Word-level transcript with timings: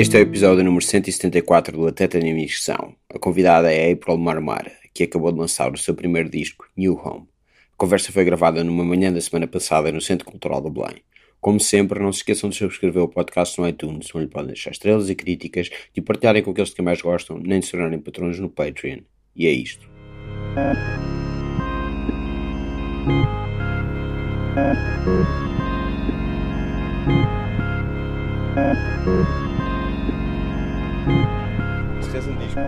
Este 0.00 0.16
é 0.16 0.20
o 0.20 0.22
episódio 0.22 0.64
número 0.64 0.82
174 0.82 1.76
do 1.76 1.86
Atleta 1.86 2.18
na 2.18 2.32
Missão. 2.32 2.94
A 3.14 3.18
convidada 3.18 3.70
é 3.70 3.92
April 3.92 4.16
Marmara, 4.16 4.72
que 4.94 5.02
acabou 5.02 5.30
de 5.30 5.38
lançar 5.38 5.70
o 5.70 5.76
seu 5.76 5.94
primeiro 5.94 6.30
disco, 6.30 6.66
New 6.74 6.94
Home. 6.94 7.28
A 7.74 7.76
conversa 7.76 8.10
foi 8.10 8.24
gravada 8.24 8.64
numa 8.64 8.82
manhã 8.82 9.12
da 9.12 9.20
semana 9.20 9.46
passada 9.46 9.92
no 9.92 10.00
Centro 10.00 10.24
Cultural 10.24 10.62
do 10.62 10.70
Belém. 10.70 11.02
Como 11.38 11.60
sempre, 11.60 12.00
não 12.00 12.14
se 12.14 12.20
esqueçam 12.20 12.48
de 12.48 12.56
subscrever 12.56 13.02
o 13.02 13.08
podcast 13.08 13.60
no 13.60 13.68
iTunes, 13.68 14.08
onde 14.14 14.28
podem 14.28 14.46
deixar 14.46 14.70
estrelas 14.70 15.10
e 15.10 15.14
críticas, 15.14 15.68
de 15.92 16.00
partilharem 16.00 16.42
com 16.42 16.52
aqueles 16.52 16.72
que 16.72 16.80
mais 16.80 17.02
gostam, 17.02 17.38
nem 17.38 17.60
de 17.60 17.66
se 17.66 17.72
tornarem 17.72 17.98
patrões 17.98 18.38
no 18.38 18.48
Patreon. 18.48 19.00
E 19.36 19.46
é 19.46 19.50
isto. 19.50 19.86
Tens 32.12 32.26
um 32.26 32.36
disco, 32.38 32.60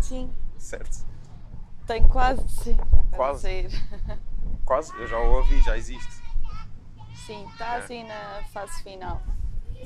Sim, 0.00 0.32
certo? 0.56 1.04
tenho 1.86 2.08
quase, 2.08 2.46
sim. 2.48 2.76
Quase? 3.14 3.42
Sair. 3.42 3.70
Quase, 4.64 4.92
eu 5.00 5.06
já 5.08 5.18
o 5.18 5.32
ouvi, 5.36 5.60
já 5.62 5.76
existe. 5.78 6.22
Sim, 7.26 7.46
está 7.52 7.74
É. 7.74 7.78
assim 7.78 8.04
na 8.06 8.42
fase 8.52 8.82
final. 8.82 9.22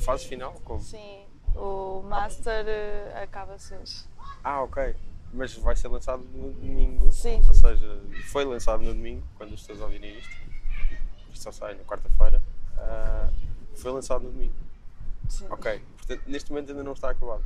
Fase 0.00 0.26
final? 0.26 0.52
Como? 0.64 0.80
Sim, 0.80 1.24
o 1.54 2.02
Master 2.02 2.64
eh, 2.66 3.22
acaba-se 3.22 3.74
hoje. 3.74 4.04
Ah, 4.42 4.62
ok. 4.62 4.94
Mas 5.32 5.54
vai 5.54 5.76
ser 5.76 5.88
lançado 5.88 6.24
no 6.34 6.52
domingo. 6.52 7.10
Sim. 7.12 7.40
Ou 7.46 7.54
seja, 7.54 8.02
foi 8.30 8.44
lançado 8.44 8.82
no 8.82 8.92
domingo, 8.92 9.22
quando 9.36 9.54
as 9.54 9.60
pessoas 9.60 9.80
ouvirem 9.80 10.18
isto. 10.18 10.36
Isto 11.32 11.42
só 11.44 11.52
sai 11.52 11.74
na 11.74 11.84
quarta-feira. 11.84 12.42
Ah, 12.76 13.30
foi 13.76 13.92
lançado 13.92 14.24
no 14.24 14.30
domingo. 14.32 14.54
Sim. 15.28 15.46
Ok. 15.48 15.80
Portanto, 15.96 16.22
neste 16.26 16.50
momento 16.50 16.70
ainda 16.70 16.82
não 16.82 16.92
está 16.92 17.10
acabado. 17.10 17.44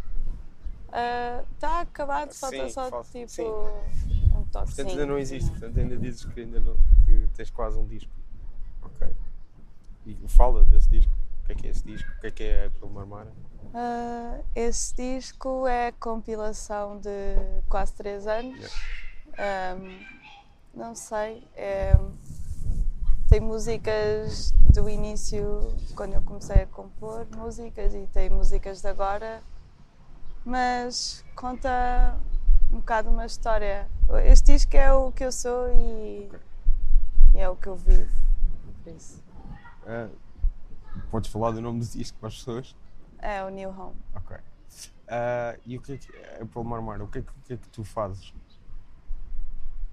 Está 1.52 1.80
acabado, 1.80 2.32
falta 2.34 2.56
Sim, 2.56 2.68
só 2.70 2.90
falta- 2.90 3.08
tipo 3.10 3.28
sim. 3.30 3.42
um 3.44 4.44
toque. 4.50 4.66
Portanto, 4.66 4.88
ainda 4.90 5.06
não 5.06 5.18
existe. 5.18 5.50
Portanto, 5.50 5.78
ainda 5.78 5.96
dizes 5.96 6.24
que 6.24 6.40
ainda 6.40 6.60
não, 6.60 6.76
que 7.04 7.28
tens 7.34 7.50
quase 7.50 7.76
um 7.78 7.86
disco. 7.86 8.10
Ok. 8.82 9.06
E 10.06 10.16
fala 10.28 10.64
desse 10.64 10.88
disco. 10.88 11.12
O 11.42 11.46
que 11.46 11.52
é 11.52 11.54
que 11.54 11.66
é 11.66 11.70
esse 11.70 11.84
disco? 11.84 12.10
O 12.16 12.20
que 12.20 12.26
é 12.26 12.30
que 12.30 12.42
é 12.44 12.66
April 12.66 12.88
Marmara? 12.90 13.32
Ah, 13.74 14.40
esse 14.54 14.94
disco 14.94 15.66
é 15.66 15.92
compilação 15.92 16.98
de 16.98 17.10
quase 17.68 17.92
3 17.94 18.26
anos. 18.26 18.70
Ahm, 19.38 20.00
não 20.74 20.94
sei. 20.94 21.46
é- 21.54 21.94
tem 23.28 23.40
músicas 23.40 24.52
do 24.72 24.88
início, 24.88 25.74
quando 25.96 26.14
eu 26.14 26.22
comecei 26.22 26.62
a 26.62 26.66
compor 26.66 27.26
músicas, 27.36 27.92
e 27.92 28.06
tem 28.12 28.30
músicas 28.30 28.80
de 28.80 28.86
agora, 28.88 29.42
mas 30.46 31.24
conta 31.34 32.16
um 32.72 32.76
bocado 32.76 33.10
uma 33.10 33.26
história. 33.26 33.88
Este 34.24 34.52
disco 34.52 34.76
é 34.76 34.92
o 34.92 35.10
que 35.10 35.24
eu 35.24 35.32
sou 35.32 35.68
e, 35.72 36.30
e 37.34 37.38
é 37.38 37.48
o 37.48 37.56
que 37.56 37.66
eu 37.66 37.74
vivo. 37.74 38.08
Por 38.84 38.92
isso. 38.92 39.20
Ah, 39.84 40.08
podes 41.10 41.30
falar 41.30 41.50
do 41.50 41.60
nome 41.60 41.80
do 41.80 41.86
disco 41.86 42.16
para 42.18 42.28
as 42.28 42.36
pessoas? 42.36 42.76
É 43.18 43.42
o 43.42 43.48
New 43.48 43.70
Home. 43.70 43.96
Ok. 44.14 44.36
Ah, 45.08 45.58
e 45.66 45.76
o 45.76 45.82
que 45.82 45.94
é 45.94 45.96
que 45.98 46.16
é 46.16 46.42
April 46.42 46.62
Marmara? 46.62 47.02
O 47.02 47.08
que 47.08 47.18
é 47.18 47.22
que, 47.22 47.30
o 47.30 47.42
que 47.44 47.52
é 47.54 47.56
que 47.56 47.68
tu 47.68 47.82
fazes? 47.82 48.32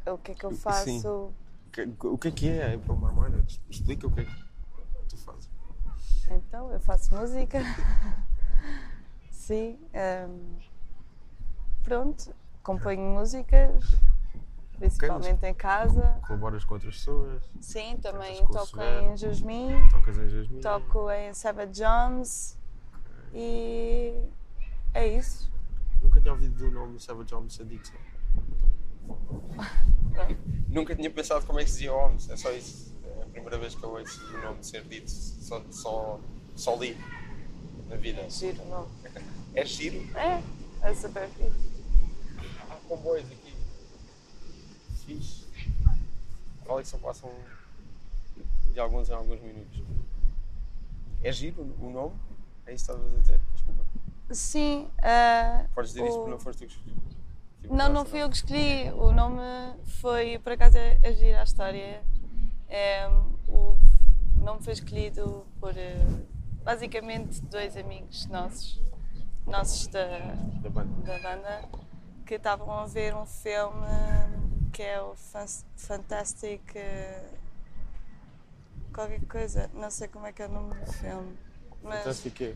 O 0.05 0.17
que 0.19 0.33
é 0.33 0.35
que 0.35 0.45
eu 0.45 0.51
Sim. 0.51 0.57
faço? 0.57 1.09
O 1.67 1.71
que, 1.71 1.81
o 2.05 2.17
que 2.17 2.27
é 2.27 2.31
que 2.31 2.49
é 2.49 2.75
April 2.75 2.95
Marmara? 2.95 3.43
Explica 3.67 4.05
o 4.05 4.11
que 4.11 4.21
é 4.21 4.25
que 4.25 4.45
tu 5.09 5.17
fazes. 5.17 5.49
Então, 6.29 6.71
eu 6.71 6.79
faço 6.79 7.15
música. 7.15 7.59
Sim. 9.43 9.77
ehm, 9.91 10.55
pronto, 11.83 12.33
componho 12.63 13.01
músicas, 13.01 13.83
principalmente 14.79 15.45
em 15.45 15.53
casa. 15.53 16.17
Colaboras 16.25 16.63
com 16.63 16.75
outras 16.75 16.95
pessoas? 16.95 17.43
Sim, 17.59 17.97
também 17.97 18.41
o 18.41 18.47
toco 18.47 18.81
em 18.81 19.17
Jasmine, 19.17 19.89
Tocas 19.91 20.17
em 20.17 20.29
Jasmine? 20.29 20.61
toco 20.61 21.11
em 21.11 21.33
Savage 21.33 21.73
Jones 21.73 22.57
e 23.33 24.17
é 24.93 25.07
isso. 25.07 25.51
Nunca 26.01 26.21
tinha 26.21 26.31
ouvido 26.31 26.55
do 26.55 26.71
nome 26.71 26.97
Savage 27.01 27.35
Dixon. 27.65 27.97
Pronto. 30.13 30.37
Nunca 30.71 30.95
tinha 30.95 31.11
pensado 31.11 31.45
como 31.45 31.59
é 31.59 31.65
que 31.65 31.69
se 31.69 31.79
dizia 31.79 31.93
Homes. 31.93 32.29
É 32.29 32.37
só 32.37 32.49
isso. 32.53 32.95
É 33.03 33.23
a 33.23 33.25
primeira 33.25 33.57
vez 33.57 33.75
que 33.75 33.83
eu 33.83 33.89
ouço 33.89 34.25
o 34.25 34.41
nome 34.41 34.63
ser 34.63 34.85
dito. 34.85 35.11
Só, 35.11 35.61
só, 35.69 36.19
só 36.55 36.77
li 36.77 36.97
na 37.89 37.97
vida. 37.97 38.29
Giro, 38.29 38.63
não? 38.65 38.87
É 39.55 39.65
giro. 39.65 39.97
É, 40.17 40.41
é 40.81 40.93
super 40.93 41.27
fixe. 41.29 41.71
Há 42.69 42.75
comboios 42.87 43.25
aqui. 43.31 43.53
Fixe. 45.05 45.45
Olha 46.65 46.81
que 46.81 46.87
só 46.89 46.97
passam 46.97 47.31
de 48.71 48.79
alguns 48.79 49.09
em 49.09 49.13
alguns 49.13 49.39
minutos. 49.41 49.81
É 51.23 51.31
giro 51.31 51.61
o 51.79 51.89
nome? 51.89 52.15
É 52.65 52.73
isso 52.73 52.85
que 52.85 52.91
estavas 52.91 53.13
a 53.13 53.19
dizer? 53.21 53.39
Desculpa. 53.53 53.83
Sim. 54.31 54.87
ah, 55.01 55.65
Podes 55.75 55.91
dizer 55.93 56.07
isso 56.07 56.15
o- 56.15 56.19
porque 56.19 56.31
não 56.31 56.39
foste 56.39 56.59
tu 56.59 56.67
que 56.67 56.73
escolheste. 56.73 57.03
Tipo, 57.61 57.75
Não, 57.75 57.89
não 57.89 58.05
fui 58.05 58.21
eu 58.23 58.29
que 58.29 58.35
escolhi. 58.35 58.91
O 58.91 59.11
nome 59.11 59.41
foi, 59.85 60.39
por 60.39 60.51
acaso, 60.53 60.77
é, 60.77 60.97
é 61.01 61.13
giro 61.13 61.37
a 61.37 61.43
história. 61.43 62.03
É, 62.67 63.07
o 63.47 63.77
nome 64.37 64.61
foi 64.63 64.73
escolhido 64.73 65.45
por 65.59 65.77
eh, 65.77 65.95
basicamente 66.63 67.39
dois 67.41 67.77
amigos 67.77 68.25
nossos, 68.25 68.81
nossos 69.47 69.87
da, 69.87 70.07
Da 70.61 70.69
banda. 70.69 71.01
da 71.03 71.19
banda, 71.19 71.69
que 72.25 72.35
estavam 72.35 72.71
a 72.71 72.85
ver 72.85 73.15
um 73.15 73.25
filme 73.25 73.85
que 74.71 74.81
é 74.81 75.01
o 75.01 75.15
Fan- 75.15 75.45
Fantastic. 75.75 76.61
eh, 76.75 77.29
qualquer 78.93 79.23
coisa, 79.25 79.69
não 79.73 79.89
sei 79.91 80.07
como 80.07 80.25
é 80.25 80.31
que 80.31 80.41
é 80.41 80.47
o 80.47 80.51
nome 80.51 80.73
do 80.75 80.91
filme. 80.93 81.37
Mas 81.83 81.99
Fantástico 81.99 82.35
quê? 82.35 82.55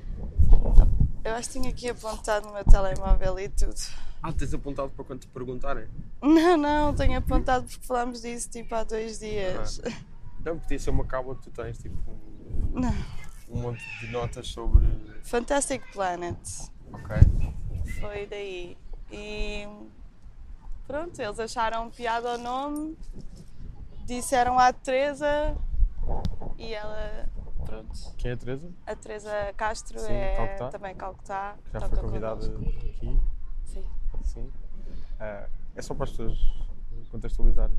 eu 1.24 1.34
acho 1.36 1.50
que 1.50 1.60
tinha 1.60 1.70
aqui 1.70 1.90
apontado 1.90 2.48
no 2.48 2.54
meu 2.54 2.64
telemóvel 2.64 3.40
e 3.40 3.50
tudo. 3.50 3.76
Ah, 4.24 4.32
tens 4.32 4.54
apontado 4.54 4.90
para 4.92 5.04
quando 5.06 5.20
te 5.22 5.28
perguntarem? 5.28 5.88
Não, 6.22 6.58
não, 6.58 6.96
tenho 6.96 7.18
apontado 7.18 7.68
porque 7.68 7.86
falámos 7.86 8.22
disso 8.22 8.50
tipo 8.50 8.74
há 8.74 8.84
dois 8.84 9.20
dias. 9.20 9.80
Não, 10.44 10.58
podia 10.58 10.80
ser 10.80 10.90
uma 10.92 11.04
cábula 11.06 11.36
que 11.36 11.44
tu 11.44 11.52
tens, 11.52 11.78
tipo, 11.78 11.96
um, 12.10 12.80
Não. 12.80 12.96
um 13.50 13.62
monte 13.62 13.84
de 14.00 14.08
notas 14.08 14.48
sobre. 14.48 14.86
Fantastic 15.24 15.84
Planet. 15.92 16.38
Ok. 16.94 17.16
Foi 18.00 18.26
daí. 18.28 18.78
E 19.12 19.68
pronto, 20.86 21.20
eles 21.22 21.40
acharam 21.40 21.90
piada 21.90 22.34
ao 22.34 22.38
nome, 22.38 22.98
disseram 24.06 24.60
à 24.60 24.72
Teresa 24.74 25.56
e 26.58 26.74
ela, 26.74 27.30
pronto. 27.66 28.14
Quem 28.18 28.32
é 28.32 28.34
a 28.34 28.38
Teresa? 28.38 28.72
A 28.86 28.96
Teresa 28.96 29.54
Castro 29.56 30.00
Sim, 30.00 30.14
é 30.14 30.36
Calcutá. 30.36 30.70
também 30.70 30.96
Calcutá. 30.96 31.56
Já 31.72 31.80
foi 31.82 31.98
convidada 32.00 32.46
aqui. 32.46 33.20
Sim. 33.66 33.86
Sim. 34.24 34.52
Ah, 35.20 35.48
é 35.76 35.82
só 35.82 35.94
para 35.94 36.04
as 36.06 36.12
pessoas 36.12 36.38
contextualizarem. 37.12 37.78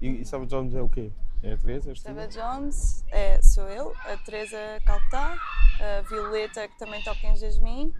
E, 0.00 0.20
e 0.20 0.24
sabe 0.24 0.46
Jones 0.46 0.74
é 0.74 0.82
o 0.82 0.88
quê? 0.88 1.10
É 1.42 1.52
a 1.52 1.56
Teresa? 1.56 1.94
Seba 1.94 2.28
Jones 2.28 3.04
é, 3.10 3.40
sou 3.42 3.68
eu, 3.68 3.94
a 4.04 4.16
Teresa 4.18 4.58
Calcutá, 4.84 5.36
a 5.80 6.02
Violeta 6.02 6.68
que 6.68 6.78
também 6.78 7.02
toca 7.02 7.26
em 7.26 7.36
Jasmine 7.36 7.94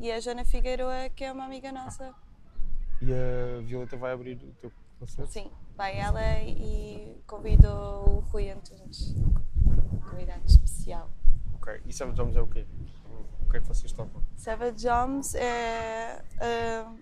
e 0.00 0.10
a 0.10 0.18
Joana 0.18 0.44
Figueiroa 0.44 1.10
que 1.14 1.24
é 1.24 1.32
uma 1.32 1.44
amiga 1.44 1.70
nossa. 1.70 2.14
E 3.02 3.12
a 3.12 3.60
Violeta 3.62 3.96
vai 3.96 4.12
abrir 4.12 4.36
o 4.36 4.52
teu 4.60 4.72
concerto? 4.98 5.30
Sim, 5.30 5.50
vai 5.76 5.98
ela 5.98 6.20
e 6.42 7.20
convidou 7.26 8.08
o 8.08 8.20
Rui 8.30 8.50
Antunes, 8.50 9.14
convidado 10.08 10.42
especial. 10.46 11.10
Ok. 11.54 11.80
E 11.86 11.92
sabe 11.92 12.12
Jones 12.12 12.36
é 12.36 12.40
o 12.40 12.46
quê? 12.46 12.66
O 13.46 13.50
que 13.50 13.58
é 13.58 13.60
que 13.60 13.66
vocês 13.66 13.92
tocam? 13.92 14.22
Savage 14.36 14.76
Jones 14.76 15.34
é 15.34 16.22
ah, 16.40 16.92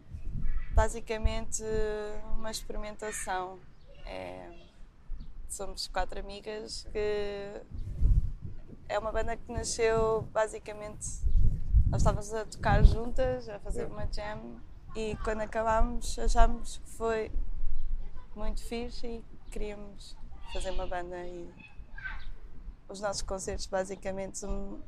basicamente 0.72 1.62
uma 2.36 2.50
experimentação. 2.50 3.58
É, 4.06 4.50
somos 5.48 5.86
quatro 5.88 6.18
amigas 6.18 6.86
que 6.92 7.62
é 8.88 8.98
uma 8.98 9.12
banda 9.12 9.36
que 9.36 9.52
nasceu 9.52 10.22
basicamente. 10.32 11.06
Nós 11.90 12.02
estávamos 12.02 12.34
a 12.34 12.44
tocar 12.44 12.84
juntas, 12.84 13.48
a 13.48 13.58
fazer 13.60 13.86
uma 13.86 14.06
jam 14.12 14.60
e 14.94 15.16
quando 15.24 15.40
acabámos 15.40 16.18
achámos 16.18 16.78
que 16.78 16.90
foi 16.90 17.32
muito 18.36 18.62
fixe 18.62 19.06
e 19.06 19.24
queríamos 19.50 20.14
fazer 20.52 20.70
uma 20.70 20.86
banda 20.86 21.16
e 21.26 21.48
os 22.88 23.00
nossos 23.00 23.22
concertos 23.22 23.66
basicamente 23.66 24.38
são 24.38 24.80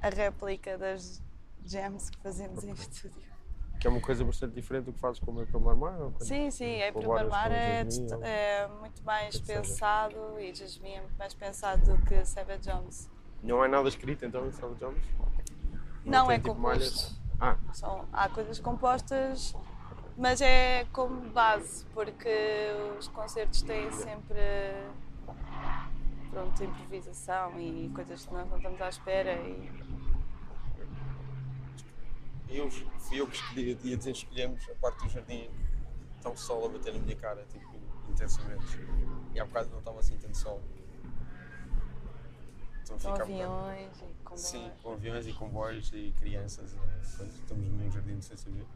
a 0.00 0.08
réplica 0.08 0.78
das 0.78 1.22
jams 1.64 2.08
que 2.08 2.18
fazemos 2.18 2.64
em 2.64 2.72
estúdio. 2.72 3.34
Que 3.78 3.86
é 3.86 3.90
uma 3.90 4.00
coisa 4.00 4.24
bastante 4.24 4.54
diferente 4.54 4.86
do 4.86 4.92
que 4.94 5.00
fazes 5.00 5.20
com 5.20 5.32
o 5.32 5.34
meu 5.34 5.46
quando 5.46 6.26
Sim, 6.26 6.50
sim, 6.50 6.82
a 6.82 6.92
colaboras 6.92 7.28
Primeiro 7.28 7.30
Mar 7.30 7.52
é, 7.52 7.86
é 8.62 8.68
muito 8.68 9.02
mais 9.02 9.34
seja. 9.36 9.60
pensado 9.60 10.40
e 10.40 10.54
Jasmine 10.54 10.94
é 10.94 11.00
muito 11.02 11.18
mais 11.18 11.34
pensado 11.34 11.94
do 11.94 12.02
que 12.06 12.24
Savage 12.24 12.62
Jones. 12.62 13.10
Não 13.42 13.62
é 13.62 13.68
nada 13.68 13.86
escrito 13.86 14.24
então 14.24 14.46
em 14.46 14.52
Sabe 14.52 14.74
Jones? 14.76 15.04
Não, 16.04 16.26
tem, 16.26 16.36
é 16.36 16.38
tipo, 16.38 16.54
composto. 16.54 17.14
Ah, 17.40 17.56
São, 17.72 18.04
há 18.12 18.28
coisas 18.28 18.58
compostas, 18.58 19.54
mas 20.16 20.40
é 20.40 20.86
como 20.92 21.30
base, 21.30 21.84
porque 21.92 22.68
os 22.98 23.08
concertos 23.08 23.62
têm 23.62 23.90
sempre 23.92 24.38
pronto, 26.30 26.64
improvisação 26.64 27.60
e 27.60 27.88
coisas 27.94 28.26
que 28.26 28.32
nós 28.32 28.48
não 28.50 28.56
estamos 28.56 28.80
à 28.80 28.88
espera. 28.88 29.32
E, 29.34 29.70
eu, 32.50 32.70
fui 32.70 33.20
eu 33.20 33.26
que 33.26 33.36
escolhi, 33.36 33.78
e 33.82 33.94
a 33.94 33.96
dizer 33.96 34.10
escolhemos 34.10 34.68
a 34.68 34.74
parte 34.74 35.04
do 35.04 35.08
jardim, 35.08 35.48
está 36.16 36.30
o 36.30 36.36
sol 36.36 36.66
a 36.66 36.68
bater 36.68 36.92
na 36.92 37.00
minha 37.00 37.16
cara, 37.16 37.44
tipo, 37.50 37.74
intensamente. 38.08 38.78
E 39.32 39.40
há 39.40 39.44
bocado 39.44 39.70
não 39.70 39.78
estava 39.78 40.00
assim 40.00 40.16
tanto 40.18 40.36
sol. 40.36 40.60
Então 42.84 42.98
com 42.98 43.00
fica 43.00 43.10
um 43.10 43.22
aviões 43.22 44.02
e 44.02 44.24
com 44.24 44.36
Sim, 44.36 44.70
com 44.82 44.92
aviões 44.92 45.26
e 45.26 45.32
comboios 45.32 45.90
e 45.92 46.12
crianças. 46.18 46.74
eh, 46.74 47.16
coisa. 47.16 47.26
Estamos 47.38 47.68
num 47.68 47.90
jardim 47.90 48.20
sem 48.20 48.36
saber. 48.36 48.66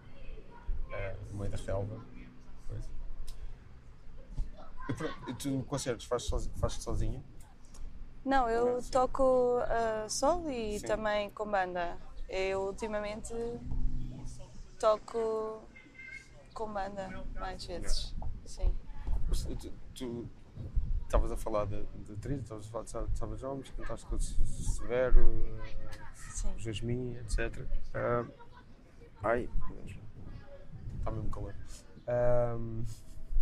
eh, 0.93 1.17
no 1.31 1.39
meio 1.39 1.51
da 1.51 1.57
relva. 1.59 2.01
coisa. 2.67 2.89
E 4.89 4.93
pronto, 4.95 5.31
e 5.31 5.35
tu 5.35 5.63
concertos 5.65 6.07
fazes 6.07 6.29
sozinho? 6.29 6.57
Fazes 6.57 6.83
sozinho? 6.83 7.23
Não, 8.25 8.49
eu 8.49 8.81
Sim. 8.81 8.91
toco 8.91 9.59
uh, 9.61 10.09
solo 10.11 10.51
e 10.51 10.79
Sim. 10.81 10.87
também 10.87 11.31
com 11.31 11.47
banda. 11.51 11.97
Eu 12.29 12.63
ultimamente 12.63 13.33
toco 14.79 15.63
com 16.55 16.73
banda 16.73 17.25
mais 17.35 17.65
vezes. 17.65 18.15
Sim. 18.45 18.75
Tu 19.55 19.71
tu 19.95 20.29
estavas 21.09 21.33
a 21.33 21.37
falar 21.39 21.67
de, 21.67 21.83
de 22.05 22.13
atriz, 22.13 22.43
estavas 22.43 22.67
a 22.67 22.71
falar 22.71 22.85
de 22.85 22.91
de 23.35 23.41
Jovens, 23.41 23.71
cantaste 23.71 24.07
com 24.07 24.17
o 24.17 24.21
Se- 24.21 24.45
Severo, 24.47 25.27
o 26.55 26.59
Jasmine, 26.59 27.17
etc. 27.17 27.65
Ah, 27.95 28.27
ai, 29.23 29.49
está 30.99 31.11
mesmo 31.11 31.31
calor. 31.31 31.55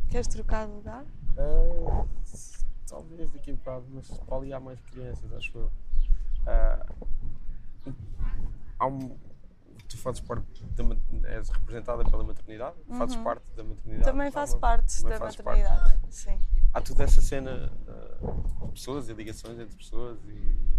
Queres 0.08 0.28
trocar 0.28 0.66
de 0.68 0.74
lugar? 0.74 1.04
Ah, 1.36 2.06
talvez 2.88 3.30
daqui 3.32 3.50
a 3.50 3.54
bocado, 3.54 3.86
mas 3.92 4.08
para 4.20 4.36
ali 4.36 4.52
há 4.52 4.60
mais 4.60 4.80
crianças, 4.80 5.32
acho 5.32 5.58
eu. 5.58 5.72
Ah, 6.46 6.86
há 8.78 8.86
um, 8.86 9.18
tu 9.86 9.98
fazes 9.98 10.20
parte 10.20 10.64
da 10.64 10.84
és 11.30 11.48
representada 11.48 12.04
pela 12.04 12.24
maternidade? 12.24 12.76
Fazes 12.96 13.16
parte 13.16 13.50
da 13.56 13.64
maternidade? 13.64 14.08
Uhum. 14.08 14.12
Também 14.12 14.30
faço 14.30 14.58
parte 14.58 14.96
também 14.96 15.12
da 15.12 15.18
fazes 15.18 15.36
parte. 15.40 15.62
maternidade. 15.62 16.14
Sim. 16.14 16.40
Há 16.72 16.80
toda 16.80 17.04
essa 17.04 17.20
cena 17.20 17.72
ah, 17.88 18.66
de 18.66 18.72
pessoas 18.72 19.08
e 19.08 19.12
ligações 19.14 19.58
entre 19.58 19.76
pessoas 19.76 20.18
e 20.28 20.76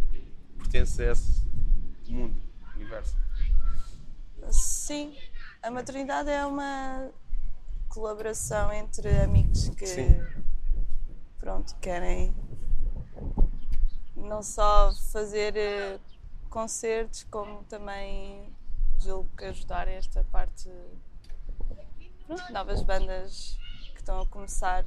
pertence 0.57 1.01
a 1.03 1.11
esse 1.11 1.47
mundo, 2.07 2.41
universo. 2.75 3.15
Sim. 4.51 5.15
A 5.61 5.71
maternidade 5.71 6.29
é 6.29 6.45
uma 6.45 7.09
colaboração 7.89 8.71
entre 8.71 9.09
amigos 9.21 9.69
que 9.69 9.87
Sim. 9.87 10.21
pronto, 11.39 11.75
querem 11.81 12.35
não 14.15 14.43
só 14.43 14.93
fazer 15.11 15.55
eh, 15.55 15.99
concertos, 16.49 17.23
como 17.29 17.63
também 17.63 18.55
julgo 18.99 19.29
que 19.37 19.45
ajudar 19.45 19.87
esta 19.87 20.23
parte 20.25 20.69
pronto, 22.25 22.51
novas 22.53 22.81
bandas 22.83 23.57
que 23.93 23.97
estão 23.99 24.21
a 24.21 24.25
começar 24.25 24.85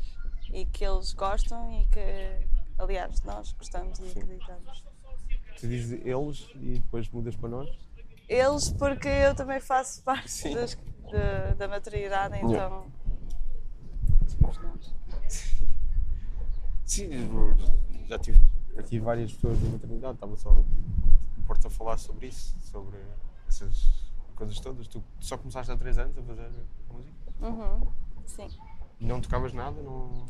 e 0.52 0.66
que 0.66 0.84
eles 0.84 1.12
gostam 1.12 1.70
e 1.80 1.86
que 1.86 2.46
aliás 2.78 3.22
nós 3.22 3.52
gostamos 3.52 3.98
e 3.98 4.10
acreditamos. 4.18 4.84
Tu 5.58 5.68
dizes 5.68 6.00
eles 6.04 6.48
e 6.56 6.78
depois 6.78 7.08
mudas 7.10 7.36
para 7.36 7.48
nós? 7.48 7.68
Eles 8.28 8.72
porque 8.72 9.08
eu 9.08 9.34
também 9.34 9.60
faço 9.60 10.02
parte 10.02 10.48
dos- 10.54 10.74
de- 10.76 11.54
da 11.56 11.66
maternidade, 11.68 12.36
então 12.36 12.50
Yeah. 12.50 12.86
somos 14.28 14.58
nós. 14.58 14.94
Sim, 16.84 17.10
já 18.08 18.18
tive 18.18 18.40
aqui 18.76 18.98
várias 18.98 19.32
pessoas 19.32 19.58
da 19.60 19.68
maternidade, 19.70 20.14
estava 20.14 20.36
só 20.36 20.52
no 20.52 20.64
Porto 21.46 21.66
a 21.66 21.70
falar 21.70 21.98
sobre 21.98 22.28
isso, 22.28 22.54
sobre 22.60 22.96
essas 23.50 23.90
coisas 24.34 24.58
todas. 24.60 24.86
Tu 24.88 25.02
só 25.20 25.36
começaste 25.36 25.70
há 25.70 25.76
3 25.76 25.98
anos 25.98 26.16
a 26.16 26.22
fazer 26.22 26.50
música? 26.90 27.14
Uhum, 27.42 27.86
Sim. 28.24 28.48
Não 29.00 29.20
tocavas 29.20 29.52
nada? 29.52 29.82
Não... 29.82 30.26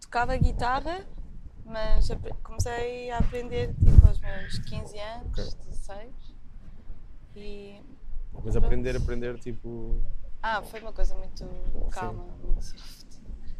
Tocava 0.00 0.36
guitarra, 0.36 1.06
mas 1.64 2.08
comecei 2.42 3.10
a 3.10 3.18
aprender 3.18 3.74
tipo 3.74 4.06
aos 4.06 4.18
meus 4.20 4.58
15 4.58 4.98
anos, 4.98 5.26
Ok. 5.38 5.44
16. 5.70 6.12
E. 7.36 7.80
Mas 8.44 8.56
aprender, 8.56 8.96
aprender, 8.96 9.38
tipo, 9.40 10.00
Ah, 10.42 10.62
foi 10.62 10.80
uma 10.80 10.92
coisa 10.92 11.14
muito 11.16 11.44
calma, 11.90 12.24
muito 12.44 12.62
soft. 12.64 13.06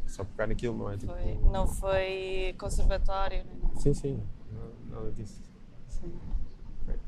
só 0.06 0.24
pegar 0.24 0.46
naquilo, 0.46 0.76
não 0.76 0.90
é? 0.90 0.96
Tipo, 0.96 1.12
Foi, 1.12 1.34
não 1.50 1.66
foi 1.66 2.54
conservatório, 2.58 3.44
nem 3.44 3.56
nada. 3.58 3.80
Sim, 3.80 3.94
sim, 3.94 4.22
não- 4.52 4.96
nada 4.96 5.10
disso. 5.12 5.42
Sim. 5.88 6.12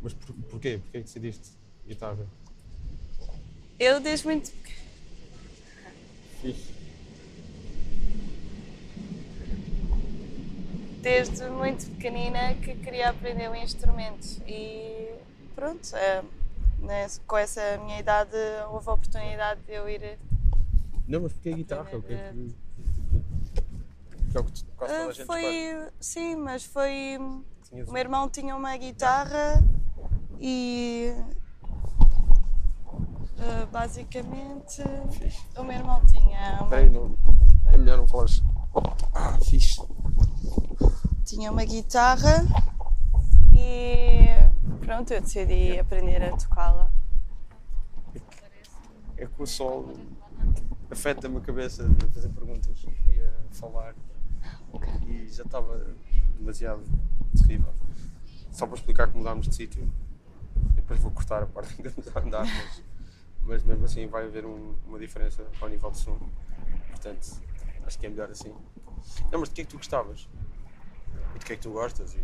Mas 0.01 0.13
por, 0.15 0.35
porquê? 0.51 0.79
Porquê 0.79 0.99
que 0.99 1.05
decidiste 1.05 1.57
guitarra? 1.87 2.27
Eu 3.79 4.01
desde 4.01 4.27
muito. 4.27 4.53
Fixe. 6.41 6.73
desde 11.01 11.49
muito 11.51 11.85
pequenina 11.97 12.55
que 12.55 12.77
queria 12.77 13.11
aprender 13.11 13.51
um 13.51 13.57
instrumento 13.57 14.41
e 14.47 15.13
pronto, 15.55 15.97
é, 15.97 16.23
né, 16.79 17.07
com 17.27 17.37
essa 17.37 17.77
minha 17.79 17.99
idade 17.99 18.37
houve 18.71 18.89
a 18.89 18.93
oportunidade 18.93 19.61
de 19.63 19.73
eu 19.73 19.89
ir. 19.89 20.17
Não, 21.09 21.23
mas 21.23 21.33
porquê 21.33 21.53
guitarra? 21.55 21.97
O 21.97 22.03
que 22.03 22.13
é 22.15 22.33
que... 22.33 22.55
que 24.31 24.37
é 24.37 24.41
o 24.41 24.45
que 24.45 24.65
a 24.81 24.85
Ah, 24.85 25.05
gente 25.07 25.21
escolhe. 25.23 25.43
foi. 25.43 25.91
Sim, 26.01 26.37
mas 26.37 26.65
foi. 26.65 27.19
Tinhas 27.69 27.89
O 27.89 27.93
meu 27.93 28.01
irmão 28.01 28.29
tinha 28.31 28.55
uma 28.55 28.77
guitarra 28.77 29.61
e. 30.41 31.13
ah, 33.43 33.67
basicamente. 33.71 34.83
Fixe. 35.11 35.47
O 35.57 35.65
meu 35.65 35.77
irmão 35.77 36.05
tinha 36.07 36.61
uma, 36.61 36.81
não... 36.83 37.17
é 37.67 37.77
melhor 37.77 37.99
não 37.99 38.07
falares. 38.07 38.43
Ah, 39.13 39.39
fixe. 39.45 39.83
tinha 41.25 41.51
uma 41.51 41.65
guitarra 41.65 42.45
e. 43.55 44.27
Pronto, 44.85 45.13
eu 45.13 45.21
decidi 45.21 45.79
aprender 45.79 46.23
a 46.23 46.37
tocá-la. 46.37 46.91
É 49.17 49.27
que 49.27 49.43
o 49.43 49.47
sol 49.47 49.95
afeta-me 50.91 51.39
a 51.39 51.41
cabeça 51.41 51.89
de 51.89 52.07
fazer 52.07 52.29
perguntas 52.31 52.85
e 53.09 53.21
a 53.21 53.55
falar. 53.55 53.95
E 55.07 55.29
já 55.29 55.43
estava 55.43 55.87
demasiado 56.39 56.83
terrível. 57.37 57.73
Só 58.51 58.67
para 58.67 58.77
explicar 58.77 59.09
que 59.11 59.17
mudámos 59.17 59.49
de 59.49 59.55
sítio. 59.55 59.91
Depois 60.75 61.01
vou 61.01 61.11
cortar 61.11 61.43
a 61.43 61.47
parte 61.47 61.75
que 61.75 61.87
estamos 61.87 62.17
a 62.17 62.21
andar, 62.21 62.45
mas, 62.45 62.83
mas 63.45 63.63
mesmo 63.63 63.85
assim 63.85 64.07
vai 64.07 64.25
haver 64.25 64.45
um- 64.47 64.75
uma 64.87 64.99
diferença 64.99 65.45
ao 65.61 65.69
nível 65.69 65.91
de 65.91 65.99
som. 65.99 66.19
Portanto, 66.91 67.43
acho 67.87 67.99
que 67.99 68.07
é 68.07 68.09
melhor 68.09 68.31
assim. 68.31 68.55
Não, 69.31 69.41
mas 69.41 69.49
de 69.49 69.55
que 69.55 69.61
é 69.63 69.65
que 69.65 69.71
tu 69.71 69.77
gostavas? 69.77 70.29
E 71.35 71.39
de 71.39 71.45
que 71.45 71.53
é 71.53 71.57
que 71.57 71.63
tu 71.63 71.71
gostas? 71.73 72.15
E 72.15 72.21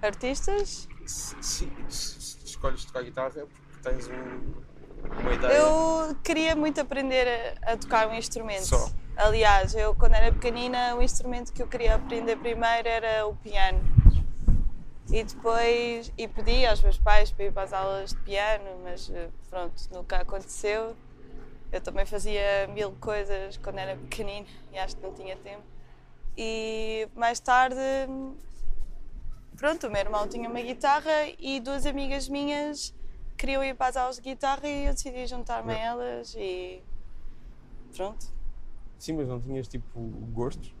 Artistas? 0.00 0.88
se, 1.06 1.36
se- 1.42 1.68
se 1.88 2.38
escolhes 2.44 2.84
tocar 2.84 3.02
guitarra 3.02 3.32
é 3.36 3.44
porque 3.46 3.78
tens 3.82 4.08
um- 4.08 5.20
uma 5.20 5.32
ideia. 5.34 5.52
Eu 5.58 6.14
queria 6.22 6.56
muito 6.56 6.80
aprender 6.80 7.56
a, 7.62 7.72
a 7.72 7.76
tocar 7.76 8.08
um 8.08 8.14
instrumento. 8.14 8.64
Só. 8.66 8.90
Aliás, 9.16 9.74
eu 9.74 9.94
quando 9.94 10.14
era 10.14 10.32
pequenina, 10.32 10.96
o 10.96 11.02
instrumento 11.02 11.52
que 11.52 11.62
eu 11.62 11.68
queria 11.68 11.94
aprender 11.96 12.36
primeiro 12.36 12.88
era 12.88 13.26
o 13.26 13.36
piano. 13.36 13.78
E 15.10 15.24
depois, 15.24 16.12
e 16.16 16.28
pedi 16.28 16.64
aos 16.64 16.80
meus 16.82 16.98
pais 16.98 17.30
para 17.30 17.44
ir 17.46 17.52
para 17.52 17.62
as 17.64 17.72
aulas 17.72 18.10
de 18.10 18.16
piano, 18.20 18.80
mas 18.82 19.10
eh, 19.10 19.28
pronto, 19.50 19.74
nunca 19.92 20.18
aconteceu. 20.18 20.96
Eu 21.70 21.80
também 21.80 22.06
fazia 22.06 22.68
mil 22.68 22.92
coisas 22.92 23.56
quando 23.56 23.78
era 23.78 23.96
pequenina 23.96 24.46
e 24.72 24.78
acho 24.78 24.96
que 24.96 25.02
não 25.02 25.12
tinha 25.12 25.36
tempo. 25.36 25.64
E 26.36 27.08
mais 27.14 27.40
tarde, 27.40 27.80
pronto, 29.56 29.86
o 29.86 29.90
meu 29.90 30.00
irmão 30.00 30.28
tinha 30.28 30.48
uma 30.48 30.60
guitarra 30.60 31.10
e 31.38 31.60
duas 31.60 31.84
amigas 31.84 32.28
minhas 32.28 32.94
queriam 33.36 33.64
ir 33.64 33.74
para 33.74 33.88
as 33.88 33.96
aulas 33.96 34.16
de 34.16 34.22
guitarra 34.22 34.68
e 34.68 34.86
eu 34.86 34.92
decidi 34.92 35.26
juntar-me 35.26 35.72
a 35.72 35.78
elas 35.78 36.34
e 36.38 36.82
pronto. 37.94 38.32
Sim, 38.98 39.14
mas 39.14 39.28
não 39.28 39.40
tinhas 39.40 39.66
tipo 39.66 40.00
gostos? 40.32 40.72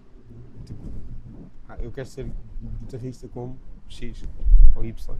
Tipo, 0.64 0.80
ah, 1.68 1.76
eu 1.80 1.90
quero 1.90 2.06
ser 2.06 2.30
guitarrista 2.82 3.26
como 3.28 3.58
X 3.88 4.24
ou 4.74 4.84
Y. 4.84 5.18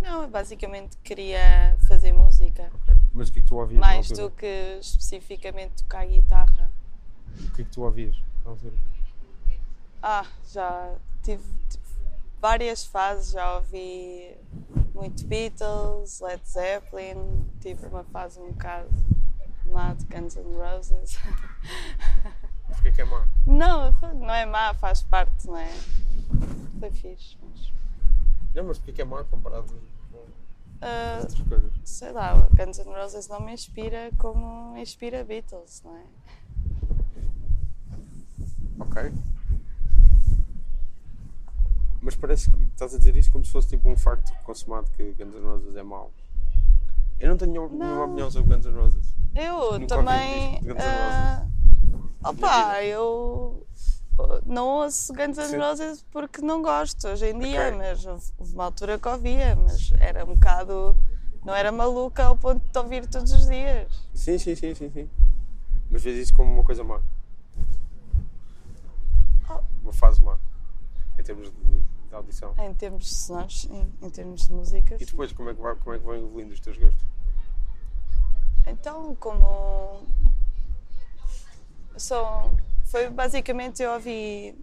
Não, 0.00 0.22
eu 0.22 0.28
basicamente 0.28 0.96
queria 0.98 1.76
fazer 1.86 2.12
música, 2.12 2.70
Ok. 2.74 2.96
Mas 3.14 3.28
o 3.28 3.32
que 3.32 3.38
é 3.38 3.42
que 3.42 3.48
tu 3.48 3.56
ouvias 3.56 3.80
mais 3.80 4.08
do 4.08 4.30
que 4.30 4.78
especificamente 4.80 5.82
tocar 5.82 6.06
guitarra. 6.06 6.70
O 7.38 7.50
que 7.50 7.62
é 7.62 7.64
que 7.64 7.70
tu 7.70 7.82
ouvias 7.82 8.16
na 8.44 8.50
altura? 8.50 8.74
Ah, 10.02 10.26
já 10.50 10.94
tive, 11.22 11.44
tive 11.68 11.84
várias 12.40 12.84
fases, 12.84 13.32
já 13.32 13.56
ouvi 13.56 14.34
muito 14.94 15.24
Beatles, 15.26 16.20
Led 16.20 16.42
Zeppelin, 16.44 17.46
tive 17.60 17.86
uma 17.86 18.02
fase 18.04 18.40
um 18.40 18.50
bocado 18.50 18.88
má 19.66 19.94
de 19.94 20.04
Guns 20.06 20.36
N' 20.36 20.56
Roses. 20.56 21.18
Porquê 22.66 22.92
que 22.92 23.02
é 23.02 23.04
má? 23.04 23.26
Não, 23.46 23.92
não 24.14 24.34
é 24.34 24.44
má, 24.44 24.74
faz 24.74 25.02
parte, 25.02 25.46
não 25.46 25.56
é? 25.56 25.70
Foi 26.82 26.90
fixe, 26.90 27.38
mas. 27.40 27.72
Não, 28.56 28.64
mas 28.64 28.78
porquê 28.78 28.92
que 28.92 29.02
é 29.02 29.04
má 29.04 29.22
comparado 29.22 29.72
com 30.10 30.18
ah, 30.80 31.20
outras 31.20 31.40
coisas? 31.42 31.72
sei 31.84 32.10
lá, 32.10 32.34
Guns 32.56 32.78
N' 32.78 32.92
Roses 32.92 33.28
não 33.28 33.38
me 33.38 33.52
inspira 33.52 34.10
como 34.18 34.76
inspira 34.76 35.22
Beatles, 35.22 35.80
não 35.84 35.96
é? 35.96 36.04
Ok. 38.80 39.12
Mas 42.00 42.16
parece 42.16 42.50
que 42.50 42.64
estás 42.64 42.96
a 42.96 42.98
dizer 42.98 43.14
isso 43.14 43.30
como 43.30 43.44
se 43.44 43.52
fosse 43.52 43.68
tipo 43.68 43.88
um 43.88 43.96
facto 43.96 44.36
consumado 44.42 44.90
que 44.90 45.12
Guns 45.12 45.36
N' 45.36 45.44
Roses 45.44 45.76
é 45.76 45.84
mau. 45.84 46.12
Eu 47.20 47.28
não 47.28 47.36
tenho 47.36 47.52
nenhuma 47.52 47.76
Não. 47.76 48.04
opinião 48.06 48.28
sobre 48.28 48.56
Guns 48.56 48.66
N' 48.66 48.74
Roses. 48.74 49.14
Eu 49.36 49.78
Nunca 49.78 49.98
também. 49.98 50.60
N' 50.62 50.74
ah, 50.80 51.46
opa, 52.24 52.82
eu 52.82 53.64
não 54.44 54.66
ouço 54.82 55.12
Guns 55.12 55.36
N'. 55.38 55.58
Roses 55.58 56.04
porque 56.10 56.40
não 56.40 56.62
gosto 56.62 57.08
hoje 57.08 57.26
em 57.30 57.38
dia, 57.38 57.68
Ok. 57.68 57.78
mas 57.78 58.06
houve 58.06 58.54
uma 58.54 58.64
altura 58.64 58.98
que 58.98 59.08
ouvia, 59.08 59.56
mas 59.56 59.92
era 59.98 60.24
um 60.24 60.34
bocado. 60.34 60.96
Não 61.44 61.54
era 61.54 61.72
maluca 61.72 62.24
ao 62.24 62.36
ponto 62.36 62.64
de 62.64 62.70
te 62.70 62.78
ouvir 62.78 63.06
todos 63.06 63.32
os 63.32 63.46
dias. 63.46 63.90
Sim, 64.14 64.38
sim, 64.38 64.54
sim, 64.54 64.74
sim, 64.74 64.90
sim. 64.90 65.10
Mas 65.90 66.02
vês 66.02 66.16
isso 66.16 66.34
como 66.34 66.52
uma 66.52 66.62
coisa 66.64 66.84
má. 66.84 67.00
Oh. 69.50 69.60
Uma 69.82 69.92
fase 69.92 70.22
má. 70.22 70.38
Em 71.18 71.22
termos 71.22 71.50
de, 71.50 71.56
de 72.08 72.14
audição. 72.14 72.54
Em 72.58 72.72
termos 72.74 73.04
de 73.04 73.14
sonoros, 73.14 73.62
sim, 73.62 73.92
em 74.00 74.10
termos 74.10 74.46
de 74.46 74.52
música. 74.52 74.94
E 74.94 74.98
sim. 75.00 75.04
depois 75.04 75.32
como 75.32 75.50
é 75.50 75.54
que, 75.54 75.60
vai, 75.60 75.74
como 75.74 75.94
é 75.94 75.98
que 75.98 76.04
vão 76.04 76.14
evoluindo 76.14 76.54
os 76.54 76.60
teus 76.60 76.78
gostos? 76.78 77.04
Então, 78.66 79.14
como. 79.16 80.06
São, 81.96 82.56
foi 82.92 83.08
basicamente 83.08 83.82
eu 83.82 83.90
ouvi. 83.94 84.54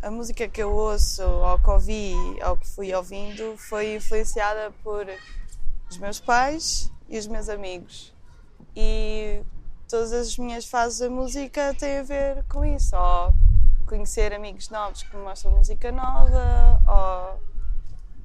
A 0.00 0.10
música 0.10 0.46
que 0.46 0.62
eu 0.62 0.72
ouço, 0.72 1.22
ou 1.22 1.58
que 1.58 1.70
ouvi, 1.70 2.14
ou 2.46 2.56
que 2.56 2.68
fui 2.68 2.94
ouvindo, 2.94 3.56
foi 3.56 3.96
influenciada 3.96 4.70
por 4.84 5.04
os 5.90 5.98
meus 5.98 6.20
pais 6.20 6.92
e 7.08 7.18
os 7.18 7.26
meus 7.26 7.48
amigos. 7.48 8.14
E 8.76 9.42
todas 9.88 10.12
as 10.12 10.38
minhas 10.38 10.66
fases 10.66 11.00
da 11.00 11.10
música 11.10 11.74
têm 11.74 11.98
a 11.98 12.02
ver 12.04 12.44
com 12.44 12.64
isso. 12.64 12.94
Ou 12.94 13.34
conhecer 13.84 14.32
amigos 14.32 14.68
novos 14.68 15.02
que 15.02 15.16
me 15.16 15.22
mostram 15.24 15.56
música 15.56 15.90
nova, 15.90 16.80
ou 16.86 17.40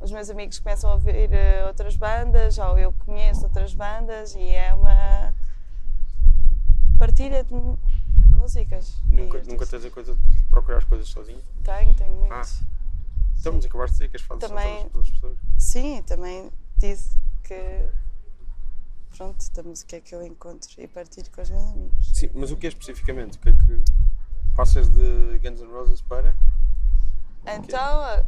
os 0.02 0.12
meus 0.12 0.30
amigos 0.30 0.60
começam 0.60 0.92
a 0.92 0.94
ouvir 0.94 1.32
eh, 1.34 1.66
outras 1.66 1.96
bandas, 1.96 2.60
ou 2.60 2.78
eu 2.78 2.94
conheço 3.06 3.46
outras 3.46 3.74
bandas, 3.74 4.36
e 4.36 4.50
é 4.50 4.74
uma 4.74 5.34
partilha 7.00 7.44
de 7.44 7.54
músicas. 8.30 9.02
Nunca, 9.08 9.42
nunca 9.44 9.66
tens 9.66 9.86
a 9.86 9.90
coisa 9.92 10.16
de 10.16 10.44
procurar 10.44 10.78
as 10.78 10.84
coisas 10.86 11.08
sozinho? 11.08 11.42
Tenho, 11.64 11.94
tenho 11.96 12.16
muito. 12.16 12.34
Ah. 12.34 12.42
Então, 13.40 13.54
mas 13.54 13.66
acabaste 13.66 13.94
de 13.94 13.98
dizer 14.00 14.10
que 14.10 14.18
as 14.18 14.22
fases 14.22 14.48
Também- 14.48 14.82
são 14.82 14.90
todas 14.90 14.92
pelas 14.92 15.10
pessoas. 15.10 15.38
Sim, 15.58 16.02
também 16.04 16.52
disse 16.78 17.18
que. 17.44 17.90
Pronto, 19.18 19.46
da 19.54 19.64
música 19.64 20.00
que 20.00 20.16
eu 20.16 20.26
encontro 20.26 20.70
e 20.82 20.88
partilho 20.88 21.30
com 21.32 21.42
os 21.42 21.50
meus 21.50 21.64
amigos. 21.64 22.12
Sim, 22.18 22.30
mas 22.34 22.50
o 22.52 22.58
que 22.58 22.66
é 22.66 22.70
especificamente? 22.70 23.38
O 23.38 23.42
que 23.42 23.50
é 23.50 23.54
que 23.54 23.84
passas 24.56 24.90
de 24.90 25.38
Guns 25.40 25.60
N' 25.60 25.72
Roses 25.72 26.02
para? 26.02 26.36
Então, 27.46 28.24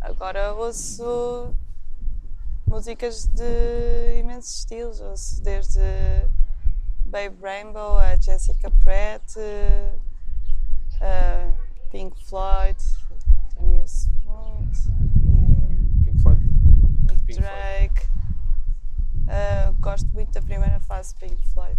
agora 0.00 0.52
ouço 0.54 1.54
músicas 2.66 3.26
de 3.26 4.18
imensos 4.20 4.58
estilos. 4.58 5.00
Ouço 5.00 5.42
desde 5.42 5.80
Babe 7.06 7.36
Rainbow 7.40 7.98
a 7.98 8.16
Jessica 8.16 8.70
Pratt, 8.82 9.36
a 11.00 11.52
Pink 11.90 12.16
Floyd, 12.24 12.76
muito. 13.60 13.90
E 16.00 16.04
Pink 16.04 16.22
Floyd? 16.22 16.40
Nick 17.02 17.22
Pink. 17.22 17.40
Drake. 17.40 18.08
Ah, 19.28 19.72
gosto 19.80 20.06
muito 20.08 20.32
da 20.32 20.42
primeira 20.42 20.78
fase 20.80 21.14
de 21.14 21.20
Pink 21.20 21.48
Floyd. 21.48 21.78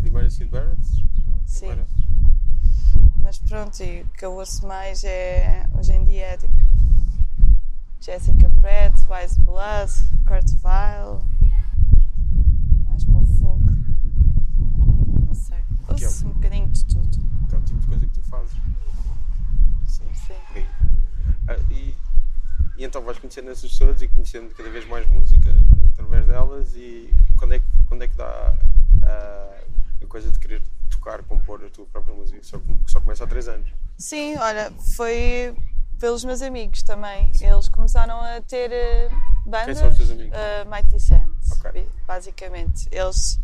Primeiro 0.00 0.30
Sid 0.30 0.50
Barrett? 0.50 0.80
Sim. 1.46 1.66
Primeira. 1.66 1.86
Mas 3.22 3.38
pronto, 3.38 3.82
e 3.82 4.02
o 4.02 4.08
que 4.08 4.24
eu 4.24 4.32
ouço 4.32 4.66
mais 4.66 5.04
é 5.04 5.66
hoje 5.74 5.92
em 5.92 6.04
dia 6.04 6.26
é 6.28 6.36
tipo 6.36 6.54
Jessica 8.00 8.50
Pratt, 8.60 8.94
Wise 9.10 9.40
Blood, 9.40 9.92
Kurt 10.26 10.48
Vile, 10.62 11.20
mais 12.86 13.04
para 13.04 13.18
o 13.18 13.26
folk. 13.26 13.64
Não 15.26 15.34
é 16.04 16.08
um 16.08 16.32
bocadinho 16.32 16.68
de 16.68 16.84
tudo. 16.84 17.18
Que 17.48 17.54
é 17.54 17.58
o 17.58 17.62
tipo 17.62 17.78
de 17.80 17.86
coisa 17.86 18.06
que 18.06 18.12
tu 18.12 18.22
fazes. 18.22 18.52
Sim. 19.86 20.04
Sim. 20.14 20.34
Ok. 20.50 20.66
Ah, 21.48 21.56
e, 21.70 21.94
e 22.76 22.84
então 22.84 23.02
vais 23.02 23.18
conhecendo 23.18 23.50
essas 23.50 23.70
pessoas 23.70 24.00
e 24.02 24.08
conhecendo 24.08 24.54
cada 24.54 24.68
vez 24.70 24.86
mais 24.86 25.08
música 25.08 25.50
através 25.92 26.26
delas 26.26 26.74
e 26.74 27.12
quando 27.36 27.54
é 27.54 27.58
que, 27.60 27.66
quando 27.88 28.02
é 28.02 28.08
que 28.08 28.16
dá 28.16 28.54
ah, 29.02 29.60
a 30.02 30.06
coisa 30.06 30.30
de 30.30 30.38
querer 30.38 30.62
tocar, 30.90 31.22
compor 31.24 31.64
a 31.64 31.68
tua 31.70 31.86
própria 31.86 32.14
música? 32.14 32.38
Só, 32.42 32.60
só 32.86 33.00
começa 33.00 33.24
há 33.24 33.26
3 33.26 33.48
anos. 33.48 33.68
Sim, 33.96 34.36
olha, 34.36 34.70
foi 34.96 35.56
pelos 35.98 36.24
meus 36.24 36.42
amigos 36.42 36.82
também. 36.82 37.32
Eles 37.40 37.68
começaram 37.68 38.20
a 38.20 38.40
ter 38.42 38.70
bandas. 39.44 39.64
Quem 39.66 39.74
são 39.74 39.88
os 39.88 39.96
teus 39.96 40.10
amigos? 40.10 40.32
eh, 40.36 40.64
Mighty 40.66 41.00
Sands, 41.00 41.50
Ok. 41.52 41.72
bi- 41.72 41.88
basicamente. 42.06 42.86
Eles. 42.92 43.40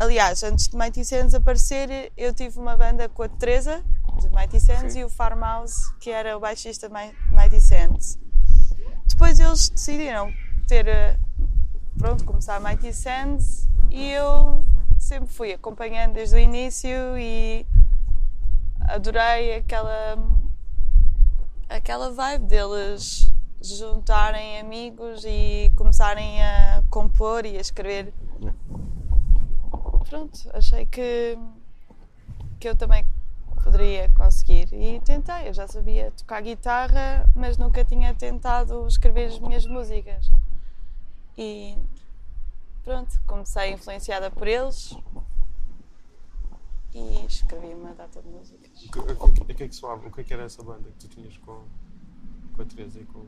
Aliás, 0.00 0.42
antes 0.42 0.66
de 0.68 0.76
Mighty 0.78 1.04
Sands 1.04 1.34
aparecer, 1.34 2.10
eu 2.16 2.32
tive 2.32 2.58
uma 2.58 2.74
banda 2.74 3.06
com 3.10 3.22
a 3.22 3.28
Teresa, 3.28 3.84
de 4.18 4.30
Mighty 4.30 4.58
Sands, 4.58 4.94
Sim. 4.94 5.00
e 5.00 5.04
o 5.04 5.10
Farmhouse, 5.10 5.94
que 6.00 6.10
era 6.10 6.34
o 6.36 6.40
baixista 6.40 6.88
de 6.88 6.94
Mi- 6.94 7.14
Mighty 7.30 7.60
Sands. 7.60 8.18
Depois 9.06 9.38
eles 9.38 9.68
decidiram 9.68 10.32
ter. 10.66 10.88
eh, 10.88 11.18
Pronto, 11.98 12.24
começar 12.24 12.56
a 12.56 12.60
Mighty 12.60 12.94
Sands 12.94 13.68
e 13.90 14.08
eu 14.12 14.64
sempre 14.98 15.28
fui 15.30 15.52
acompanhando 15.52 16.14
desde 16.14 16.34
o 16.36 16.38
início 16.38 16.88
e 17.18 17.66
adorei 18.88 19.56
aquela 19.56 20.16
aquela 21.68 22.10
vibe 22.10 22.46
deles 22.46 23.34
juntarem 23.62 24.58
amigos 24.60 25.24
e 25.26 25.70
começarem 25.76 26.42
a 26.42 26.82
compor 26.88 27.44
e 27.44 27.58
a 27.58 27.60
escrever. 27.60 28.14
Pronto, 30.10 30.38
achei 30.52 30.84
que 30.84 31.38
que 32.58 32.68
eu 32.68 32.76
também 32.76 33.06
poderia 33.64 34.10
conseguir 34.10 34.68
e 34.74 35.00
tentei. 35.00 35.48
Eu 35.48 35.54
já 35.54 35.66
sabia 35.66 36.10
tocar 36.10 36.42
guitarra, 36.42 37.24
mas 37.34 37.56
nunca 37.56 37.82
tinha 37.84 38.12
tentado 38.14 38.86
escrever 38.86 39.26
as 39.28 39.38
minhas 39.38 39.64
músicas. 39.64 40.30
E 41.38 41.78
pronto, 42.84 43.18
comecei 43.26 43.72
influenciada 43.72 44.30
por 44.30 44.46
eles 44.46 44.94
e 46.92 47.24
escrevi 47.26 47.68
uma 47.72 47.94
data 47.94 48.20
de 48.20 48.28
músicas. 48.28 48.82
O 48.84 48.90
que, 48.90 48.98
o 48.98 49.32
que- 49.32 49.42
o 49.52 49.56
que 49.56 49.62
é 49.64 49.68
que 49.68 49.74
soava? 49.74 50.06
O 50.08 50.12
que 50.12 50.20
é 50.20 50.24
que 50.24 50.34
era 50.34 50.42
essa 50.42 50.62
banda 50.62 50.90
que 50.90 51.06
tu 51.06 51.08
tinhas 51.08 51.36
com, 51.38 51.62
com 52.56 52.62
a 52.62 52.64
Teresa 52.66 52.98
e 53.00 53.04
com? 53.06 53.24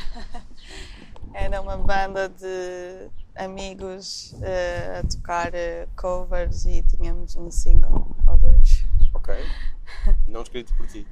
Era 1.34 1.60
uma 1.60 1.76
banda 1.76 2.28
de 2.28 3.08
amigos 3.36 4.34
eh, 4.42 5.00
a 5.02 5.06
tocar 5.08 5.54
eh, 5.54 5.86
covers 5.96 6.64
e 6.66 6.82
tínhamos 6.82 7.36
um 7.36 7.50
single 7.50 8.14
ou 8.26 8.36
dois. 8.38 8.84
Ok. 9.14 9.34
Não 10.26 10.42
escrito 10.42 10.74
por 10.76 10.86
ti. 10.86 11.06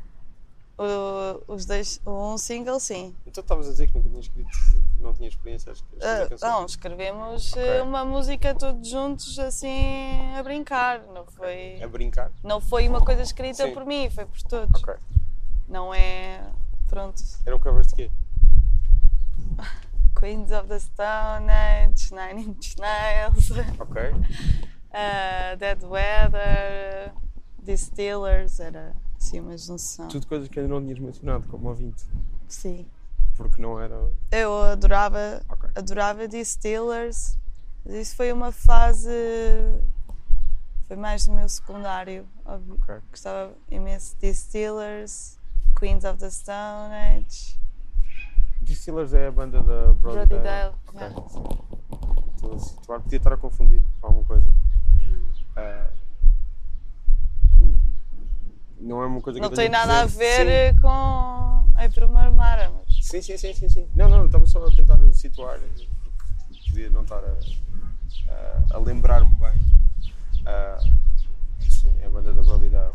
O, 0.77 1.53
os 1.55 1.65
dois, 1.67 2.01
um 2.07 2.39
single, 2.39 2.79
sim. 2.79 3.15
Então 3.27 3.43
estavas 3.43 3.67
a 3.67 3.71
dizer 3.71 3.89
que 3.89 3.95
nunca 3.97 4.09
tinha 4.09 4.21
escrito, 4.21 4.49
não 5.01 5.13
tinha 5.13 5.29
experiência 5.29 5.71
a 5.71 5.75
escrever 5.75 6.29
canções. 6.29 6.41
não, 6.41 6.67
escrevemos 6.67 7.53
Ok. 7.53 7.63
eh, 7.69 7.83
uma 7.83 8.05
música 8.05 8.55
todos 8.55 8.89
juntos 8.89 9.39
assim 9.41 10.35
a 10.37 10.43
brincar. 10.43 11.01
Não 11.13 11.27
foi, 11.27 11.83
A 11.83 11.89
brincar? 11.89 12.31
não 12.45 12.61
foi 12.61 12.89
uma 12.89 13.01
coisa 13.05 13.23
escrita 13.23 13.67
Sim. 13.67 13.75
por 13.75 13.85
mim, 13.85 14.09
foi 14.11 14.25
por 14.27 14.41
todos. 14.43 14.83
Ok. 14.83 14.95
Não 15.69 15.93
é. 15.93 16.41
Pronto. 16.89 17.23
Eram 17.45 17.59
covers 17.59 17.89
de 17.89 17.95
quê? 17.95 18.11
Queens 20.19 20.51
of 20.51 20.69
the 20.69 20.79
Stone 20.79 21.49
Age, 21.51 22.13
Nine 22.13 22.43
Inch 22.51 22.77
Nails. 22.79 23.51
Ok. 23.79 24.03
Uh, 24.11 25.57
Dead 25.59 25.83
Weather, 25.85 27.13
Distillers, 27.63 28.59
era 28.61 28.95
assim 29.17 29.41
uma 29.41 29.57
junção. 29.57 30.09
Tudo 30.09 30.27
coisas 30.27 30.49
que 30.49 30.59
ainda 30.59 30.73
não 30.75 30.83
tinhas 30.83 30.99
mencionado 30.99 31.47
como 31.49 31.69
ouvinte. 31.69 32.05
Sim. 32.49 32.87
Porque 33.37 33.63
não 33.63 33.81
era. 33.81 33.95
Eu 34.33 34.61
adorava, 34.63 35.43
Ok. 35.49 35.71
adorava 35.77 36.27
Distillers, 36.27 37.39
isso 37.87 38.17
foi 38.17 38.33
uma 38.33 38.51
fase. 38.51 39.09
Foi 40.89 40.97
mais 40.97 41.27
do 41.27 41.33
meu 41.35 41.49
secundário. 41.49 42.27
óbvio. 42.45 42.79
Ok. 42.83 42.97
Gostava 43.11 43.53
imenso 43.71 44.17
de 44.17 44.29
Distillers, 44.31 45.39
Queens 45.79 46.03
of 46.05 46.19
the 46.19 46.31
Stone 46.31 46.93
Age, 46.95 47.61
Distillers 48.73 49.15
é 49.15 49.29
a 49.29 49.31
banda 49.33 49.63
da 49.63 49.95
Brody 49.95 50.27
Brody 50.27 50.35
Dale. 50.43 50.43
Dale. 50.45 50.75
Ok. 50.89 51.01
yeah. 51.01 51.23
Estou 52.35 52.55
a 52.55 52.59
situar, 52.59 53.01
podia 53.01 53.17
estar 53.17 53.33
a 53.33 53.37
confundir 53.39 53.83
com 54.01 54.07
alguma 54.07 54.25
coisa. 54.27 54.49
Ah, 55.57 55.91
não 58.81 59.03
é 59.03 59.07
uma 59.07 59.21
coisa 59.21 59.39
que 59.41 59.45
Não 59.47 59.55
tem 59.55 59.69
nada 59.69 60.03
a 60.03 60.07
ver 60.07 60.75
Sim. 60.75 60.81
com 60.81 61.67
April 61.77 62.09
Marmara, 62.11 62.71
mas 62.71 63.07
Sim, 63.07 63.23
sim, 63.23 63.37
sim, 63.39 63.55
sim, 63.55 63.69
sim. 63.69 63.89
Não, 63.95 64.09
não, 64.09 64.27
estava 64.27 64.47
só 64.47 64.65
a 64.67 64.71
tentar 64.71 64.99
situar, 65.15 65.59
podia 66.69 66.91
não 66.91 67.03
estar 67.03 67.17
a, 67.25 67.39
a- 68.33 68.77
a 68.77 68.79
lembrar-me 68.79 69.35
bem. 69.37 69.61
Ah, 70.47 70.79
sim, 71.69 71.93
é 72.03 72.07
a 72.07 72.11
banda 72.11 72.33
da 72.35 72.43
Brody 72.43 72.69
Dale. 72.69 72.93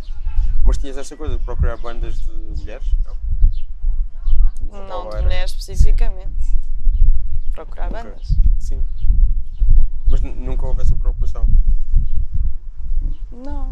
Mas 0.63 0.77
tinhas 0.77 0.97
essa 0.97 1.17
coisa 1.17 1.37
de 1.37 1.43
procurar 1.43 1.77
bandas 1.77 2.19
de 2.19 2.31
mulheres? 2.31 2.87
Não. 4.73 5.09
de 5.09 5.21
mulheres 5.21 5.51
especificamente. 5.51 6.57
Procurar 7.51 7.91
Ok. 7.91 8.03
bandas. 8.03 8.27
Sim. 8.59 8.83
Mas 10.09 10.21
nu- 10.21 10.35
nunca 10.35 10.65
houve 10.65 10.81
essa 10.81 10.95
preocupação. 10.95 11.47
Não. 13.31 13.71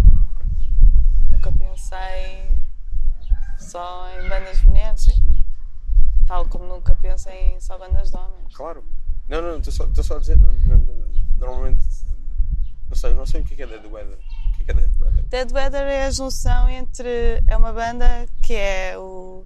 Nunca 1.30 1.52
pensei 1.52 2.58
só 3.58 4.08
em 4.20 4.28
bandas 4.30 4.60
de 4.62 4.68
mulheres. 4.68 5.08
Tal 6.28 6.46
como 6.48 6.66
nunca 6.68 6.96
pensei 6.96 7.54
em 7.56 7.60
só 7.60 7.78
bandas 7.78 8.10
de 8.12 8.18
homens. 8.18 8.56
Claro. 8.56 8.84
Não, 9.28 9.42
não, 9.42 9.60
estou 9.60 9.74
só, 9.74 10.04
só 10.04 10.16
a 10.18 10.20
dizer. 10.20 10.38
não- 10.38 10.54
não- 10.54 10.78
não- 10.78 11.12
normalmente. 11.38 11.84
Não 12.90 12.96
sei, 12.96 13.14
não 13.14 13.26
sei 13.26 13.42
o 13.42 13.44
que 13.46 13.62
é 13.62 13.66
é 13.66 13.68
Dead 13.68 13.86
Weather. 13.86 14.18
O 14.18 14.62
é 14.62 14.64
que 14.66 14.72
é 14.72 14.74
Dead 14.74 14.92
Weather? 15.00 15.24
Dead 15.28 15.52
Weather 15.52 15.82
é 15.88 16.06
a 16.06 16.12
junção 16.12 16.70
entre. 16.70 17.42
É 17.48 17.56
uma 17.56 17.72
banda 17.72 18.26
que 18.42 18.54
é 18.54 18.98
o 18.98 19.46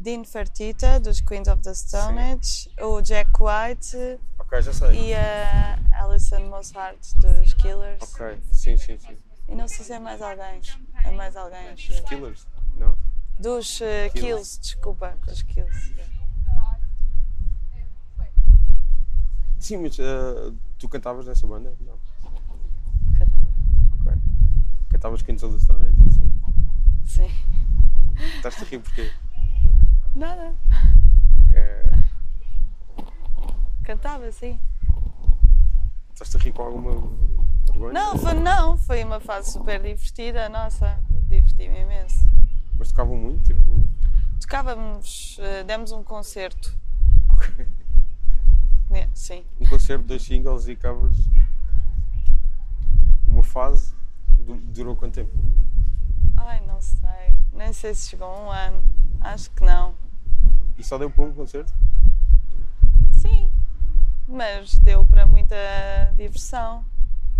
Dean 0.00 0.24
Fertita, 0.24 1.00
dos 1.00 1.20
Queens 1.20 1.48
of 1.48 1.62
the 1.62 1.74
Stone 1.74 2.18
Age, 2.18 2.70
o 2.80 3.00
Jack 3.02 3.30
White 3.40 4.20
Ok, 4.38 4.62
já 4.62 4.72
sei. 4.72 5.08
e 5.08 5.14
a 5.14 5.78
Alison 5.92 6.40
Mosshart, 6.48 6.98
dos 7.20 7.54
Killers. 7.54 8.02
Ok, 8.02 8.38
sim, 8.52 8.76
sim, 8.76 8.96
sim. 8.98 9.16
E 9.48 9.54
não 9.54 9.66
sei 9.66 9.84
se 9.84 9.92
é 9.92 9.98
mais 9.98 10.22
alguém. 10.22 10.60
É 11.04 11.10
mais 11.10 11.34
alguém. 11.36 11.68
acho 11.68 11.90
Os 11.90 11.98
eu. 11.98 12.04
Killers? 12.04 12.46
Não. 12.76 12.96
Dos 13.40 13.80
eh, 13.80 14.08
Kills. 14.10 14.26
Kills, 14.26 14.60
desculpa. 14.60 15.16
Dos 15.26 15.42
Kills. 15.42 15.94
Sim, 19.58 19.78
mas 19.78 19.98
ah, 19.98 20.52
tu 20.78 20.88
cantavas 20.88 21.26
nessa 21.26 21.46
banda? 21.46 21.74
Não. 21.80 21.98
Cantava. 23.18 23.50
Ok. 24.00 24.12
Cantavas 24.90 25.22
Quintos 25.22 25.42
of 25.42 25.56
the 25.56 25.60
Stone 25.60 25.86
Age? 25.86 26.10
Sim. 26.10 26.32
Sim. 27.04 27.30
Estás-te 28.36 28.62
a 28.62 28.66
rir 28.66 28.78
porquê? 28.80 29.10
Nada. 30.18 30.52
É, 31.54 31.82
Cantava, 33.84 34.30
sim. 34.32 34.58
Estás-te 36.12 36.36
a 36.36 36.40
rir 36.40 36.52
com 36.52 36.62
alguma 36.62 36.90
vergonha? 37.70 37.92
Não, 37.92 38.18
foi, 38.18 38.34
não, 38.34 38.76
foi 38.76 39.04
uma 39.04 39.20
fase 39.20 39.52
super 39.52 39.80
divertida, 39.80 40.48
nossa. 40.48 40.98
Diverti-me 41.28 41.80
imenso. 41.82 42.28
Mas 42.76 42.88
tocavam 42.88 43.16
muito? 43.16 43.44
Tipo. 43.44 43.86
Tocávamos, 44.40 45.38
eh, 45.40 45.62
demos 45.64 45.92
um 45.92 46.02
concerto. 46.02 46.76
Ok. 47.30 47.66
né, 48.90 49.08
Sim. 49.14 49.44
Um 49.60 49.68
concerto, 49.68 50.04
dois 50.04 50.22
singles 50.22 50.66
e 50.68 50.74
covers. 50.74 51.16
Uma 53.26 53.42
fase. 53.42 53.94
du- 54.40 54.56
Durou 54.56 54.96
quanto 54.96 55.14
tempo? 55.14 55.32
Ai, 56.36 56.60
não 56.66 56.80
sei. 56.80 57.36
Nem 57.52 57.72
sei 57.72 57.94
se 57.94 58.10
chegou 58.10 58.26
a 58.28 58.40
um 58.40 58.50
ano. 58.50 58.82
Acho 59.20 59.50
que 59.52 59.62
não. 59.64 59.94
E 60.78 60.84
só 60.84 60.96
deu 60.96 61.10
para 61.10 61.24
um 61.24 61.34
concerto? 61.34 61.72
Sim. 63.12 63.50
Mas 64.28 64.78
deu 64.78 65.04
para 65.04 65.26
muita 65.26 65.56
diversão 66.16 66.84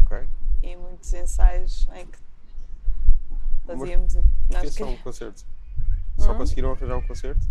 Ok. 0.06 0.26
e 0.62 0.74
muitos 0.76 1.12
ensaios 1.14 1.86
em 1.94 2.06
que 2.06 2.18
fazíamos 3.66 4.14
o 4.16 4.22
que 4.22 4.28
nós 4.52 4.62
só 4.62 4.68
um 4.68 4.72
queríamos. 4.86 5.02
concerto? 5.02 5.46
Só 6.18 6.34
conseguiram 6.34 6.72
arranjar 6.72 6.96
um 6.96 7.06
concerto? 7.06 7.46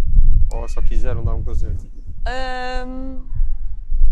Ou 0.52 0.68
só 0.68 0.82
quiseram 0.82 1.24
dar 1.24 1.36
um 1.36 1.44
concerto? 1.44 1.86
Ahm, 2.26 3.26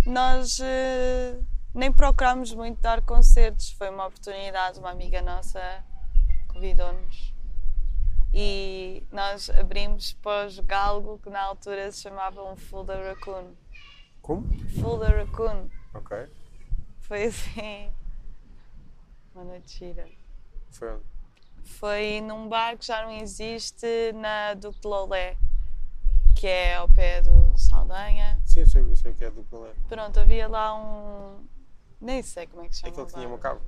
nós 0.06 0.60
eh, 0.62 1.38
nem 1.74 1.92
procurámos 1.92 2.54
muito 2.54 2.80
dar 2.82 3.02
concertos. 3.02 3.72
Foi 3.72 3.90
uma 3.90 4.06
oportunidade, 4.06 4.80
uma 4.80 4.92
amiga 4.92 5.22
nossa 5.22 5.60
convidou-nos. 6.48 7.34
E 8.38 9.02
nós 9.14 9.50
abrimos 9.50 10.12
para 10.12 10.48
os 10.48 10.60
Galgo, 10.60 11.18
que 11.20 11.30
na 11.30 11.42
altura 11.42 11.90
se 11.90 12.02
chamavam 12.02 12.54
Full 12.58 12.84
da 12.84 12.96
Raccoon. 12.96 13.54
Como? 14.22 14.46
Full 14.82 15.00
da 15.00 15.08
Raccoon. 15.08 15.70
Ok. 15.94 16.28
Foi 17.00 17.24
assim. 17.24 17.90
Uma 19.34 19.46
noite 19.46 19.78
gira. 19.80 20.06
Foi 20.70 20.96
onde? 20.96 21.04
Foi 21.64 22.20
num 22.20 22.50
bar 22.50 22.78
que 22.78 22.86
já 22.86 23.04
não 23.04 23.12
existe 23.12 24.12
na 24.14 24.54
Duque 24.54 24.82
de 24.82 24.88
Lolé, 24.88 25.38
que 26.36 26.46
é 26.46 26.76
ao 26.76 26.90
pé 26.90 27.22
do 27.22 27.58
Saldanha. 27.58 28.38
Sim, 28.44 28.60
eu 28.60 28.68
sei, 28.68 28.82
eu 28.82 28.96
sei 28.98 29.12
o 29.14 29.16
que 29.16 29.24
é 29.24 29.32
do 29.32 29.46
qual 29.46 29.66
é. 29.66 29.74
Pronto, 29.88 30.20
havia 30.20 30.50
lá 30.50 30.76
um. 30.76 31.48
Nem 32.02 32.22
sei 32.22 32.48
como 32.48 32.66
é 32.66 32.68
que 32.68 32.76
se 32.76 32.82
chama. 32.82 32.92
Aquele 32.92 33.04
o 33.04 33.08
que 33.08 33.14
tinha 33.14 33.28
uma 33.30 33.38
cave. 33.38 33.62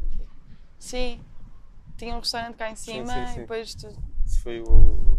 Sim. 0.77 1.23
Tinha 1.95 2.13
um 2.13 2.19
restaurante 2.19 2.57
cá 2.57 2.69
em 2.69 2.75
cima 2.75 3.13
sim, 3.13 3.27
sim. 3.27 3.33
e 3.37 3.39
depois 3.39 3.73
tu... 3.73 4.16
Isso 4.27 4.41
foi 4.41 4.59
o. 4.59 5.17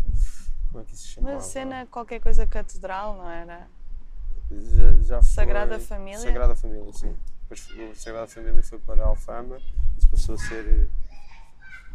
Como 0.70 0.82
é 0.82 0.84
que 0.84 0.94
se 0.94 1.08
chamava? 1.08 1.36
uma 1.36 1.40
cena 1.40 1.86
qualquer 1.86 2.20
coisa 2.20 2.46
catedral, 2.46 3.16
não 3.16 3.28
era? 3.28 3.66
Já, 4.50 4.92
já 5.00 5.22
foi... 5.22 5.30
Sagrada 5.30 5.80
Família? 5.80 6.18
Sagrada 6.18 6.54
Família, 6.54 6.92
sim. 6.92 7.16
Depois 7.48 7.70
o 7.70 7.94
Sagrada 7.94 8.26
Família 8.26 8.62
foi 8.62 8.78
para 8.78 9.04
Alfama, 9.06 9.58
isso 9.96 10.08
passou 10.10 10.34
a 10.34 10.38
ser 10.38 10.90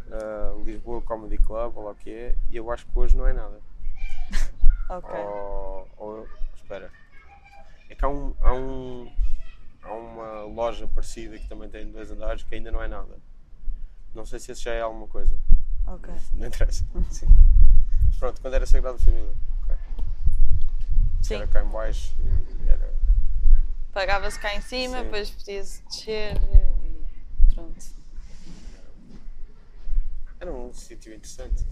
uh, 0.08 0.64
Lisboa 0.64 1.00
Comedy 1.02 1.38
Club, 1.38 1.76
ou 1.76 1.84
lá 1.84 1.92
o 1.92 1.94
que 1.94 2.10
é, 2.10 2.34
e 2.50 2.56
eu 2.56 2.68
acho 2.72 2.84
que 2.84 2.98
hoje 2.98 3.16
não 3.16 3.26
é 3.26 3.32
nada. 3.32 3.60
Ok. 4.86 5.08
Ou, 5.18 5.88
ou- 5.96 6.28
espera. 6.56 6.90
É 7.88 7.94
que 7.94 8.04
há, 8.04 8.08
um, 8.08 8.34
há, 8.42 8.52
um, 8.52 9.10
há 9.82 9.92
uma 9.94 10.42
loja 10.42 10.86
parecida 10.88 11.38
que 11.38 11.48
também 11.48 11.70
tem 11.70 11.90
dois 11.90 12.10
andares 12.10 12.42
que 12.42 12.54
ainda 12.54 12.70
não 12.70 12.82
é 12.82 12.86
nada. 12.86 13.18
Não 14.14 14.26
sei 14.26 14.38
se 14.38 14.52
esse 14.52 14.62
já 14.62 14.72
é 14.72 14.82
alguma 14.82 15.08
coisa. 15.08 15.38
Ok. 15.86 16.14
Não 16.34 16.46
interessa. 16.46 16.84
Sim. 17.10 17.26
Pronto, 18.18 18.40
quando 18.40 18.54
era 18.54 18.66
Sagrada 18.66 18.98
Família. 18.98 19.32
ok. 19.62 19.76
Sim. 21.22 21.34
Era 21.34 21.46
cá 21.46 21.62
em 21.64 21.68
baixo. 21.68 22.16
Era... 22.66 22.94
Pagava-se 23.92 24.38
cá 24.38 24.54
em 24.54 24.60
cima, 24.60 24.98
Sim. 24.98 25.04
depois 25.04 25.30
podia-se 25.30 25.82
descer 25.84 26.36
e 26.36 27.52
pronto. 27.54 27.84
Era 30.40 30.52
um 30.52 30.72
sítio 30.72 31.14
interessante. 31.14 31.64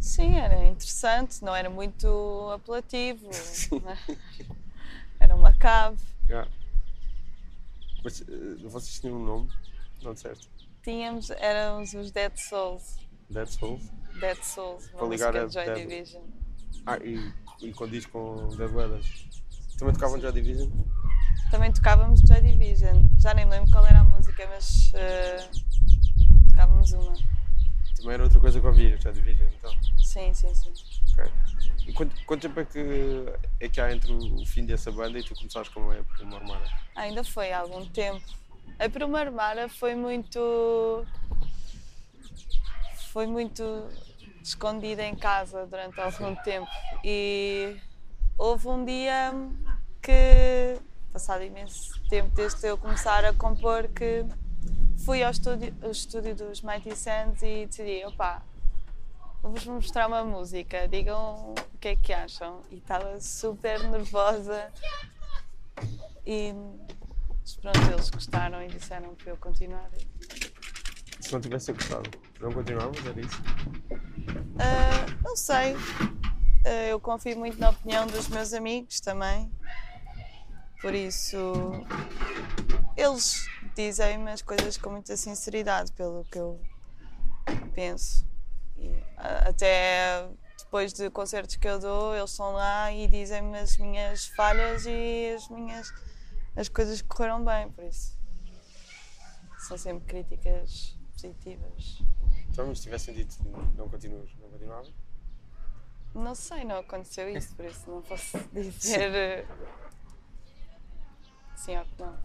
Sim, 0.00 0.34
era 0.34 0.64
interessante, 0.66 1.44
não 1.44 1.54
era 1.54 1.70
muito 1.70 2.50
apelativo. 2.52 3.28
né? 3.82 3.98
Era 5.20 5.36
uma 5.36 5.52
cave. 5.52 6.02
Já. 6.28 6.48
Mas 8.02 8.20
eh, 8.22 8.56
vocês 8.64 8.98
tinham 9.00 9.16
um 9.16 9.24
nome? 9.24 9.50
Não 10.02 10.16
certo. 10.16 10.48
Tínhamos, 10.82 11.30
éramos 11.30 11.94
os 11.94 12.10
Dead 12.10 12.32
Souls. 12.36 12.96
Dead 13.30 13.46
Souls. 13.46 13.82
Dead 14.20 14.36
Souls, 14.42 14.88
uma 14.90 14.98
Para 14.98 15.08
ligar 15.08 15.32
música 15.32 15.46
de 15.46 15.54
Joy 15.54 15.64
Dead. 15.64 15.88
Division. 15.88 16.22
Ah, 16.86 16.98
e, 16.98 17.32
e 17.60 17.72
condiz 17.72 18.06
com 18.06 18.48
Dead 18.56 18.70
Weather. 18.70 19.00
Também 19.78 19.94
tocavam 19.94 20.20
Joy 20.20 20.32
Division? 20.32 20.70
Também 21.50 21.72
tocávamos 21.72 22.20
Joy 22.20 22.40
Division. 22.40 23.04
Já 23.18 23.32
nem 23.34 23.48
lembro 23.48 23.70
qual 23.70 23.86
era 23.86 24.00
a 24.00 24.04
música, 24.04 24.46
mas 24.48 24.92
eh, 24.94 25.50
tocávamos 26.50 26.92
uma. 26.92 27.12
Também 27.96 28.14
era 28.14 28.24
outra 28.24 28.40
coisa 28.40 28.60
que 28.60 28.66
ouvia, 28.66 29.00
Joy 29.00 29.12
Division, 29.12 29.48
então. 29.58 29.72
Sim, 29.98 30.34
sim, 30.34 30.52
sim. 30.54 30.72
Ok. 31.12 31.32
E 31.86 31.92
quanto, 31.92 32.24
quanto 32.26 32.42
tempo 32.42 32.60
é 32.60 32.64
que, 32.64 33.24
é 33.60 33.68
que 33.68 33.80
há 33.80 33.92
entre 33.92 34.12
o 34.12 34.44
fim 34.46 34.64
dessa 34.64 34.90
banda 34.90 35.18
e 35.18 35.22
tu 35.22 35.34
começares 35.34 35.68
como 35.68 35.92
é 35.92 36.02
por 36.02 36.20
uma 36.22 36.38
armada? 36.38 36.64
Ainda 36.96 37.22
foi 37.22 37.52
há 37.52 37.60
algum 37.60 37.84
tempo. 37.86 38.22
A 38.78 38.88
primeira 38.88 39.30
Mara 39.30 39.68
foi 39.68 39.94
muito. 39.94 41.06
Foi 43.12 43.26
muito 43.26 43.62
escondida 44.42 45.02
em 45.04 45.14
casa 45.14 45.66
durante 45.66 46.00
algum 46.00 46.34
tempo. 46.36 46.68
E 47.04 47.76
houve 48.36 48.68
um 48.68 48.84
dia 48.84 49.32
que, 50.00 50.80
passado 51.12 51.44
imenso 51.44 52.00
tempo 52.08 52.34
desde 52.34 52.66
eu 52.66 52.76
começar 52.76 53.24
a 53.24 53.32
compor, 53.32 53.88
que 53.88 54.24
fui 55.04 55.22
ao 55.22 55.30
estúdio, 55.30 55.74
ao 55.82 55.90
estúdio 55.90 56.34
dos 56.34 56.62
Mighty 56.62 56.96
Sands 56.96 57.42
e 57.42 57.66
decidi: 57.66 58.04
opá, 58.04 58.42
vou-vos 59.42 59.64
mostrar 59.66 60.08
uma 60.08 60.24
música, 60.24 60.88
digam 60.88 61.52
o 61.52 61.78
que 61.78 61.88
é 61.88 61.96
que 61.96 62.12
acham. 62.12 62.62
E 62.70 62.76
estava 62.76 63.20
super 63.20 63.82
nervosa. 63.90 64.72
E 66.26 66.54
mas 67.42 67.56
pronto, 67.56 67.78
eles 67.92 68.10
gostaram 68.10 68.62
e 68.62 68.68
disseram 68.68 69.14
para 69.14 69.30
eu 69.30 69.36
continuar. 69.36 69.88
Se 71.20 71.32
não 71.32 71.40
tivesse 71.40 71.72
gostado, 71.72 72.10
não 72.40 72.52
continuávamos? 72.52 73.04
Era 73.06 73.20
isso? 73.20 73.42
Ah, 74.58 75.06
Não 75.24 75.36
sei. 75.36 75.74
Eh, 76.64 76.90
Eu 76.92 77.00
confio 77.00 77.36
muito 77.38 77.58
na 77.58 77.70
opinião 77.70 78.06
dos 78.06 78.28
meus 78.28 78.52
amigos 78.52 79.00
também. 79.00 79.50
Por 80.80 80.94
isso, 80.94 81.72
eles 82.96 83.46
dizem-me 83.74 84.30
as 84.32 84.42
coisas 84.42 84.76
com 84.76 84.90
muita 84.90 85.16
sinceridade, 85.16 85.92
pelo 85.92 86.24
que 86.24 86.38
eu 86.38 86.60
penso. 87.74 88.26
E, 88.76 88.90
a- 89.16 89.48
até 89.48 90.28
depois 90.58 90.92
de 90.92 91.08
concertos 91.10 91.54
que 91.56 91.68
eu 91.68 91.78
dou, 91.78 92.14
eles 92.16 92.30
estão 92.30 92.52
lá 92.52 92.92
e 92.92 93.06
dizem-me 93.06 93.58
as 93.58 93.76
minhas 93.78 94.26
falhas 94.26 94.84
e 94.86 95.34
as 95.36 95.48
minhas 95.48 95.92
as 96.54 96.68
coisas 96.68 97.02
correram 97.02 97.44
bem, 97.44 97.70
por 97.70 97.84
isso. 97.84 98.18
São 99.58 99.78
sempre 99.78 100.04
críticas 100.06 100.96
positivas. 101.12 102.02
Então, 102.50 102.66
mas 102.66 102.78
se 102.78 102.84
tivessem 102.84 103.14
dito 103.14 103.36
não 103.76 103.88
continuas, 103.88 104.28
não 104.40 104.50
continuavas? 104.50 104.92
Não 106.14 106.34
sei, 106.34 106.64
não 106.64 106.78
aconteceu 106.78 107.28
isso, 107.34 107.54
por 107.54 107.64
isso 107.64 107.90
não 107.90 108.02
posso 108.02 108.38
dizer 108.52 109.14
eh, 109.14 109.46
sim 111.56 111.76
ou 111.76 111.86
não. 111.98 112.18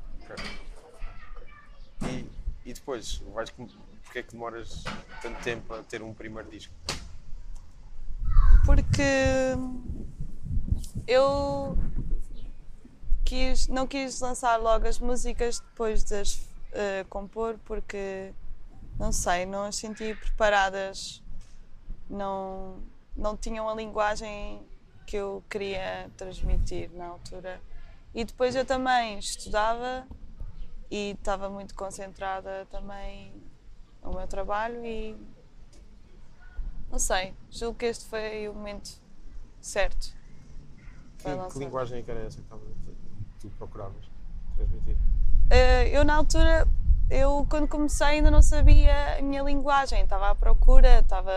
E, 2.09 2.29
e 2.65 2.73
depois, 2.73 3.19
vais, 3.33 3.49
porque 3.49 4.19
é 4.19 4.23
que 4.23 4.31
demoras 4.31 4.83
tanto 5.21 5.41
tempo 5.41 5.73
a 5.73 5.83
ter 5.83 6.01
um 6.01 6.13
primeiro 6.13 6.49
disco? 6.49 6.73
Porque 8.65 9.01
eu 11.07 11.77
quis, 13.27 13.67
não 13.67 13.85
quis 13.85 14.21
lançar 14.21 14.55
logo 14.55 14.87
as 14.87 14.99
músicas 14.99 15.59
depois 15.59 16.03
de 16.03 16.15
as 16.15 16.49
eh, 16.71 17.05
compor 17.09 17.59
porque 17.65 18.33
não 18.97 19.11
sei, 19.11 19.45
não 19.45 19.65
as 19.65 19.75
senti 19.75 20.15
preparadas, 20.15 21.21
não, 22.09 22.81
não 23.15 23.35
tinham 23.35 23.67
a 23.67 23.75
linguagem 23.75 24.65
que 25.05 25.17
eu 25.17 25.43
queria 25.49 26.09
transmitir 26.15 26.89
na 26.93 27.07
altura. 27.07 27.61
E 28.15 28.23
depois 28.23 28.55
eu 28.55 28.65
também 28.65 29.19
estudava 29.19 30.07
e 30.89 31.11
estava 31.11 31.49
muito 31.49 31.75
concentrada 31.75 32.65
também 32.71 33.33
no 34.01 34.13
meu 34.13 34.25
trabalho 34.25 34.85
e 34.85 35.17
não 36.89 36.97
sei, 36.97 37.33
julgo 37.51 37.77
que 37.77 37.85
este 37.87 38.05
foi 38.05 38.47
o 38.47 38.53
momento 38.53 39.01
certo 39.59 40.15
Que, 41.17 41.59
linguagem 41.59 41.99
é 41.99 42.01
que 42.01 42.09
era 42.09 42.21
essa 42.21 42.37
que 42.37 42.43
estavas 42.43 42.65
a 42.65 42.69
dizer? 42.69 42.76
Tu 43.39 43.49
procuravas 43.57 44.05
transmitir? 44.55 44.95
Eh, 45.49 45.89
eu 45.97 46.03
na 46.03 46.15
altura, 46.15 46.67
eu 47.09 47.45
quando 47.49 47.67
comecei 47.67 48.07
ainda 48.07 48.29
não 48.29 48.41
sabia 48.41 49.17
a 49.17 49.21
minha 49.21 49.41
linguagem, 49.41 50.03
estava 50.03 50.29
à 50.29 50.35
procura, 50.35 50.99
estava 50.99 51.31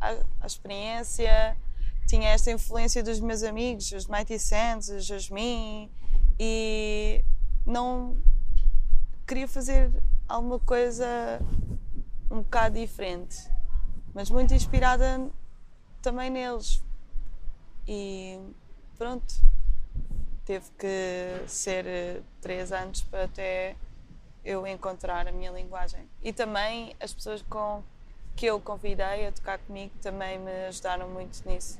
à, 0.00 0.14
à 0.40 0.46
experiência, 0.46 1.56
tinha 2.06 2.30
esta 2.30 2.50
influência 2.50 3.02
dos 3.02 3.20
meus 3.20 3.42
amigos, 3.42 3.92
os 3.92 4.06
Mighty 4.06 4.38
Sands, 4.38 4.88
os 4.88 5.06
Jasmine, 5.06 5.90
e 6.38 7.24
não 7.66 8.16
queria 9.26 9.46
fazer 9.46 9.90
alguma 10.28 10.58
coisa 10.58 11.06
um 12.30 12.42
bocado 12.42 12.78
diferente, 12.78 13.36
mas 14.14 14.30
muito 14.30 14.54
inspirada 14.54 15.30
também 16.00 16.30
neles. 16.30 16.82
E 17.86 18.38
pronto, 18.96 19.34
teve 20.44 20.66
que 20.78 21.48
ser 21.48 21.86
eh, 21.86 22.20
três 22.40 22.72
anos 22.72 23.02
para 23.02 23.24
até 23.24 23.76
eu 24.44 24.66
encontrar 24.66 25.26
a 25.28 25.32
minha 25.32 25.50
linguagem. 25.50 26.08
E 26.22 26.32
também 26.32 26.94
as 27.00 27.12
pessoas 27.12 27.42
com 27.42 27.82
que 28.34 28.46
eu 28.46 28.60
convidei 28.60 29.26
a 29.26 29.32
tocar 29.32 29.58
comigo 29.58 29.92
também 30.00 30.38
me 30.38 30.66
ajudaram 30.66 31.08
muito 31.08 31.46
nisso. 31.48 31.78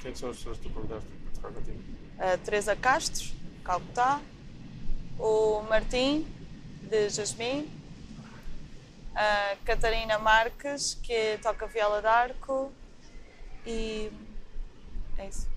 Quem 0.00 0.12
que 0.12 0.18
são 0.18 0.30
as 0.30 0.36
pessoas 0.36 0.58
que 0.58 0.68
tu 0.68 0.74
convidaste 0.74 1.08
para 1.08 1.32
tocar 1.32 1.52
contigo? 1.52 1.82
A 2.18 2.38
Teresa 2.38 2.76
Castro, 2.76 3.32
Calcutá, 3.64 4.20
o 5.18 5.62
Martim, 5.62 6.26
de 6.88 7.08
Jasmine, 7.08 7.70
a 9.14 9.56
Catarina 9.64 10.18
Marques, 10.18 10.94
que 11.02 11.38
toca 11.42 11.66
viola 11.66 12.00
d'arco, 12.00 12.72
e 13.66 14.10
é 15.18 15.28
isso. 15.28 15.51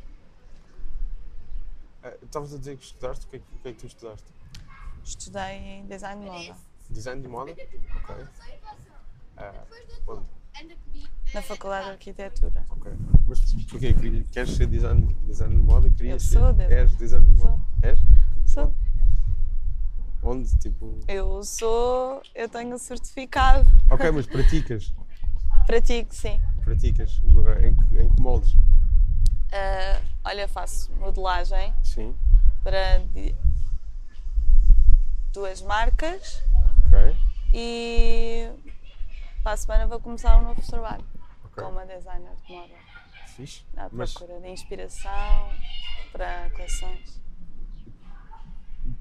Ah, 2.06 2.14
Estavas 2.22 2.54
a 2.54 2.58
dizer 2.60 2.78
que 2.78 2.84
estudaste, 2.86 3.26
o 3.26 3.30
que 3.30 3.36
é 3.38 3.40
que, 3.40 3.68
é 3.70 3.72
que 3.74 3.80
tu 3.80 3.88
estudaste? 3.88 4.28
Estudei 5.04 5.56
em 5.58 5.88
design 5.88 6.24
de 6.24 6.30
moda, 6.32 6.56
Design 6.90 7.22
de 7.22 7.28
moda? 7.28 7.52
Ok. 7.52 8.16
Ah, 9.38 9.64
onde? 10.08 10.26
na 11.34 11.42
Faculdade 11.42 11.86
de 11.86 11.92
Arquitetura. 11.94 12.66
Ok. 12.70 12.92
Mas 13.28 13.40
porquê? 13.70 13.94
Queres 14.32 14.52
ser 14.52 14.68
design, 14.68 15.14
design 15.26 15.56
de 15.56 15.62
moda? 15.62 15.90
Querias 15.90 16.14
Eu 16.14 16.20
ser? 16.30 16.40
sou 16.40 16.54
de- 16.54 16.64
És 16.74 16.96
design 16.98 17.26
de 17.26 17.38
moda? 17.40 17.60
És? 17.82 18.00
Sou. 18.46 18.74
Onde? 20.24 20.58
Tipo. 20.60 21.00
Eu 21.08 21.44
sou, 21.44 22.22
eu 22.36 22.48
tenho 22.48 22.78
certificado, 22.78 23.68
Ok, 23.90 24.12
mas 24.12 24.26
praticas. 24.28 24.94
pratico 25.66 26.14
sim. 26.16 26.40
Praticas. 26.64 27.22
Em 27.64 27.76
que, 27.76 27.98
em 28.02 28.10
que 28.14 28.22
moldes? 28.22 28.56
Ah, 29.58 30.02
olha, 30.26 30.48
faço 30.50 30.92
modelagem 30.96 31.74
Sim. 31.82 32.14
para 32.62 33.02
duas 35.32 35.62
marcas 35.62 36.44
Ok. 36.88 37.16
e 37.54 38.52
para 39.44 39.54
a 39.54 39.58
semana 39.58 39.88
vou 39.88 40.00
começar 40.02 40.38
um 40.38 40.42
novo 40.44 40.62
trabalho 40.62 41.06
Ok. 41.46 41.64
com 41.64 41.70
uma 41.70 41.86
designer 41.86 42.36
de 42.46 42.52
moda 42.54 42.74
Fixe. 43.28 43.64
à 43.78 43.88
Mas 43.94 44.14
procura 44.14 44.42
de 44.42 44.50
inspiração 44.50 45.50
para 46.12 46.50
coleções. 46.50 47.22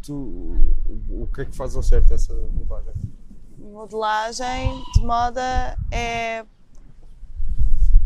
tu. 0.03 0.13
O 0.15 1.25
o 1.25 1.27
que 1.35 1.41
é 1.41 1.45
que 1.47 1.57
faz 1.57 1.75
ao 1.75 1.83
certo 1.83 2.13
essa 2.15 2.33
modelagem? 2.33 2.95
Modelagem 3.59 4.83
de 4.95 5.01
moda 5.01 5.77
é 5.91 6.45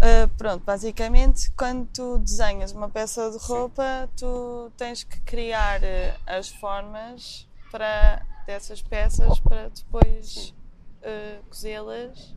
ah, 0.09 0.31
pronto, 0.37 0.65
basicamente 0.65 1.51
quando 1.53 1.87
tu 1.87 2.19
desenhas 2.19 2.73
uma 2.73 2.89
peça 2.89 3.31
de 3.31 3.39
roupa, 3.39 4.09
tu 4.17 4.73
tens 4.77 5.05
que 5.05 5.21
criar 5.21 5.83
eh, 5.83 6.17
as 6.27 6.49
formas 6.49 7.47
para 7.71 8.25
dessas 8.47 8.81
peças 8.81 9.39
para 9.41 9.69
depois 9.69 10.55
eh, 11.03 11.41
cozê-las 11.49 12.35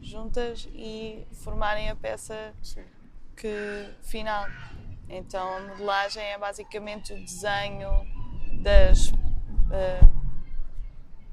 juntas 0.00 0.68
e 0.72 1.24
formarem 1.44 1.88
a 1.88 1.94
peça 1.94 2.52
Sim. 2.62 2.82
que 3.36 3.88
final. 4.02 4.46
Então 5.08 5.56
a 5.56 5.60
modelagem 5.60 6.22
é 6.22 6.38
basicamente 6.38 7.12
o 7.12 7.16
desenho 7.16 7.90
das 8.62 9.12
eh, 9.70 10.00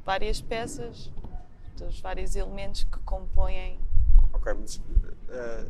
várias 0.06 0.42
peças, 0.42 1.12
dos 1.78 2.00
vários 2.00 2.36
elementos 2.36 2.84
que 2.84 3.00
compõem. 3.00 3.80
Ok, 4.34 4.54
mas 4.54 4.82
eh, 5.30 5.66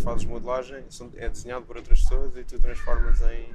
quando 0.00 0.04
fazes 0.04 0.24
modelagem 0.24 0.84
é 1.16 1.28
desenhado 1.28 1.64
por 1.66 1.76
outras 1.76 2.00
pessoas 2.02 2.34
e 2.36 2.44
tu 2.44 2.58
transformas 2.58 3.20
em 3.22 3.52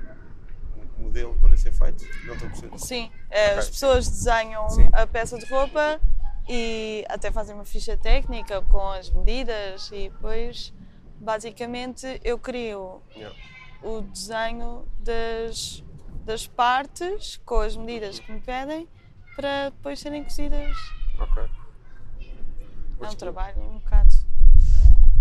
modelo 0.98 1.34
para 1.42 1.58
ser 1.58 1.72
feito? 1.72 2.06
Não 2.26 2.34
estou 2.34 2.48
a 2.48 2.52
perceber. 2.52 2.78
Sim, 2.80 3.12
eh, 3.30 3.52
as 3.52 3.66
Ok. 3.66 3.72
pessoas 3.72 4.08
desenham 4.08 4.70
Sim. 4.70 4.90
a 4.94 5.06
peça 5.08 5.38
de 5.38 5.46
roupa 5.46 6.00
e 6.48 7.04
até 7.10 7.32
fazem 7.32 7.56
uma 7.56 7.66
ficha 7.66 7.98
técnica 7.98 8.62
com 8.64 8.88
as 8.92 9.10
medidas 9.10 9.90
e 9.92 10.10
depois 10.10 10.74
basicamente 11.20 12.20
eu 12.24 12.38
crio 12.38 13.02
Yeah. 13.16 13.36
o 13.82 14.02
desenho 14.02 14.88
das, 15.00 15.84
das 16.24 16.46
partes 16.48 17.38
com 17.46 17.60
as 17.60 17.76
medidas 17.76 18.20
que 18.20 18.32
me 18.32 18.40
pedem 18.40 18.88
para 19.36 19.70
depois 19.70 20.00
serem 20.00 20.24
cozidas. 20.24 20.76
Ok. 21.20 21.44
É 23.02 23.06
um 23.06 23.10
tu- 23.10 23.18
trabalho 23.18 23.60
um 23.62 23.80
bocado 23.80 24.10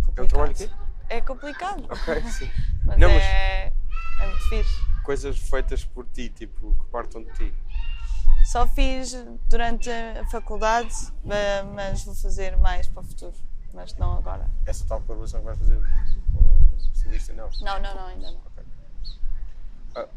complicado. 0.06 0.18
É 0.18 0.22
um 0.22 0.26
trabalho 0.28 0.54
quê? 0.54 0.70
É 1.08 1.20
complicado, 1.20 1.84
Ok, 1.90 2.22
sim. 2.30 2.50
mas, 2.84 2.98
Não, 2.98 3.08
mas- 3.08 3.22
é, 3.22 3.72
é 4.20 4.26
muito 4.26 4.48
fixe. 4.48 4.74
Coisas 5.02 5.38
feitas 5.38 5.84
por 5.84 6.06
ti, 6.06 6.30
tipo, 6.30 6.74
que 6.74 6.86
partam 6.90 7.22
de 7.22 7.30
ti. 7.34 7.54
Só 8.50 8.66
fiz 8.66 9.14
durante 9.48 9.90
a 9.90 10.24
faculdade, 10.30 10.94
mas 11.74 12.04
vou 12.04 12.14
fazer 12.14 12.56
mais 12.58 12.86
para 12.86 13.00
o 13.02 13.04
futuro, 13.04 13.34
mas 13.72 13.94
não 13.96 14.16
agora. 14.18 14.48
Essa 14.66 14.84
tal 14.86 15.00
colaboração 15.02 15.40
que 15.40 15.46
vais 15.46 15.58
fazer 15.58 15.76
com 16.32 16.38
o 16.40 16.78
estilista, 16.94 17.32
não. 17.34 17.50
Não, 17.60 17.80
não, 17.80 17.94
não, 17.94 18.06
ainda 18.06 18.30
não. 18.30 18.40
Ok. 18.46 18.64
Ah, 19.96 20.08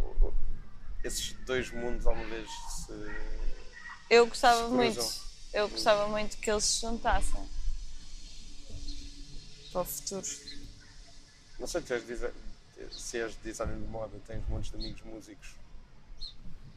esses 1.04 1.34
dois 1.46 1.72
mundos 1.72 2.06
alguma 2.08 2.28
vez 2.30 2.50
se. 2.50 2.94
Eu 4.10 4.28
gostava 4.28 4.68
Se 4.68 4.74
muito, 4.74 5.14
eu 5.54 5.70
gostava 5.70 6.08
muito 6.08 6.38
que 6.38 6.50
eles 6.50 6.64
se 6.64 6.82
juntassem 6.82 7.46
para 9.72 9.82
o 9.82 9.86
futuro. 9.86 10.28
Não 11.60 11.68
sei 11.68 11.82
se 11.82 11.94
és, 11.94 12.04
desi- 12.04 12.34
se 12.92 13.18
és 13.20 13.36
designer 13.38 13.76
de 13.78 13.88
moda, 13.88 14.18
tens 14.28 14.48
montes 14.48 14.72
de 14.72 14.78
amigos 14.78 15.02
músicos 15.04 15.56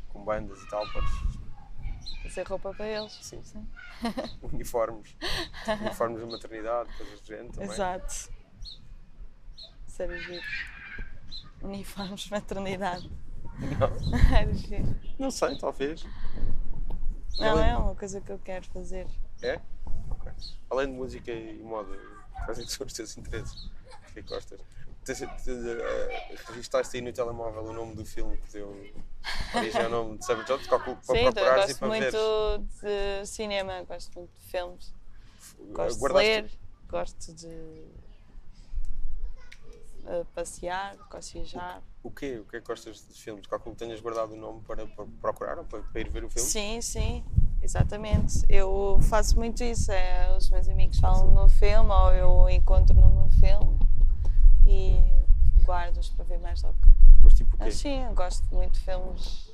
com 0.09 0.25
bandas 0.25 0.61
e 0.63 0.69
tal, 0.69 0.91
podes 0.93 1.11
Fazer 2.23 2.43
roupa 2.47 2.73
para 2.75 2.87
eles. 2.87 3.13
Sim. 3.23 3.43
uniformes, 4.43 5.15
uniformes 5.81 6.21
da 6.21 6.27
maternidade, 6.27 6.97
coisas 6.97 7.21
do 7.21 7.27
género 7.27 7.53
também. 7.53 7.69
Exato. 7.71 8.31
era 9.99 10.19
giro. 10.19 10.43
Uniformes 11.63 12.21
de 12.23 12.31
maternidade. 12.31 13.11
Não, 13.79 14.17
Era 14.37 14.53
giro. 14.55 14.97
não 15.19 15.31
sei, 15.31 15.59
talvez. 15.59 16.05
Não, 17.39 17.49
Além- 17.51 17.71
é 17.71 17.77
uma 17.77 17.95
coisa 17.95 18.21
que 18.21 18.33
eu 18.33 18.39
quero 18.39 18.67
fazer. 18.69 19.07
É? 19.43 19.61
Ok. 20.11 20.33
Além 20.71 20.87
de 20.89 20.93
música 20.95 21.31
e 21.33 21.63
moda, 21.63 21.95
quais 22.45 22.59
é 22.59 22.63
que 22.65 22.73
são 22.73 22.87
os 22.87 22.93
teus 22.93 23.17
interesses? 23.19 23.71
Que 24.15 24.23
gostas? 24.23 24.61
Tens- 25.05 25.19
te- 25.19 25.51
eh, 25.51 26.37
Registaste 26.49 26.97
aí 26.97 27.03
no 27.03 27.13
telemóvel 27.13 27.63
o 27.65 27.73
nome 27.73 27.95
do 27.95 28.05
filme 28.05 28.37
que 28.37 28.53
deu 28.53 28.69
origem 29.55 29.83
ao 29.83 29.91
nome 29.91 30.19
de 30.19 30.25
Savage 30.27 30.47
Jones? 30.49 30.67
Calculo 30.67 30.97
para 30.97 31.17
Sim, 31.17 31.25
eu 31.25 31.33
procurares 31.33 31.65
e 31.65 31.67
gosto 31.69 31.79
para 31.79 31.89
muito 31.89 32.01
veres. 32.81 33.23
de 33.23 33.27
cinema, 33.27 33.83
gosto 33.85 34.19
muito 34.19 34.33
de 34.35 34.41
filmes. 34.51 34.95
Gosto 35.73 35.95
de 35.97 36.01
guardaste- 36.03 36.29
ler, 36.43 36.51
gosto 36.89 37.33
de 37.35 37.85
eh, 40.07 40.25
passear, 40.35 40.97
gosto 41.11 41.33
de 41.33 41.39
viajar. 41.39 41.83
O 42.03 42.11
quê? 42.11 42.39
O 42.39 42.45
que 42.45 42.57
é 42.57 42.61
que 42.61 42.67
gostas 42.67 43.07
de 43.09 43.23
filmes? 43.23 43.47
Calculo 43.47 43.75
que 43.75 43.79
tenhas 43.85 44.01
guardado 44.01 44.33
o 44.33 44.37
nome 44.37 44.61
para, 44.63 44.87
para 44.87 45.07
procurar 45.21 45.59
ou 45.59 45.65
para, 45.65 45.83
para 45.83 46.01
ir 46.01 46.09
ver 46.11 46.25
o 46.25 46.31
filme? 46.31 46.49
Sim, 46.49 46.81
sim, 46.81 47.25
exatamente. 47.63 48.45
Eu 48.49 48.99
faço 49.03 49.37
muito 49.37 49.63
isso. 49.63 49.91
É, 49.93 50.35
os 50.37 50.51
meus 50.51 50.69
amigos 50.69 50.99
falam 50.99 51.31
no 51.31 51.49
filme 51.49 51.91
ou 51.91 52.13
eu 52.13 52.51
encontro 52.51 52.95
no 52.95 53.29
filme 53.41 53.79
e 54.71 55.65
guardo-os 55.65 56.09
para 56.11 56.25
ver 56.25 56.39
mais 56.39 56.63
logo. 56.63 56.79
Mas 57.23 57.35
tipo 57.35 57.57
o 57.57 57.59
quê? 57.59 57.71
Sim, 57.73 58.15
gosto 58.15 58.55
muito 58.55 58.75
de 58.75 58.81
filmes. 58.81 59.51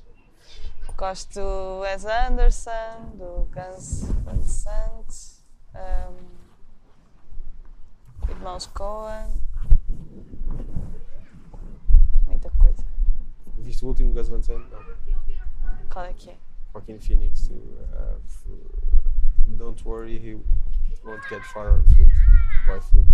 Gosto 0.96 1.34
do 1.34 1.80
Wes 1.80 2.04
Anderson, 2.04 3.16
do 3.16 3.48
Guns 3.52 4.04
Van 4.24 4.42
Sant, 4.42 5.42
um, 5.74 6.16
Irmãos 8.30 8.66
Coen, 8.68 9.30
muita 12.26 12.50
coisa. 12.58 12.82
Viste 13.58 13.84
o 13.84 13.88
último 13.88 14.12
Gus 14.14 14.28
Van 14.28 14.42
Sant? 14.42 14.64
Não. 14.70 14.80
Qual 15.90 16.04
é 16.04 16.14
que 16.14 16.30
é? 16.30 16.36
Joaquin 16.72 16.98
Phoenix. 16.98 17.50
Uh, 17.50 18.20
don't 19.56 19.82
worry, 19.86 20.18
he 20.18 20.34
won't 21.04 21.26
get 21.28 21.42
far 21.52 21.72
on 21.72 21.84
foot. 21.84 22.08
By 22.66 22.80
foot. 22.80 23.06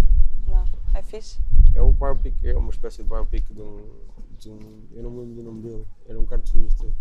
Não, 0.46 0.64
é 0.94 1.02
fixe? 1.02 1.38
É 1.74 1.82
um 1.82 1.92
biopic, 1.92 2.34
é 2.44 2.54
uma 2.56 2.70
espécie 2.70 3.02
de 3.02 3.08
biopic 3.08 3.44
de 3.52 3.60
um, 3.60 4.00
de 4.38 4.50
um. 4.50 4.86
Eu 4.92 5.02
não 5.04 5.10
me 5.10 5.20
lembro 5.20 5.34
do 5.36 5.42
nome 5.42 5.62
dele. 5.62 5.86
Era 6.06 6.20
um 6.20 6.26
cartunista 6.26 6.86
de 6.86 6.94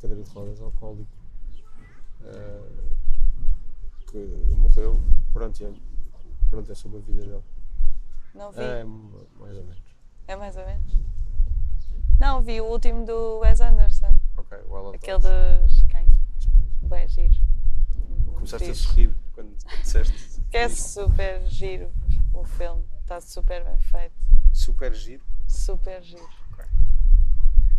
cadeira 0.00 0.22
de 0.22 0.30
rodas, 0.30 0.60
alcoólico. 0.60 1.08
uh, 2.20 2.96
que 4.06 4.18
morreu. 4.56 5.02
Pronto, 5.32 5.64
é, 5.64 5.72
pronto, 6.50 6.70
é 6.70 6.74
sobre 6.74 6.98
a 6.98 7.00
vida 7.00 7.22
dele. 7.22 7.42
Não 8.34 8.52
vi. 8.52 8.60
É, 8.60 8.84
mais 8.84 9.56
ou 9.56 9.64
menos. 9.64 9.82
É 10.28 10.36
mais 10.36 10.56
ou 10.56 10.64
menos? 10.66 10.98
Não, 12.20 12.42
vi 12.42 12.60
o 12.60 12.66
último 12.66 13.04
do 13.04 13.38
Wes 13.40 13.60
Anderson. 13.60 14.14
Ok, 14.36 14.56
well 14.68 14.86
of 14.86 14.96
Aquele 14.96 15.18
dos 15.18 15.82
cães. 15.84 16.14
Bem 16.82 17.08
giro. 17.08 17.34
Começaste 18.34 18.64
a 18.70 18.74
Fixe. 18.74 18.82
sorrir 18.82 19.14
quando, 19.34 19.56
quando 19.64 19.82
disseste. 19.82 20.40
Que 20.52 20.58
é 20.58 20.68
super 20.68 21.40
giro 21.46 21.90
o 22.34 22.44
filme. 22.44 22.84
Está 23.12 23.20
super 23.20 23.62
bem 23.62 23.78
feito. 23.78 24.14
Super 24.54 24.94
giro. 24.94 25.22
Super 25.46 26.02
giro. 26.02 26.26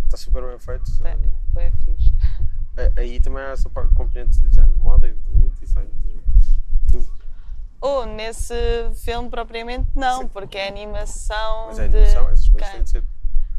Está 0.05 0.15
super 0.15 0.43
bem 0.43 0.59
feito. 0.59 0.91
É, 1.03 1.65
é 1.65 1.71
fixe. 1.71 2.13
Eh, 2.75 2.91
Aí 2.97 3.19
também 3.19 3.43
há 3.43 3.49
essa 3.49 3.69
parte 3.69 3.93
componente 3.93 4.39
de 4.39 4.49
design 4.49 4.73
de 4.73 4.79
moda 4.79 5.07
e 5.07 5.11
do 5.11 5.49
design 5.59 5.91
de 5.91 6.61
tudo. 6.91 7.07
Ou 7.79 8.07
nesse 8.07 8.55
filme 8.95 9.29
propriamente 9.29 9.91
não, 9.93 10.27
porque 10.27 10.57
é 10.57 10.69
animação. 10.69 11.67
Mas 11.67 11.77
é 11.77 11.87
de 11.87 11.97
animação, 11.97 12.29
essas 12.31 12.49
coisas 12.49 12.71
têm 12.71 12.83
de 12.83 12.89
ser. 12.89 13.03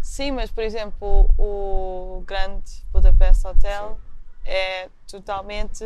Sim, 0.03 0.33
mas 0.33 0.51
por 0.51 0.65
exemplo, 0.65 1.33
o 1.39 2.25
Grande 2.27 2.85
Budapest 2.93 3.45
Hotel 3.45 3.97
é 4.45 4.89
totalmente. 5.07 5.85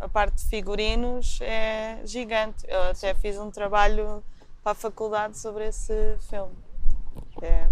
A 0.00 0.08
parte 0.08 0.36
de 0.36 0.44
figurinos 0.48 1.40
é 1.40 2.00
gigante. 2.04 2.64
Eu 2.68 2.90
até 2.90 3.12
fiz 3.14 3.36
um 3.38 3.50
trabalho 3.50 4.22
para 4.62 4.72
a 4.72 4.74
faculdade 4.74 5.38
sobre 5.38 5.66
esse 5.66 6.16
filme. 6.20 6.54
É 7.42 7.68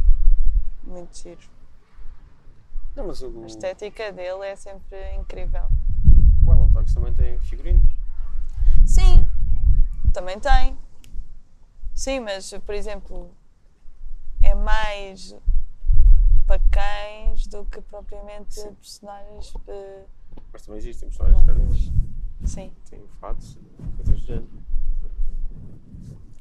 muito 0.83 1.17
giro. 1.19 1.41
Não, 2.97 3.07
mas 3.07 3.23
o, 3.23 3.43
A 3.43 3.47
estética 3.47 4.13
dele 4.13 4.45
é 4.47 4.57
sempre 4.57 5.15
incrível. 5.15 5.69
o 6.45 6.51
of 6.51 6.73
Dogs 6.73 6.93
também 6.95 7.15
tem 7.15 7.39
figurinos. 7.41 7.89
Sim, 8.85 9.25
também 10.13 10.39
tem. 10.41 10.77
Sim, 11.95 12.21
mas 12.21 12.51
por 12.67 12.75
exemplo, 12.75 13.31
é 14.43 14.55
mais 14.55 15.37
para 16.47 16.61
cães 16.71 17.47
do 17.47 17.65
que 17.67 17.81
propriamente 17.83 18.55
Sim. 18.55 18.75
personagens. 18.75 19.55
eh, 19.69 20.05
Mas 20.53 20.63
também 20.63 20.79
existem 20.79 21.09
personagens 21.09 21.41
humanos. 21.43 21.93
Sim. 22.45 22.73
têm 22.89 23.07
fatos, 23.21 23.57
coisas 23.97 24.21
do 24.21 24.27
género. 24.27 24.49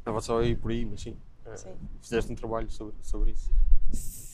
Estava 0.10 0.22
só 0.22 0.40
aí 0.40 0.56
por 0.56 0.72
aí, 0.72 0.86
mas 0.86 1.02
sim. 1.02 1.16
eh, 1.46 1.56
Sim. 1.56 1.76
Fizeste 2.02 2.32
um 2.32 2.36
trabalho 2.36 2.70
sobre, 2.72 2.96
sobre 3.04 3.32
isso. 3.32 3.52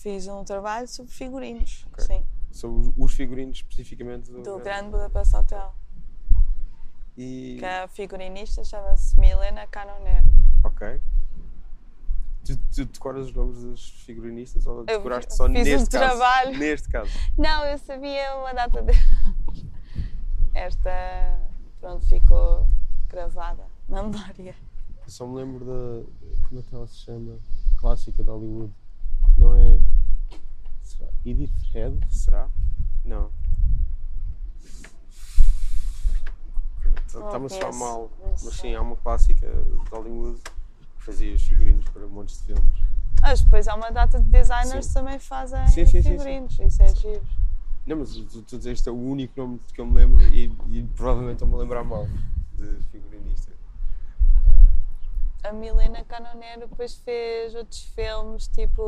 Fiz 0.01 0.25
um 0.27 0.41
trabalho 0.45 0.87
sobre 0.87 1.11
figurinos. 1.11 1.85
Ok. 1.91 2.05
Sim. 2.05 2.25
Sobre 2.49 2.79
os- 2.87 2.93
os 2.95 3.13
figurinos 3.13 3.57
especificamente 3.57 4.31
do, 4.31 4.41
Do 4.41 4.59
Grande 4.59 4.91
Budapest 4.91 5.33
Hotel. 5.33 5.75
E. 7.17 7.57
Que 7.59 7.65
a 7.65 7.87
figurinista 7.89 8.63
chama-se 8.63 9.19
Milena 9.19 9.67
Canonero. 9.67 10.25
Ok. 10.63 11.01
Tu, 12.45 12.55
tu 12.73 12.85
decoras 12.85 13.25
os 13.27 13.33
nomes 13.33 13.61
dos 13.63 13.89
figurinistas 14.05 14.65
ou 14.67 14.85
decoraste 14.85 15.35
só 15.35 15.45
um 15.45 15.49
neste 15.49 15.89
caso? 15.89 15.89
trabalho. 15.89 16.57
Neste 16.57 16.87
caso. 16.89 17.11
Não, 17.37 17.65
eu 17.65 17.77
sabia 17.79 18.35
uma 18.37 18.53
data 18.53 18.81
de. 18.81 18.93
Esta, 20.53 21.37
pronto, 21.81 22.05
ficou 22.05 22.65
gravada 23.09 23.65
na 23.89 24.03
memória. 24.03 24.55
Eu 25.05 25.11
só 25.11 25.27
me 25.27 25.35
lembro 25.35 25.65
da. 25.65 26.03
Como 26.47 26.59
é 26.59 26.63
que 26.63 26.75
ela 26.75 26.87
se 26.87 26.97
chama? 26.97 27.37
Clássica 27.77 28.23
de 28.23 28.29
Hollywood. 28.29 28.73
Não 29.37 29.55
é. 29.55 29.79
Será? 30.81 31.09
Edith 31.25 31.51
Head? 31.73 31.99
Será? 32.09 32.49
Não. 33.03 33.29
Está-me 37.05 37.45
a 37.45 37.49
soar 37.49 37.61
conheço, 37.61 37.79
mal. 37.79 38.11
Mas 38.43 38.53
sim, 38.55 38.73
há 38.73 38.81
uma 38.81 38.95
clássica 38.97 39.47
de 39.47 39.89
Hollywood 39.89 40.41
que 40.41 41.03
fazia 41.03 41.33
os 41.33 41.41
figurinos 41.43 41.87
para 41.89 42.05
montes 42.07 42.39
de 42.39 42.47
filmes. 42.47 42.83
Mas 43.21 43.41
depois 43.41 43.67
há 43.67 43.75
uma 43.75 43.89
data 43.91 44.19
de 44.19 44.25
designers 44.29 44.85
Sim. 44.85 44.93
que 44.93 44.93
também 44.93 45.19
fazem 45.19 45.67
Sim, 45.67 45.85
sim, 45.85 45.85
sim, 45.85 46.01
sim. 46.01 46.09
figurinos. 46.11 46.59
Isso 46.59 46.83
é 46.83 46.95
giro. 46.95 47.23
Não, 47.85 47.97
mas 47.97 48.15
tu, 48.15 48.41
tu 48.41 48.57
dizeste 48.57 48.89
é 48.89 48.91
o 48.91 48.95
único 48.95 49.39
nome 49.39 49.59
que 49.73 49.79
eu 49.79 49.85
me 49.85 49.93
lembro 49.95 50.21
e, 50.21 50.45
e 50.69 50.83
provavelmente 50.95 51.35
estou-me 51.35 51.53
a 51.53 51.57
lembrar 51.57 51.83
mal 51.83 52.07
de 52.57 52.83
figurinista. 52.91 53.54
A 55.47 55.53
Milena 55.53 56.03
Canonero 56.05 56.61
depois 56.67 56.95
fez 56.95 57.53
outros 57.55 57.81
filmes, 57.95 58.47
tipo 58.47 58.81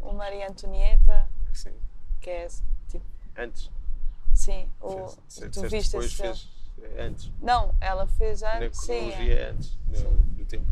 o 0.00 0.12
Maria 0.14 0.48
Antonieta, 0.48 1.26
Sim. 1.52 1.72
que 2.20 2.30
é 2.30 2.48
tipo. 2.88 3.04
Antes. 3.36 3.70
Sim, 4.34 4.68
o, 4.80 5.08
Fez- 5.28 5.50
tu 5.52 5.68
viste 5.68 5.96
esse 5.96 6.08
filme? 6.16 6.40
é 6.96 7.02
antes. 7.02 7.30
Não, 7.40 7.74
ela 7.80 8.06
fez 8.06 8.40
Na 8.40 8.56
antes. 8.58 8.80
Sim, 8.80 8.86
cronologia 9.10 9.34
é 9.40 9.50
antes 9.50 9.74
do, 9.86 9.96
Sim. 9.98 10.16
do 10.36 10.44
tempo. 10.46 10.66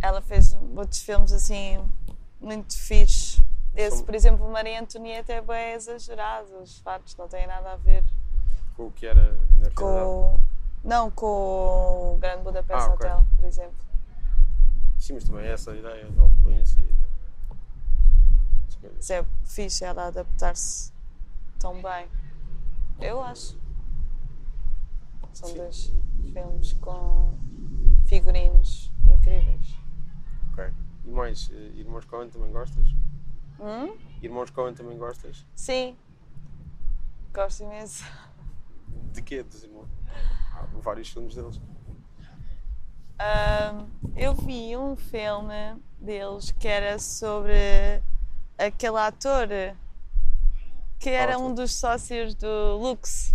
ela 0.00 0.20
fez 0.20 0.54
outros 0.76 1.00
filmes 1.02 1.32
assim 1.32 1.84
muito 2.40 2.76
fixe. 2.76 3.42
Esse, 3.74 3.96
São- 3.98 4.04
por 4.04 4.14
exemplo, 4.14 4.48
Maria 4.50 4.80
Antonieta 4.80 5.32
é 5.32 5.40
bem 5.40 5.72
exagerado, 5.74 6.58
os 6.58 6.78
fatos 6.80 7.16
não 7.16 7.28
têm 7.28 7.46
nada 7.46 7.72
a 7.72 7.76
ver 7.76 8.04
Com 8.76 8.86
o 8.88 8.90
que 8.90 9.06
era 9.06 9.32
na 9.58 9.70
com. 9.70 10.38
Não, 10.84 11.08
com 11.12 12.14
o 12.14 12.18
Grande 12.18 12.42
Budapest 12.42 12.88
Ah. 12.88 12.94
Hotel, 12.94 13.24
por 13.36 13.44
exemplo. 13.44 13.76
Sim, 15.02 15.14
mas 15.14 15.24
também 15.24 15.46
essa 15.46 15.74
ideia 15.74 16.08
da 16.12 16.22
opulência. 16.22 16.80
Mas 18.80 19.10
é 19.10 19.26
fixe 19.44 19.84
ela 19.84 20.06
adaptar-se 20.06 20.92
tão 21.58 21.82
bem. 21.82 22.06
Eu 23.00 23.20
acho. 23.20 23.58
São 25.32 25.48
Sim. 25.48 25.56
dois 25.56 25.92
filmes 26.32 26.72
com 26.74 27.36
figurinos 28.06 28.92
incríveis. 29.04 29.76
Ok. 30.52 30.72
E 31.04 31.10
mais, 31.10 31.50
eh, 31.52 31.72
Irmãos 31.74 32.04
Coen 32.04 32.30
também 32.30 32.52
gostas? 32.52 32.86
Hum? 33.58 33.98
Irmãos 34.22 34.50
Coen 34.50 34.72
também 34.72 34.96
gostas? 34.96 35.44
Sim. 35.56 35.96
Gosto 37.34 37.64
imenso. 37.64 38.04
De 39.12 39.20
quê? 39.20 39.42
Dos 39.42 39.64
irmãos? 39.64 39.88
Há 40.54 40.64
vários 40.80 41.10
filmes 41.10 41.34
deles. 41.34 41.60
Eu 44.16 44.34
vi 44.34 44.76
um 44.76 44.96
filme 44.96 45.76
deles 46.00 46.50
que 46.52 46.66
era 46.68 46.98
sobre 46.98 48.02
aquele 48.58 48.98
ator 48.98 49.48
que 50.98 51.10
era 51.10 51.38
um 51.38 51.54
dos 51.54 51.74
sócios 51.74 52.34
do 52.34 52.76
Lux. 52.78 53.34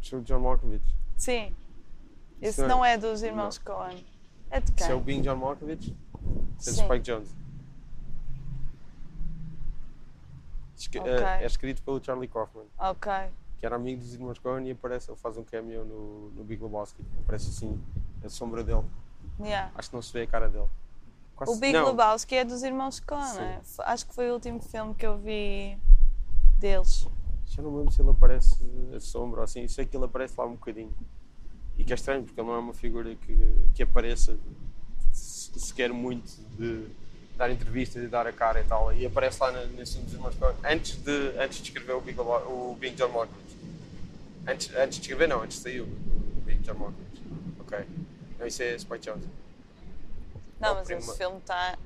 De 0.00 0.20
John 0.22 0.40
Malkovich. 0.40 0.84
Sim. 1.16 1.54
Esse 2.40 2.60
Isso 2.60 2.68
não 2.68 2.84
é- 2.84 2.94
é 2.94 2.98
dos 2.98 3.22
irmãos 3.22 3.58
Coen. 3.58 4.04
É 4.50 4.60
de 4.60 4.70
quem? 4.72 4.86
Se 4.86 4.92
é 4.92 4.94
o 4.94 5.00
Being 5.00 5.22
John 5.22 5.36
Malkovich? 5.36 5.96
É. 6.58 6.60
Spike 6.60 7.00
Jones. 7.00 7.34
Esque- 10.76 10.98
Ok. 10.98 11.10
eh, 11.12 11.42
É 11.42 11.46
escrito 11.46 11.82
pelo 11.82 12.02
Charlie 12.02 12.28
Kaufman, 12.28 12.66
Ok. 12.78 13.10
que 13.58 13.66
era 13.66 13.76
amigo 13.76 14.00
dos 14.00 14.14
irmãos 14.14 14.38
Coen 14.38 14.66
e 14.68 14.72
aparece, 14.72 15.10
ele 15.10 15.16
faz 15.18 15.36
um 15.36 15.42
cameo 15.44 15.84
no, 15.84 16.30
no 16.30 16.44
Big 16.44 16.62
Lebowski. 16.62 17.02
Aparece 17.20 17.48
assim, 17.48 17.80
a 18.24 18.28
sombra 18.28 18.62
dele. 18.64 18.82
Yeah. 19.40 19.70
Acho 19.74 19.90
que 19.90 19.94
não 19.96 20.02
se 20.02 20.12
vê 20.12 20.22
a 20.22 20.26
cara 20.26 20.48
dele. 20.48 20.66
Quase- 21.34 21.52
O 21.52 21.56
Big 21.56 21.72
não, 21.74 21.86
Lebowski 21.88 22.34
é 22.36 22.44
dos 22.44 22.62
irmãos 22.62 22.98
Coen, 23.00 23.34
né? 23.34 23.60
F- 23.62 23.82
Acho 23.84 24.06
que 24.06 24.14
foi 24.14 24.30
o 24.30 24.34
último 24.34 24.60
filme 24.60 24.94
que 24.94 25.06
eu 25.06 25.18
vi 25.18 25.76
deles. 26.58 27.06
Já 27.46 27.62
não 27.62 27.70
me 27.70 27.78
lembro 27.78 27.92
se 27.92 28.00
ele 28.00 28.10
aparece 28.10 28.56
a 28.94 29.00
sombra 29.00 29.40
ou 29.40 29.44
assim. 29.44 29.66
Sei 29.68 29.84
que 29.84 29.96
ele 29.96 30.06
aparece 30.06 30.34
lá 30.38 30.46
um 30.46 30.52
bocadinho. 30.52 30.92
E 31.76 31.84
que 31.84 31.92
é 31.92 31.94
estranho, 31.96 32.24
porque 32.24 32.40
ele 32.40 32.48
não 32.48 32.54
é 32.54 32.58
uma 32.58 32.72
figura 32.72 33.14
que, 33.14 33.36
que 33.74 33.82
apareça 33.82 34.38
se- 35.12 35.58
sequer 35.60 35.92
muito 35.92 36.30
de 36.58 36.86
dar 37.36 37.50
entrevistas 37.50 38.02
e 38.02 38.06
dar 38.06 38.26
a 38.26 38.32
cara 38.32 38.60
e 38.60 38.64
tal. 38.64 38.90
E 38.94 39.04
aparece 39.04 39.38
lá 39.42 39.52
nesse 39.66 39.92
filme 39.92 40.06
dos 40.06 40.14
Irmãos 40.14 40.34
Coen 40.36 40.54
antes 40.64 40.96
de, 40.96 41.38
antes 41.38 41.58
de 41.58 41.64
escrever 41.64 41.92
o 41.92 42.00
Big, 42.00 42.18
o 42.18 42.76
Big 42.80 42.96
John 42.96 43.08
Malkovich. 43.10 43.56
Antes, 44.48 44.74
antes 44.74 44.96
de 44.96 45.02
escrever, 45.02 45.28
não, 45.28 45.42
antes 45.42 45.58
de 45.58 45.62
sair 45.64 45.80
o, 45.82 45.84
o 45.84 46.42
Big 46.46 46.60
John 46.60 46.74
Malkovich. 46.74 47.22
Ok. 47.60 47.86
Não, 48.38 48.46
isso 48.46 48.62
é 48.62 48.76
Jones. 48.98 49.24
Não, 50.60 50.70
É 50.70 50.74
mas 50.74 50.86
prima- 50.86 51.00
esse 51.00 51.16
filme 51.16 51.38
está 51.38 51.76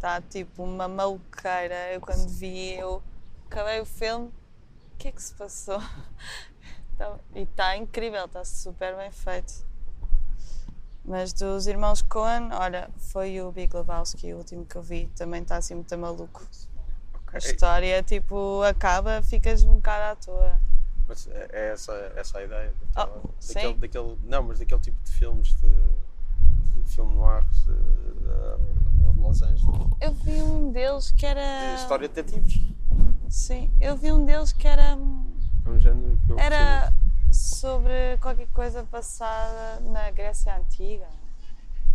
tá, 0.00 0.20
tipo 0.20 0.62
uma 0.62 0.88
maluqueira. 0.88 1.92
Eu 1.92 2.00
quando 2.00 2.26
vi, 2.28 2.74
eu 2.74 3.02
acabei 3.46 3.80
o 3.80 3.84
filme, 3.86 4.26
o 4.26 4.96
que 4.98 5.08
é 5.08 5.12
que 5.12 5.22
se 5.22 5.34
passou? 5.34 5.78
Tá- 6.96 7.18
e 7.34 7.40
está 7.42 7.76
incrível, 7.76 8.24
está 8.24 8.44
super 8.44 8.94
bem 8.96 9.10
feito. 9.10 9.52
Mas 11.04 11.32
dos 11.32 11.66
irmãos 11.66 12.00
Coen, 12.02 12.50
olha, 12.52 12.88
foi 12.96 13.40
o 13.42 13.50
Big 13.50 13.74
Lebowski, 13.76 14.32
o 14.32 14.36
último 14.38 14.64
que 14.64 14.76
eu 14.76 14.82
vi, 14.82 15.06
também 15.16 15.42
está 15.42 15.56
assim 15.56 15.74
muito 15.74 15.98
maluco. 15.98 16.46
A 17.26 17.36
Ok. 17.36 17.38
história, 17.50 18.00
tipo, 18.00 18.62
acaba, 18.62 19.20
ficas 19.24 19.64
um 19.64 19.74
bocado 19.74 20.12
à 20.12 20.14
toa. 20.24 20.60
Mas 21.06 21.26
é, 21.28 21.48
é 21.52 21.72
essa, 21.72 21.92
essa 22.16 22.38
a 22.38 22.44
ideia. 22.44 22.72
daquela- 22.94 23.20
Oh, 23.24 23.28
sim. 23.38 23.54
daquele, 23.54 23.74
daquele, 23.74 24.18
não, 24.24 24.42
mas 24.42 24.58
daquele 24.58 24.80
tipo 24.80 24.96
de 25.04 25.10
filmes 25.12 25.54
de, 25.60 25.68
de 26.82 26.90
filme 26.90 27.14
noir 27.14 27.44
de, 27.44 27.60
de, 27.74 29.12
de 29.14 29.20
Los 29.20 29.42
Angeles. 29.42 29.62
Eu 30.00 30.12
vi 30.12 30.42
um 30.42 30.72
deles 30.72 31.10
que 31.12 31.26
era. 31.26 31.74
De 31.74 31.80
história 31.82 32.08
de 32.08 32.14
detetives. 32.14 32.62
Sim, 33.28 33.70
eu 33.80 33.96
vi 33.96 34.12
um 34.12 34.24
deles 34.24 34.52
que 34.52 34.66
era. 34.66 34.92
É 34.92 35.68
um 35.68 35.78
género 35.78 36.18
que 36.26 36.32
eu 36.32 36.38
Era 36.38 36.92
sobre 37.32 38.16
qualquer 38.20 38.46
coisa 38.48 38.82
passada 38.84 39.80
na 39.80 40.10
Grécia 40.10 40.56
Antiga. 40.56 41.08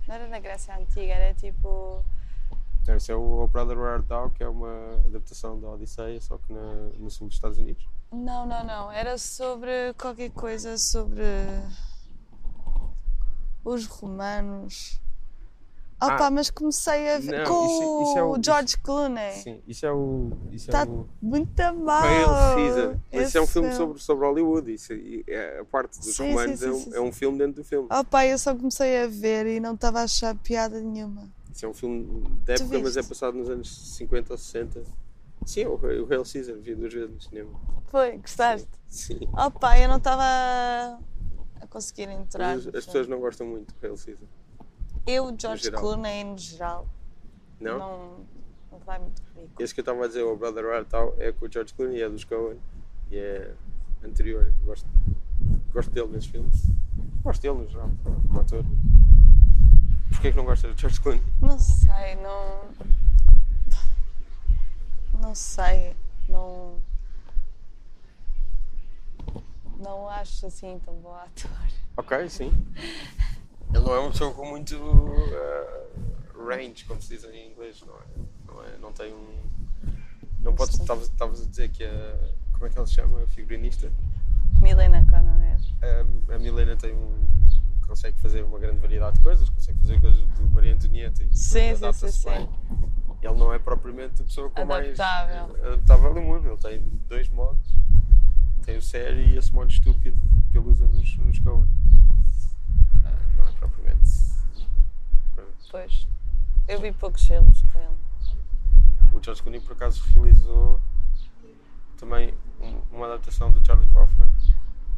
Não 0.07 0.15
era 0.15 0.27
na 0.27 0.39
Grécia 0.39 0.75
Antiga, 0.75 1.13
era 1.13 1.33
tipo. 1.33 2.03
Não, 2.87 2.95
isso 2.95 3.11
é 3.11 3.15
o 3.15 3.43
O 3.43 3.47
Brother 3.47 3.77
Where 3.77 3.93
Art 3.97 4.05
Thou, 4.07 4.29
que 4.31 4.43
é 4.43 4.49
uma 4.49 4.95
adaptação 5.05 5.59
da 5.59 5.69
Odisseia, 5.69 6.19
só 6.19 6.37
que 6.39 6.51
na, 6.51 6.61
no 6.97 7.09
sul 7.11 7.27
dos 7.27 7.35
Estados 7.35 7.57
Unidos. 7.59 7.87
Não, 8.11 8.45
não, 8.45 8.63
não. 8.65 8.91
Era 8.91 9.17
sobre 9.17 9.93
qualquer 9.97 10.31
coisa 10.31 10.77
sobre. 10.77 11.23
Os 13.63 13.85
romanos. 13.85 14.99
Ah, 16.01 16.15
Opa, 16.15 16.31
mas 16.31 16.49
comecei 16.49 17.13
a 17.13 17.19
ver 17.19 17.39
não, 17.39 17.45
com 17.45 17.65
isso- 17.65 18.01
isso 18.09 18.17
é 18.17 18.23
o- 18.23 18.31
o 18.31 18.41
George 18.43 18.77
Clooney. 18.77 19.33
Sim, 19.33 19.61
isso 19.67 19.85
é 19.85 19.91
o. 19.91 20.31
Isso 20.49 20.69
Está 20.71 20.83
é 20.83 20.85
o. 20.85 21.05
muito 21.21 21.61
mal. 21.75 22.03
Hail 22.03 22.27
Caesar. 22.55 22.99
Mas 23.11 23.27
isso 23.27 23.37
é 23.37 23.41
um 23.41 23.43
esse 23.43 23.53
filme 23.53 23.73
sobre, 23.73 23.99
sobre 24.01 24.25
Hollywood. 24.25 24.73
Isso, 24.73 24.93
e 24.93 25.25
é- 25.27 25.59
a 25.59 25.65
parte 25.65 25.99
dos 25.99 26.15
Sim, 26.15 26.29
romanos 26.29 26.59
sim, 26.61 26.65
é, 26.65 26.71
um, 26.71 26.75
sim, 26.75 26.83
sim, 26.91 26.95
é 26.95 27.01
um 27.01 27.11
filme 27.11 27.37
dentro 27.37 27.55
do 27.61 27.63
filme. 27.65 27.89
Opa, 27.91 28.25
eu 28.25 28.37
só 28.37 28.55
comecei 28.55 29.03
a 29.03 29.07
ver 29.07 29.45
e 29.45 29.59
não 29.59 29.73
estava 29.75 29.99
a 29.99 30.03
achar 30.03 30.33
piada 30.35 30.79
nenhuma. 30.79 31.29
Isso 31.53 31.65
é 31.65 31.69
um 31.69 31.73
filme 31.73 32.23
de 32.45 32.53
época, 32.53 32.79
mas 32.79 32.95
é 32.95 33.03
passado 33.03 33.37
nos 33.37 33.49
anos 33.49 33.95
50 33.97 34.31
ou 34.33 34.37
60. 34.37 34.81
Sim, 35.45 35.65
o, 35.65 35.73
o 35.75 35.85
Hail 35.85 36.23
Caesar, 36.23 36.55
vi 36.59 36.75
duas 36.75 36.93
vezes 36.93 37.09
no 37.11 37.19
cinema. 37.21 37.51
Foi, 37.89 38.17
gostaste? 38.17 38.67
Sim. 38.87 39.19
Opa, 39.33 39.79
eu 39.79 39.87
não 39.89 39.97
estava 39.97 40.23
a 41.61 41.67
conseguir 41.67 42.09
entrar. 42.09 42.55
As, 42.55 42.67
as 42.67 42.85
pessoas 42.85 43.07
não 43.07 43.19
gostam 43.19 43.47
muito 43.47 43.73
do 43.73 43.85
Hail 43.85 43.95
Caesar. 43.97 44.27
Eu, 45.07 45.35
George. 45.39 45.71
Clooney, 45.71 46.23
no 46.23 46.37
geral, 46.37 46.87
Não? 47.59 47.79
não, 47.79 48.17
não 48.71 48.79
vai 48.85 48.99
muito 48.99 49.21
comigo. 49.23 49.51
Esse 49.59 49.73
que 49.73 49.79
eu 49.79 49.81
estava 49.81 50.03
a 50.03 50.07
dizer, 50.07 50.21
o 50.23 50.35
Brother 50.35 50.65
Art 50.65 50.87
tal, 50.87 51.15
é 51.17 51.31
com 51.31 51.45
o 51.45 51.51
George 51.51 51.73
Clooney, 51.73 52.01
é 52.01 52.09
dos 52.09 52.23
Coen 52.25 52.59
e 53.09 53.17
é 53.17 53.53
anterior. 54.03 54.53
Gosto, 54.63 54.87
gosto 55.73 55.89
dele 55.91 56.09
nesses 56.09 56.29
filmes. 56.29 56.67
Gosto 57.23 57.41
dele 57.41 57.57
no 57.57 57.67
geral, 57.67 57.89
como 58.03 58.39
ator. 58.39 58.63
Porquê 60.11 60.31
que 60.31 60.37
não 60.37 60.45
gostas 60.45 60.75
de 60.75 60.81
George 60.81 61.01
Clooney? 61.01 61.23
Não 61.41 61.57
sei, 61.57 62.15
não. 62.17 62.61
Não 65.21 65.33
sei, 65.35 65.95
não. 66.27 66.75
Não 69.79 70.09
acho 70.09 70.45
assim 70.45 70.79
tão 70.83 70.93
bom 70.95 71.15
ator. 71.15 71.49
Ok, 71.97 72.29
sim. 72.29 72.51
Ele 73.73 73.83
não 73.83 73.93
é 73.93 73.99
uma 73.99 74.11
pessoa 74.11 74.33
com 74.33 74.45
muito 74.45 74.75
uh, 74.75 76.47
range, 76.47 76.83
como 76.85 77.01
se 77.01 77.09
diz 77.09 77.23
em 77.23 77.51
inglês, 77.51 77.81
não 77.85 77.95
é? 77.95 78.01
Não, 78.47 78.63
é, 78.63 78.77
não 78.79 78.91
tem 78.93 79.13
um. 79.13 79.39
Não 80.41 80.53
pode. 80.53 80.75
Sim. 80.75 80.83
Estavas 80.83 81.41
a 81.41 81.45
dizer 81.45 81.69
que 81.69 81.83
a. 81.83 82.31
Como 82.53 82.65
é 82.65 82.69
que 82.69 82.77
ele 82.77 82.87
se 82.87 82.93
chama? 82.93 83.23
A 83.23 83.27
figurinista? 83.27 83.91
Milena 84.61 85.05
Cononer. 85.05 85.57
A, 85.81 86.35
a 86.35 86.39
Milena 86.39 86.75
tem 86.75 86.93
um. 86.93 87.25
consegue 87.87 88.19
fazer 88.19 88.43
uma 88.43 88.59
grande 88.59 88.79
variedade 88.79 89.17
de 89.17 89.23
coisas, 89.23 89.49
consegue 89.49 89.79
fazer 89.79 90.01
coisas 90.01 90.21
do 90.21 90.49
Maria 90.49 90.73
Antonieta 90.73 91.23
e 91.23 91.35
Sim, 91.35 91.75
sim, 91.93 92.11
sim, 92.11 92.29
bem. 92.29 92.49
Ele 93.21 93.35
não 93.35 93.53
é 93.53 93.59
propriamente 93.59 94.21
a 94.21 94.25
pessoa 94.25 94.49
com 94.49 94.61
Adaptável. 94.61 95.47
mais 95.47 95.65
adaptável 95.65 96.13
do 96.13 96.21
mundo. 96.21 96.47
Ele 96.47 96.57
tem 96.57 96.79
dois 97.07 97.29
modos. 97.29 97.79
Tem 98.69 98.77
o 98.77 98.81
sério 98.83 99.19
e 99.19 99.35
esse 99.35 99.51
modo 99.51 99.71
estúpido 99.71 100.15
que 100.51 100.57
ele 100.59 100.69
usa 100.69 100.85
nos, 100.85 101.17
nos 101.17 101.39
Coen. 101.39 101.65
Ah, 103.03 103.11
Não 103.35 103.47
é 103.47 103.51
propriamente. 103.53 104.09
Pois. 105.71 106.07
Eu 106.67 106.79
vi 106.79 106.91
poucos 106.91 107.25
filmes 107.25 107.63
com 107.63 107.79
ele. 107.79 107.97
O 109.11 109.23
George 109.23 109.41
Clooney 109.41 109.59
por 109.59 109.71
acaso 109.73 110.03
realizou 110.13 110.79
também 111.97 112.31
um- 112.61 112.79
uma 112.95 113.07
adaptação 113.07 113.51
do 113.51 113.65
Charlie 113.65 113.87
Kaufman. 113.87 114.29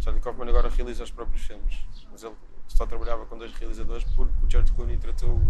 Charlie 0.02 0.22
Kaufman 0.22 0.50
agora 0.50 0.68
realiza 0.68 1.06
os 1.06 1.12
próprios 1.12 1.42
filmes, 1.46 1.86
mas 2.12 2.24
ele 2.24 2.36
só 2.68 2.86
trabalhava 2.86 3.26
com 3.26 3.38
dois 3.38 3.54
realizadores 3.54 4.04
porque 4.18 4.46
o 4.46 4.50
George 4.52 4.74
Clooney 4.74 4.98
tratou, 4.98 5.42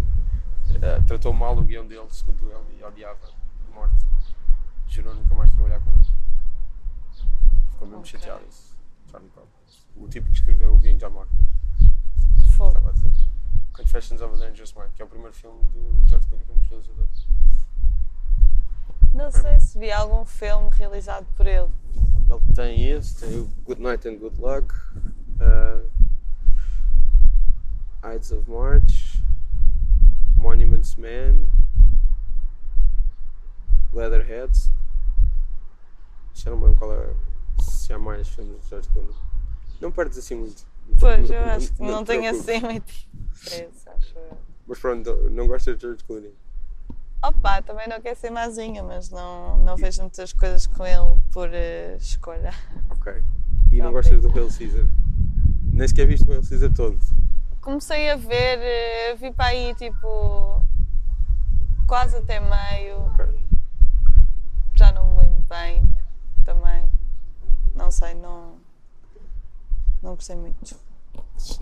eh, 0.80 1.02
tratou 1.08 1.34
mal 1.34 1.58
o 1.58 1.64
guião 1.64 1.88
dele, 1.88 2.06
segundo 2.12 2.52
ele, 2.52 2.80
e 2.80 2.84
odiava 2.84 3.26
de 3.66 3.74
morte. 3.74 4.06
Jurou 4.88 5.16
nunca 5.16 5.34
mais 5.34 5.52
trabalhar 5.54 5.80
com 5.80 5.90
ele. 5.90 6.06
Ficou 7.82 7.88
mesmo 7.88 8.02
Ok. 8.02 8.12
chateado 8.20 8.46
isso, 8.48 8.78
Charlie 9.10 9.30
Kaufman. 9.32 9.52
O 9.96 10.08
tipo 10.08 10.30
que 10.30 10.36
escreveu 10.36 10.76
o 10.76 10.78
Being 10.78 10.98
John 10.98 11.26
Fogo. 12.56 12.67
estava 12.70 12.89
a 12.89 12.94
dizer. 12.94 13.12
Confessions 13.74 14.22
of 14.22 14.36
a 14.36 14.38
Dangerous 14.38 14.74
Mind, 14.76 14.91
que 14.96 15.02
é 15.02 15.06
o 15.06 15.08
primeiro 15.08 15.34
filme 15.34 15.63
do 15.70 16.04
George 16.08 16.28
Clooney 16.28 16.46
como 16.46 16.62
realizador. 16.70 17.08
Não 19.15 19.32
sei 19.32 19.60
se 19.60 19.80
vi 19.80 19.91
algum 19.91 20.24
filme 20.26 20.70
realizado 20.74 21.26
por 21.36 21.48
ele. 21.48 21.70
Ele 22.30 22.54
tem 22.54 22.86
esse, 22.91 23.26
tem 23.26 23.39
o 23.39 23.46
Good 23.65 23.82
Night 23.82 24.08
and 24.08 24.17
Good 24.17 24.39
Luck, 24.39 24.74
uh, 25.41 25.89
Ides 28.15 28.32
of 28.32 28.48
March, 28.50 29.24
Monuments 30.36 30.95
Man, 30.97 31.47
Leatherheads. 33.91 34.72
Já 36.36 36.51
não 36.51 36.58
me 36.58 36.64
lembro 36.66 36.78
qual 36.80 36.93
é, 36.93 37.14
se 37.60 37.93
há 37.93 37.99
mais 37.99 38.28
filmes 38.30 38.62
de 38.64 38.70
George 38.70 38.89
Clooney. 38.89 39.16
Não 39.80 39.91
perdes 39.91 40.18
assim 40.18 40.36
muito. 40.36 40.66
Pois, 40.99 41.30
Não- 41.30 41.36
eu 41.36 41.45
não- 41.45 41.54
acho 41.54 41.74
que 41.74 41.82
não 41.82 41.88
não, 41.91 42.04
te 42.04 42.08
tenho 42.08 42.30
assim 42.32 42.60
muito 42.62 42.93
interesse, 43.41 43.89
acho 43.89 44.18
eu. 44.18 44.38
Mas 44.68 44.80
pronto, 44.80 45.30
não 45.32 45.47
gostas 45.47 45.76
de 45.78 45.82
George 45.82 46.04
Clooney. 46.04 46.34
Opa, 47.24 47.62
também 47.62 47.88
não 47.88 48.02
quero 48.02 48.18
ser 48.20 48.32
mazinha, 48.32 48.82
mas 48.84 49.10
não, 49.12 49.58
não 49.58 49.76
vejo 49.76 50.02
muitas 50.02 50.34
coisas 50.34 50.66
com 50.66 50.86
ele 50.86 51.20
por 51.32 51.49
eh, 51.54 51.95
escolha. 51.97 52.52
Ok. 52.89 53.24
E 53.72 53.78
não 53.78 53.89
Ok. 53.89 53.93
gostas 53.93 54.22
do 54.22 54.30
Hail 54.39 54.49
Caesar. 54.49 54.86
Nem 55.72 55.88
sequer 55.88 56.08
viste 56.08 56.28
o 56.28 56.32
Hail 56.32 56.41
Caesar 56.47 56.74
todo. 56.74 56.97
Comecei 57.62 58.10
a 58.10 58.16
ver, 58.16 58.60
eh, 58.60 59.16
vi 59.16 59.32
para 59.32 59.47
aí 59.49 59.76
tipo 59.76 60.66
quase 61.88 62.18
até 62.18 62.39
meio, 62.39 62.97
Ok. 63.14 63.26
já 64.74 64.91
não 64.91 65.14
me 65.14 65.20
lembro 65.22 65.45
bem 65.47 65.84
também. 66.43 66.89
Não 67.76 67.89
sei, 67.89 68.13
não, 68.15 68.57
não 70.01 70.15
gostei 70.15 70.36
muito. 70.36 70.76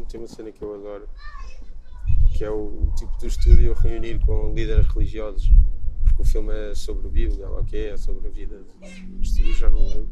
Tem 0.07 0.19
uma 0.19 0.27
cena 0.27 0.51
que 0.51 0.61
eu 0.61 0.75
adoro, 0.75 1.07
que 2.35 2.43
é 2.43 2.49
o 2.49 2.91
tipo 2.97 3.17
do 3.17 3.27
estúdio 3.27 3.73
reunir 3.73 4.19
com 4.25 4.53
líderes 4.53 4.87
religiosos, 4.87 5.49
porque 6.03 6.21
o 6.21 6.25
filme 6.25 6.53
é 6.53 6.75
sobre 6.75 7.07
a 7.07 7.09
Bíblia, 7.09 7.49
o 7.49 7.63
que 7.63 7.77
é, 7.77 7.89
é 7.89 7.97
sobre 7.97 8.27
a 8.27 8.31
vida 8.31 8.59
do 8.59 9.21
estúdio, 9.21 9.53
já 9.53 9.69
não 9.69 9.87
lembro. 9.87 10.09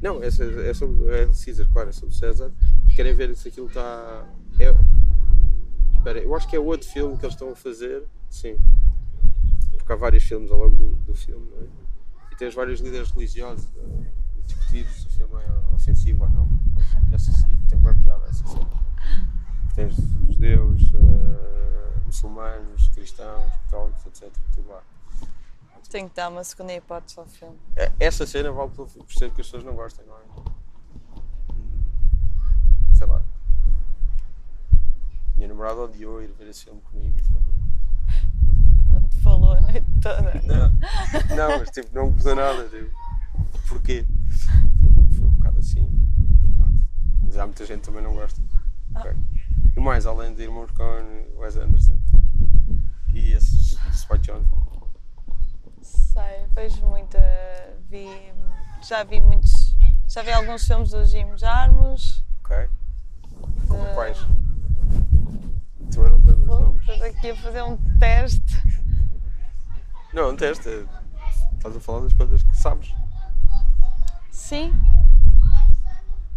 Não, 0.00 0.22
é, 0.22 0.26
é 0.26 0.74
sobre 0.74 1.14
é 1.14 1.32
César, 1.32 1.68
claro, 1.72 1.90
é 1.90 1.92
sobre 1.92 2.14
César. 2.14 2.52
Querem 2.96 3.14
ver 3.14 3.36
se 3.36 3.48
aquilo 3.48 3.68
está. 3.68 4.26
É... 4.58 4.74
Espera, 5.96 6.18
eu 6.18 6.34
acho 6.34 6.48
que 6.48 6.56
é 6.56 6.58
outro 6.58 6.88
filme 6.88 7.16
que 7.16 7.24
eles 7.24 7.34
estão 7.34 7.50
a 7.50 7.54
fazer, 7.54 8.02
sim. 8.28 8.58
porque 9.76 9.92
há 9.92 9.96
vários 9.96 10.24
filmes 10.24 10.50
ao 10.50 10.58
longo 10.58 10.74
do, 10.74 10.90
do 11.06 11.14
filme, 11.14 11.46
não 11.48 11.62
é? 11.62 11.66
E 12.32 12.36
tens 12.36 12.52
vários 12.52 12.80
líderes 12.80 13.12
religiosos 13.12 13.66
uh, 13.76 14.04
discutidos 14.72 15.02
se 15.02 15.06
o 15.06 15.10
filme 15.10 15.42
é 15.44 15.74
ofensivo 15.74 16.24
ou 16.24 16.30
não. 16.30 16.48
Essa 17.12 17.30
sim, 17.32 17.58
tem 17.68 17.78
uma 17.78 17.94
piada, 17.94 18.26
essa 18.28 18.46
sim. 18.46 18.66
Tens 19.74 19.94
judeus, 20.28 20.92
uh, 20.94 22.00
muçulmanos, 22.06 22.88
cristãos, 22.88 23.50
católicos, 23.52 24.06
etc. 24.06 24.32
Tudo 24.54 24.68
lá. 24.70 24.82
Tenho 25.90 26.08
que 26.08 26.16
dar 26.16 26.30
uma 26.30 26.42
segunda 26.42 26.72
hipótese 26.72 27.18
ao 27.18 27.26
filme. 27.26 27.58
É, 27.76 27.92
Essa 28.00 28.26
cena 28.26 28.50
vale 28.50 28.70
por 28.70 28.88
por 28.88 29.12
ser 29.12 29.30
que 29.30 29.42
as 29.42 29.46
pessoas 29.46 29.64
não 29.64 29.74
gostem, 29.74 30.06
não 30.06 30.16
é? 30.16 30.22
Sei 32.94 33.06
lá. 33.06 33.22
Minha 35.36 35.48
namorada 35.48 35.82
odiou 35.82 36.22
ir 36.22 36.32
ver 36.38 36.48
esse 36.48 36.64
filme 36.64 36.80
comigo. 36.80 37.16
Não 38.90 39.06
te 39.08 39.20
falou 39.20 39.52
a 39.52 39.60
noite 39.60 39.84
toda. 40.00 40.40
Não, 40.42 40.72
não, 41.36 41.58
mas 41.58 41.70
tipo, 41.70 41.94
não 41.94 42.06
me 42.06 42.12
gostou 42.12 42.34
nada. 42.36 42.66
Tipo, 42.68 42.90
porquê? 43.68 44.06
Foi 45.16 45.24
um 45.26 45.30
bocado 45.34 45.58
assim. 45.58 45.88
Mas 47.24 47.36
há 47.38 47.46
muita 47.46 47.64
gente 47.66 47.82
também 47.82 48.02
não 48.02 48.14
gosta. 48.14 48.40
Ok. 48.94 49.12
E 49.76 49.80
mais, 49.80 50.04
além 50.06 50.34
de 50.34 50.42
Irmãos 50.42 50.70
Coen, 50.72 51.26
Wes 51.36 51.56
Anderson 51.56 51.98
e 53.14 53.32
esse 53.32 53.76
Spike 53.94 54.26
Jonze. 54.26 54.46
Sei, 55.82 56.46
vejo 56.54 56.86
muita. 56.86 57.18
Vi, 57.88 58.06
já 58.86 59.02
vi 59.04 59.20
muitos. 59.20 59.74
Já 60.08 60.22
vi 60.22 60.30
alguns 60.30 60.64
filmes 60.66 60.90
do 60.90 61.04
Jim 61.06 61.36
Jarmus. 61.38 62.22
Ok? 62.44 62.68
Como 63.66 63.84
de- 63.86 63.94
quais? 63.94 64.18
Também 65.90 66.10
não 66.10 66.20
te 66.20 66.26
lembro 66.28 66.42
os 66.42 66.46
nomes. 66.60 66.80
estou 66.88 67.06
aqui 67.06 67.30
a 67.30 67.36
fazer 67.36 67.62
um 67.62 67.76
teste. 67.98 68.62
Não, 70.12 70.30
um 70.32 70.36
teste. 70.36 70.68
Estás 71.56 71.76
a 71.76 71.80
falar 71.80 72.00
das 72.00 72.12
coisas 72.12 72.42
que 72.42 72.56
sabes. 72.56 72.94
Sim. 74.52 74.70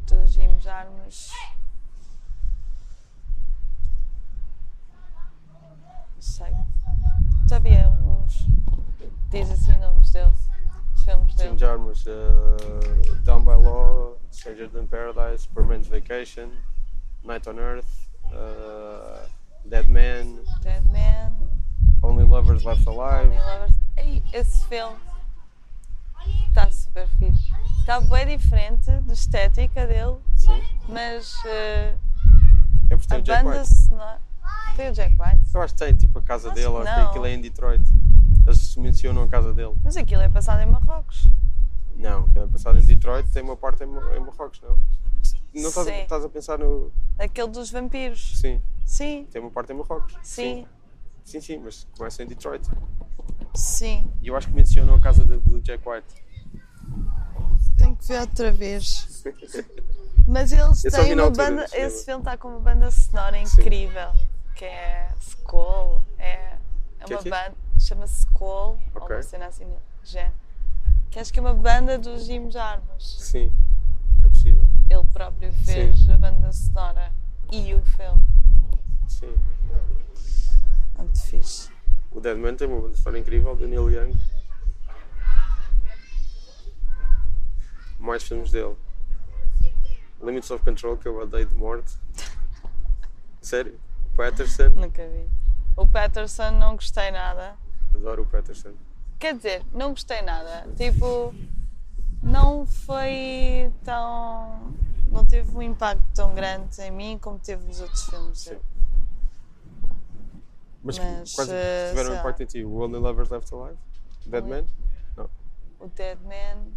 Do 0.07 0.25
Jim 0.25 0.57
Jarmus. 0.61 1.33
Não 6.15 6.21
sei. 6.21 6.53
Vi 7.61 7.75
uns. 8.05 8.47
Diz 9.29 9.51
assim 9.51 9.77
nomes 9.79 10.11
dele. 10.11 10.31
Os 10.95 11.03
filmes 11.03 11.31
Jim 11.31 11.37
dele. 11.39 11.57
Jarmus, 11.57 12.05
uh, 12.05 13.15
Down 13.25 13.43
by 13.43 13.55
Law, 13.55 14.15
Stranger 14.31 14.69
Than 14.69 14.87
Paradise, 14.87 15.45
Permanent 15.53 15.85
Vacation, 15.89 16.53
Night 17.21 17.45
on 17.49 17.59
Earth, 17.59 18.07
uh, 18.31 19.27
Dead 19.65 19.89
Man, 19.89 20.39
Dead 20.61 20.85
Man. 20.89 21.35
Only 22.01 22.23
Lovers 22.23 22.63
Left 22.63 22.87
Alive. 22.87 23.25
Only 23.25 23.39
Lovers. 23.39 23.75
Ei, 23.97 24.23
esse 24.31 24.65
filme 24.67 24.95
está 26.47 26.71
super 26.95 27.07
fixe. 27.19 27.51
Está 27.81 27.99
bem 27.99 28.37
diferente 28.37 28.89
da 28.89 29.13
estética 29.13 29.85
dele, 29.85 30.17
Sim. 30.35 30.63
mas 30.87 31.33
tem 31.43 33.17
a 33.17 33.19
o 33.19 33.21
Jack 33.21 33.43
banda 33.43 33.59
White. 33.59 33.75
sonora. 33.75 34.21
Tem 34.77 34.89
o 34.89 34.93
Jack 34.93 35.15
White. 35.19 35.41
Eu 35.53 35.61
acho 35.61 35.73
que 35.73 35.79
tem, 35.79 35.93
tipo, 35.95 36.19
a 36.19 36.21
casa 36.21 36.47
Acho 36.47 36.55
dele, 36.55 36.77
acho 36.77 36.83
que 36.95 37.01
aquilo 37.01 37.25
é 37.25 37.33
em 37.33 37.41
Detroit. 37.41 37.83
Eles 38.47 38.75
mencionam 38.77 39.23
a 39.23 39.27
casa 39.27 39.53
dele. 39.53 39.75
Mas 39.83 39.97
aquilo 39.97 40.21
é 40.21 40.29
passado 40.29 40.61
em 40.61 40.65
Marrocos. 40.71 41.29
Não, 41.97 42.29
que 42.29 42.39
é 42.39 42.47
passado 42.47 42.77
em 42.79 42.85
Detroit, 42.85 43.29
tem 43.29 43.43
uma 43.43 43.55
parte 43.57 43.83
em, 43.83 43.87
em 43.87 44.19
Marrocos, 44.19 44.61
não? 44.61 44.79
Não 45.53 45.69
estás, 45.69 45.87
a- 45.87 45.91
estás 45.97 46.25
a 46.25 46.29
pensar 46.29 46.59
no. 46.59 46.91
Aquele 47.17 47.47
dos 47.49 47.71
vampiros. 47.71 48.37
Sim, 48.39 48.61
Sim, 48.85 49.25
tem 49.31 49.41
uma 49.41 49.49
parte 49.51 49.71
em 49.73 49.75
Marrocos. 49.75 50.15
sim, 50.21 50.65
Sim, 51.23 51.41
sim, 51.41 51.57
mas 51.57 51.87
começa 51.97 52.21
em 52.23 52.27
Detroit. 52.27 52.67
sim. 53.55 54.07
E 54.21 54.27
eu 54.27 54.35
acho 54.35 54.47
que 54.47 54.53
mencionam 54.53 54.93
a 54.95 54.99
casa 54.99 55.23
do 55.25 55.59
Jack 55.61 55.87
White. 55.87 56.24
Tenho 57.77 57.95
que 57.95 58.07
ver 58.07 58.21
outra 58.21 58.51
vez. 58.51 59.23
Mas 60.27 60.51
eles 60.51 60.81
vi 60.83 60.91
têm 60.91 61.13
uma 61.13 61.29
banda. 61.29 61.65
Esse 61.73 62.05
filme 62.05 62.21
está 62.21 62.37
com 62.37 62.47
uma 62.49 62.59
banda 62.59 62.89
sonora 62.91 63.37
incrível. 63.37 64.11
Que 64.55 64.65
é 64.65 65.09
Skull. 65.19 66.01
É, 66.17 66.31
é 66.31 66.57
Que 67.05 67.13
é 67.13 67.15
uma 67.17 67.23
quê? 67.23 67.29
banda. 67.29 67.53
Chama-se 67.79 68.19
Skull. 68.21 68.47
Ou 68.95 69.01
Ok. 69.01 69.15
uma 69.15 69.23
cena 69.23 69.47
assim 69.47 69.67
género. 70.03 70.33
Que 71.11 71.19
acho 71.19 71.31
que 71.31 71.39
é 71.39 71.41
uma 71.41 71.53
banda 71.53 71.97
dos 71.97 72.25
Jim 72.25 72.49
Jarmus. 72.51 73.17
Sim, 73.21 73.51
é 74.23 74.27
possível. 74.27 74.65
Ele 74.89 75.03
próprio 75.13 75.51
fez 75.53 76.09
a 76.09 76.17
banda 76.17 76.51
sonora 76.51 77.11
e 77.51 77.73
o 77.73 77.81
filme. 77.85 78.21
Sim. 79.07 79.33
Muito 80.97 81.21
fixe. 81.21 81.69
O 82.11 82.19
Dead 82.19 82.37
Man 82.37 82.55
tem 82.55 82.67
uma 82.67 82.81
banda 82.81 82.95
sonora 82.97 83.19
incrível, 83.19 83.55
do 83.55 83.67
Neil 83.67 83.89
Young. 83.91 84.13
Mais 87.99 88.23
filmes 88.23 88.51
dele. 88.51 88.75
Limits 90.21 90.49
of 90.51 90.63
Control, 90.63 90.97
que 90.97 91.07
eu 91.07 91.17
odeio 91.19 91.45
de 91.45 91.55
morte. 91.55 91.93
Sério? 93.41 93.79
Patterson, 94.15 94.69
Nunca 94.69 95.05
vi. 95.07 95.27
O 95.75 95.85
Patterson 95.85 96.51
não 96.51 96.75
gostei 96.75 97.11
nada. 97.11 97.55
adoro 97.93 98.23
o 98.23 98.25
Patterson. 98.25 98.73
Quer 99.19 99.35
dizer, 99.35 99.63
não 99.73 99.89
gostei 99.89 100.21
nada. 100.21 100.67
Tipo, 100.77 101.33
não 102.23 102.65
foi 102.65 103.71
tão. 103.83 104.73
Não 105.09 105.25
teve 105.25 105.55
um 105.55 105.61
impacto 105.61 106.03
tão 106.13 106.33
grande 106.33 106.81
em 106.81 106.91
mim 106.91 107.17
como 107.21 107.37
teve 107.39 107.65
nos 107.65 107.81
outros 107.81 108.05
filmes. 108.05 108.39
Sim. 108.39 108.57
Mas, 110.83 110.97
Mas, 110.99 111.33
quase 111.33 111.51
eh, 111.53 111.89
tiveram 111.89 112.11
lá. 112.11 112.19
impacto 112.19 112.43
em 112.43 112.45
ti. 112.45 112.63
O 112.63 112.79
Only 112.81 112.99
Lovers 112.99 113.29
Left 113.29 113.53
Alive? 113.53 113.77
Dead 114.27 114.45
Man? 114.45 114.65
O 115.79 115.87
Dead 115.89 116.17
Man. 116.23 116.71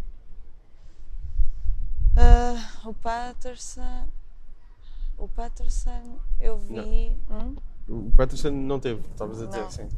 Ah, 2.19 2.87
o 2.87 2.93
Patterson. 2.93 4.07
O 5.17 5.27
Patterson 5.27 6.19
eu 6.39 6.57
vi. 6.57 7.17
Hum? 7.29 7.55
O 7.87 8.11
Patterson 8.11 8.51
não 8.51 8.79
teve, 8.79 9.01
estavas 9.09 9.41
a 9.41 9.45
dizer, 9.47 9.61
Não. 9.61 9.71
sim. 9.71 9.89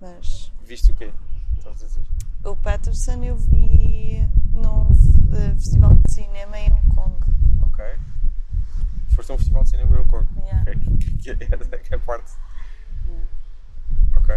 Mas 0.00 0.52
Viste 0.62 0.92
o 0.92 0.94
quê? 0.94 1.12
Estavas 1.58 1.82
a 1.82 1.86
dizer. 1.86 2.02
o 2.44 2.56
Patterson 2.56 3.22
eu 3.24 3.36
vi 3.36 4.26
num 4.52 4.88
eh, 5.36 5.52
festival 5.54 5.94
de 5.94 6.12
cinema 6.14 6.58
em 6.58 6.72
Hong 6.72 6.86
Kong. 6.94 7.16
Ok. 7.62 7.84
Foste 9.10 9.32
a 9.32 9.34
um 9.34 9.38
festival 9.38 9.64
de 9.64 9.70
cinema 9.70 9.96
em 9.96 10.00
Hong 10.00 10.08
Kong. 10.08 10.26
Yeah. 10.38 10.62
Ok. 10.62 10.74
Que 11.22 11.30
é, 11.74 11.78
que 11.78 11.92
é 11.94 11.96
a 11.96 12.00
parte. 12.00 12.32
Ok. 14.16 14.34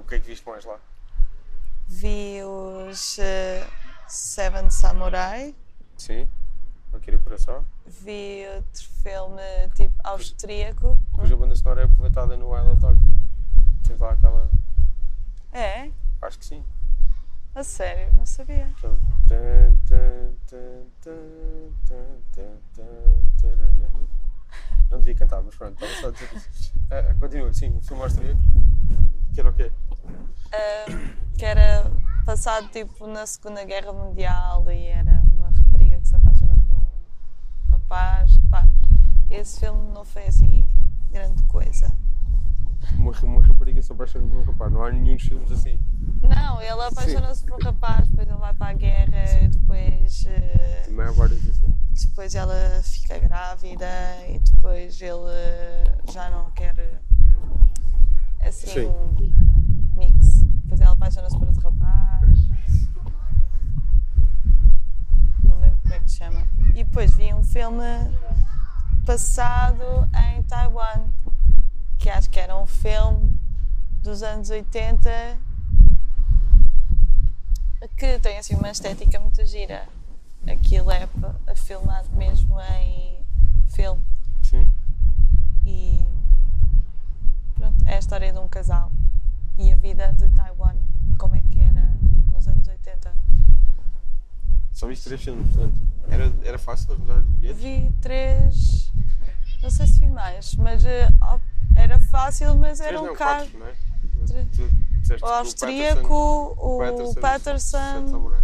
O 0.00 0.04
que 0.04 0.14
é 0.14 0.18
que 0.20 0.26
viste 0.26 0.46
mais 0.48 0.64
lá? 0.64 0.78
Vi 1.86 2.42
os 2.42 3.18
eh, 3.18 3.66
Seven 4.10 4.70
Samurai. 4.70 5.54
Sim. 5.96 6.28
Akira 6.92 7.16
Kurosawa. 7.18 7.64
Vi 7.86 8.44
outro 8.56 8.84
filme 9.02 9.68
tipo 9.76 9.94
austríaco. 10.02 10.98
Cuja 11.12 11.36
banda 11.36 11.54
sonora 11.54 11.82
é 11.82 11.84
aproveitada 11.84 12.36
no 12.36 12.56
Isle 12.56 12.72
of 12.72 12.80
Dogs. 12.80 13.00
Tens 13.86 14.00
lá 14.00 14.12
aquela. 14.12 14.50
É? 15.52 15.90
Acho 16.22 16.38
que 16.40 16.44
sim. 16.44 16.64
A 17.54 17.62
sério? 17.62 18.12
Não 18.14 18.26
sabia. 18.26 18.68
Não 24.90 24.98
devia 24.98 25.14
cantar, 25.14 25.40
mas 25.42 25.54
pronto, 25.54 25.84
estava 25.84 26.00
só 26.00 26.08
a 26.08 26.10
dizer 26.10 26.36
isso. 26.36 26.72
Ah, 26.90 27.10
ah, 27.10 27.14
continua, 27.14 27.54
sim, 27.54 27.70
um 27.70 27.80
filme 27.80 28.02
austríaco. 28.02 28.40
Que 29.34 29.40
era 29.40 29.50
o 29.50 29.52
quê? 29.54 29.70
Ah, 30.52 30.86
que 31.36 31.44
era 31.44 31.90
passado 32.26 32.68
tipo 32.68 33.06
na 33.06 33.26
Segunda 33.26 33.64
Guerra 33.64 33.92
Mundial 33.92 34.70
e 34.70 34.86
era 34.86 35.22
uma 35.34 35.50
rapariga 35.50 36.00
que 36.00 36.08
se 36.08 36.16
apaixona 36.16 36.56
por 36.66 36.76
um 36.76 37.70
rapaz. 37.70 38.38
Pá, 38.50 38.66
esse 39.30 39.60
filme 39.60 39.92
não 39.92 40.04
foi 40.04 40.26
assim 40.26 40.66
grande 41.12 41.42
coisa. 41.44 41.92
Uma, 42.98 43.12
uma 43.22 43.42
rapariga 43.46 43.80
se 43.82 43.92
apaixona 43.92 44.26
por 44.26 44.38
um 44.38 44.44
rapaz. 44.44 44.72
Não 44.72 44.82
há 44.84 44.90
nenhum 44.90 45.16
dos 45.16 45.24
filmes 45.24 45.52
assim. 45.52 45.78
Não, 46.22 46.60
ele 46.60 46.82
apaixona-se 46.82 47.44
por 47.44 47.54
um 47.60 47.64
rapaz, 47.64 48.08
depois 48.08 48.28
ele 48.28 48.38
vai 48.38 48.54
para 48.54 48.70
a 48.70 48.72
guerra, 48.74 49.42
e 49.42 49.48
depois, 49.48 50.24
eh, 50.26 50.82
Também 50.86 51.06
há 51.06 51.10
vários 51.12 51.48
assim. 51.48 51.74
depois 51.92 52.34
ela 52.34 52.80
fica 52.82 53.18
grávida 53.18 53.86
e 54.28 54.38
depois 54.38 55.00
ele 55.00 56.12
já 56.12 56.30
não 56.30 56.50
quer. 56.52 56.74
É 58.50 58.52
Assim, 58.52 58.66
Sim. 58.66 58.86
um 58.88 59.98
mix. 59.98 60.42
Depois 60.42 60.80
ela 60.80 60.92
apaixona-se 60.92 61.38
por 61.38 61.46
outro 61.46 61.62
rapaz. 61.70 62.38
Não 65.44 65.56
me 65.56 65.62
lembro 65.62 65.78
como 65.82 65.94
é 65.94 66.00
que 66.00 66.10
se 66.10 66.16
chama. 66.18 66.44
E 66.70 66.82
depois 66.84 67.14
vi 67.14 67.32
um 67.32 67.44
filme 67.44 67.84
passado 69.06 69.82
em 70.34 70.42
Taiwan, 70.42 71.04
que 71.98 72.10
acho 72.10 72.28
que 72.28 72.40
era 72.40 72.56
um 72.56 72.66
filme 72.66 73.38
dos 74.02 74.22
anos 74.22 74.50
80 74.50 75.08
que 77.96 78.18
tem 78.18 78.38
assim 78.38 78.54
uma 78.56 78.70
estética 78.70 79.18
muito 79.20 79.44
gira. 79.46 79.86
Aquilo 80.46 80.90
é 80.90 81.06
pa- 81.06 81.34
filmado 81.54 82.08
mesmo 82.16 82.58
em 82.60 83.18
filme 83.68 84.02
Sim. 84.42 84.70
e 85.64 86.02
é 87.90 87.96
a 87.96 87.98
história 87.98 88.32
de 88.32 88.38
um 88.38 88.46
casal 88.48 88.92
e 89.58 89.72
a 89.72 89.76
vida 89.76 90.12
de 90.12 90.28
Taiwan, 90.30 90.76
como 91.18 91.34
é 91.34 91.40
que 91.42 91.58
era 91.58 91.82
nos 92.32 92.46
anos 92.46 92.66
80. 92.68 93.12
Só 94.72 94.86
viste 94.86 95.04
três 95.04 95.20
filmes, 95.22 95.50
portanto. 95.54 95.80
Era, 96.08 96.32
era 96.44 96.58
fácil 96.58 96.92
arranjar 96.92 97.20
bilhetes? 97.22 97.60
Vi 97.60 97.92
três, 98.00 98.92
não 99.62 99.70
sei 99.70 99.86
se 99.86 100.00
vi 100.00 100.06
mais, 100.08 100.54
mas 100.54 100.84
eh, 100.84 101.08
era 101.76 101.98
fácil, 101.98 102.54
mas 102.56 102.78
Três 102.78 102.92
eram 102.92 103.06
não, 103.06 103.14
caros. 103.16 103.50
quatro, 103.50 103.58
não 103.58 103.66
é? 103.66 103.74
Três. 104.26 105.22
O 105.22 105.26
austríaco, 105.26 106.54
o 106.56 106.78
Patterson, 106.78 107.20
Patterson, 107.20 107.98
Sete 107.98 108.10
Samurai. 108.10 108.40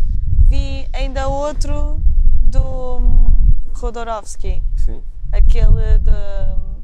vi 0.48 0.88
ainda 0.92 1.28
outro 1.28 2.00
do 2.42 2.96
hum, 2.98 3.54
Rodorovsky, 3.74 4.62
Sim. 4.76 5.00
aquele 5.32 5.98
de. 5.98 6.75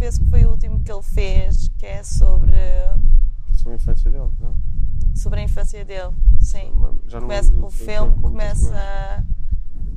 Penso 0.00 0.20
que 0.24 0.30
foi 0.30 0.44
o 0.46 0.50
último 0.52 0.80
que 0.82 0.90
ele 0.90 1.02
fez, 1.02 1.68
que 1.78 1.84
é 1.84 2.02
sobre, 2.02 2.52
Sobre 3.52 3.72
a 3.72 3.76
infância 3.76 4.10
dele, 4.10 4.30
não. 4.40 4.54
sobre 5.14 5.40
a 5.40 5.42
infância 5.42 5.84
dele. 5.84 6.14
Sim. 6.40 6.72
Já 7.06 7.20
não 7.20 7.26
Começa, 7.28 7.52
o 7.54 7.60
do- 7.60 7.70
filme 7.70 8.16
começa 8.22 9.24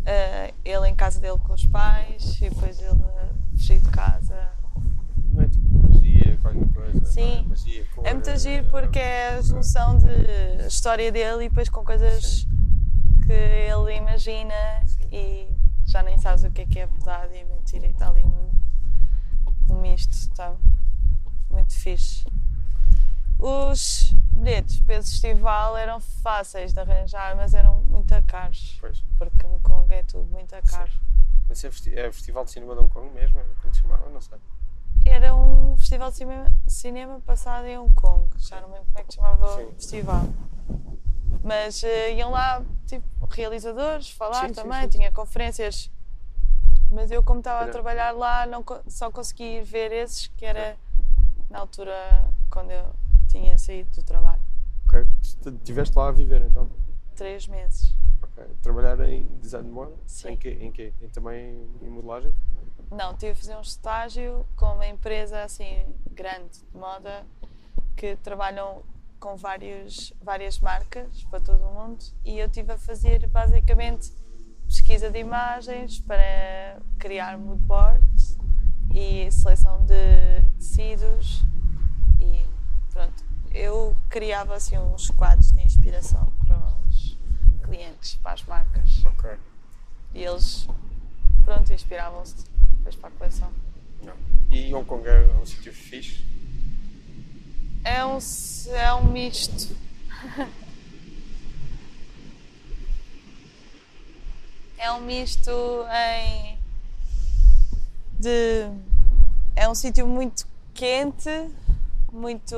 eh, 0.05 0.53
ele 0.65 0.89
em 0.89 0.95
casa 0.95 1.21
dele 1.21 1.37
com 1.39 1.53
os 1.53 1.65
pais 1.65 2.35
e 2.41 2.49
depois 2.49 2.79
ele 2.81 3.01
fugir 3.55 3.79
de 3.79 3.89
casa. 3.91 4.49
Não 5.31 5.41
é 5.41 5.47
tipo 5.47 5.69
magia, 5.69 6.37
qualquer 6.41 6.67
coisa. 6.73 7.05
Sim. 7.05 7.35
não 7.35 7.39
é? 7.39 7.43
Magia, 7.47 7.85
cor, 7.95 8.05
É 8.05 8.13
muito 8.13 8.29
eh, 8.29 8.37
giro 8.37 8.65
porque 8.69 8.99
é 8.99 9.29
a 9.37 9.41
junção 9.41 9.97
de 9.99 10.67
história 10.67 11.09
dele 11.13 11.45
e 11.45 11.49
depois 11.49 11.69
com 11.69 11.81
coisas 11.85 12.45
que 13.25 13.31
ele 13.31 13.95
imagina 13.95 14.53
e 15.09 15.47
já 15.85 16.03
nem 16.03 16.17
sabes 16.17 16.43
o 16.43 16.51
que 16.51 16.61
é 16.61 16.65
que 16.65 16.79
é 16.79 16.87
verdade 16.87 17.37
e 17.37 17.45
mentira 17.45 17.87
e 17.87 17.91
está 17.91 18.09
ali 18.09 18.25
misto, 19.71 20.11
está 20.11 20.55
muito 21.49 21.73
fixe. 21.73 22.25
Os 23.39 24.13
bilhetes 24.31 24.79
para 24.81 24.95
esse 24.95 25.11
festival 25.11 25.77
eram 25.77 25.99
fáceis 25.99 26.73
de 26.73 26.79
arranjar, 26.79 27.35
mas 27.35 27.53
eram 27.53 27.75
muito 27.83 28.13
caros, 28.23 28.77
Pois. 28.79 29.03
porque 29.17 29.45
Hong 29.45 29.59
Kong 29.61 29.93
é 29.93 30.03
tudo 30.03 30.25
muito 30.31 30.55
caro. 30.65 30.91
Mas 31.49 31.63
é, 31.63 31.69
festi- 31.71 31.93
é 31.93 32.11
Festival 32.11 32.45
de 32.45 32.51
Cinema 32.51 32.73
de 32.73 32.79
Hong 32.81 32.89
Kong 32.89 33.09
mesmo? 33.13 33.39
É 33.39 33.43
Como 33.61 33.73
se 33.73 33.81
chamava? 33.81 34.09
Não 34.09 34.21
sei. 34.21 34.37
Era 35.05 35.35
um 35.35 35.75
festival 35.77 36.09
de 36.11 36.17
cinema, 36.17 36.51
cinema 36.65 37.19
passado 37.25 37.65
em 37.67 37.77
Hong 37.77 37.93
Kong, 37.93 38.29
já 38.37 38.61
não 38.61 38.69
me 38.69 38.75
lembro 38.75 38.87
como 38.93 38.99
é 38.99 39.03
que 39.03 39.11
se 39.11 39.17
chamava 39.17 39.55
Sim. 39.57 39.63
o 39.65 39.71
festival. 39.73 40.23
Mas 41.43 41.83
eh, 41.83 42.13
iam 42.13 42.31
lá, 42.31 42.63
tipo, 42.87 43.05
realizadores 43.29 44.09
falar 44.11 44.47
Sim, 44.47 44.53
sim, 44.53 44.53
também, 44.53 44.83
sim, 44.83 44.89
tinha 44.89 45.11
conferências. 45.11 45.91
Mas 46.93 47.09
eu, 47.09 47.23
como 47.23 47.39
estava 47.39 47.65
a 47.65 47.69
trabalhar 47.69 48.11
lá, 48.11 48.45
não, 48.45 48.63
só 48.87 49.09
consegui 49.09 49.61
ver 49.61 49.91
esses, 49.91 50.27
que 50.27 50.45
era 50.45 50.77
na 51.49 51.59
altura 51.59 51.93
quando 52.51 52.69
eu 52.69 52.85
tinha 53.27 53.57
saído 53.57 53.89
do 53.89 54.03
trabalho. 54.03 54.41
Ok. 54.87 55.07
Estiveste 55.57 55.97
lá 55.97 56.09
a 56.09 56.11
viver 56.11 56.41
então? 56.43 56.69
Três 57.15 57.47
meses. 57.47 57.95
Ok. 58.21 58.45
Trabalhar 58.61 58.99
em 59.09 59.25
design 59.41 59.67
de 59.67 59.73
moda? 59.73 59.95
Sim. 60.05 60.29
Em 60.29 60.37
quê? 60.37 60.57
Em 60.61 60.71
quê? 60.71 60.93
Em, 61.01 61.09
também 61.09 61.67
em 61.81 61.89
modelagem? 61.89 62.31
Não, 62.91 63.15
tive 63.15 63.31
a 63.31 63.35
fazer 63.35 63.55
um 63.55 63.61
estágio 63.61 64.45
com 64.55 64.67
uma 64.67 64.85
empresa 64.85 65.41
assim 65.41 65.83
grande 66.11 66.59
de 66.71 66.77
moda 66.77 67.25
que 67.95 68.15
trabalham 68.17 68.83
com 69.19 69.35
vários, 69.35 70.13
várias 70.21 70.59
marcas 70.59 71.23
para 71.23 71.39
todo 71.39 71.63
o 71.63 71.73
mundo 71.73 72.05
e 72.23 72.37
eu 72.37 72.47
tive 72.47 72.73
a 72.73 72.77
fazer 72.77 73.25
basicamente 73.29 74.11
pesquisa 74.73 75.11
de 75.11 75.19
imagens 75.19 75.99
para 75.99 76.81
criar 76.97 77.37
mood 77.37 77.61
boards 77.61 78.35
e 78.91 79.31
seleção 79.31 79.85
de 79.85 80.41
tecidos 80.57 81.43
e 82.19 82.43
pronto. 82.91 83.23
Eu 83.53 83.95
criava 84.09 84.55
assim 84.55 84.75
uns 84.79 85.11
quadros 85.11 85.51
de 85.51 85.61
inspiração 85.61 86.33
para 86.47 86.57
os 86.89 87.15
clientes, 87.63 88.15
para 88.15 88.33
as 88.33 88.43
marcas 88.45 89.05
Ok. 89.05 89.29
e 90.15 90.23
eles 90.23 90.67
pronto 91.43 91.71
inspiravam-se 91.71 92.43
depois 92.77 92.95
para 92.95 93.09
a 93.09 93.11
coleção. 93.11 93.51
Não. 94.01 94.15
E 94.49 94.73
Hong 94.73 94.85
Kong 94.87 95.07
é 95.07 95.23
um 95.39 95.45
sítio 95.45 95.71
fixe? 95.71 96.25
É 97.83 98.03
um, 98.03 98.17
é 98.71 98.93
um 98.95 99.03
misto. 99.03 99.77
é 104.83 104.91
um 104.91 104.99
misto 104.99 105.49
em. 105.89 106.59
de. 108.19 108.69
É 109.55 109.69
um 109.69 109.73
sítio 109.73 110.05
muito 110.05 110.45
quente, 110.73 111.29
muito 112.11 112.53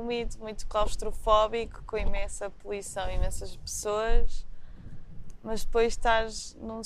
úmido, 0.00 0.38
muito 0.40 0.66
claustrofóbico, 0.66 1.84
com 1.84 1.96
imensa 1.96 2.50
poluição, 2.50 3.08
imensas 3.08 3.54
pessoas, 3.54 4.44
mas 5.40 5.64
depois 5.64 5.92
estás 5.92 6.56
num, 6.60 6.80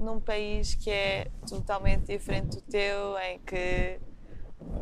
num 0.00 0.18
país 0.18 0.74
que 0.74 0.90
é 0.90 1.30
totalmente 1.48 2.06
diferente 2.06 2.56
do 2.56 2.62
teu, 2.62 3.16
em 3.18 3.38
que 3.40 4.00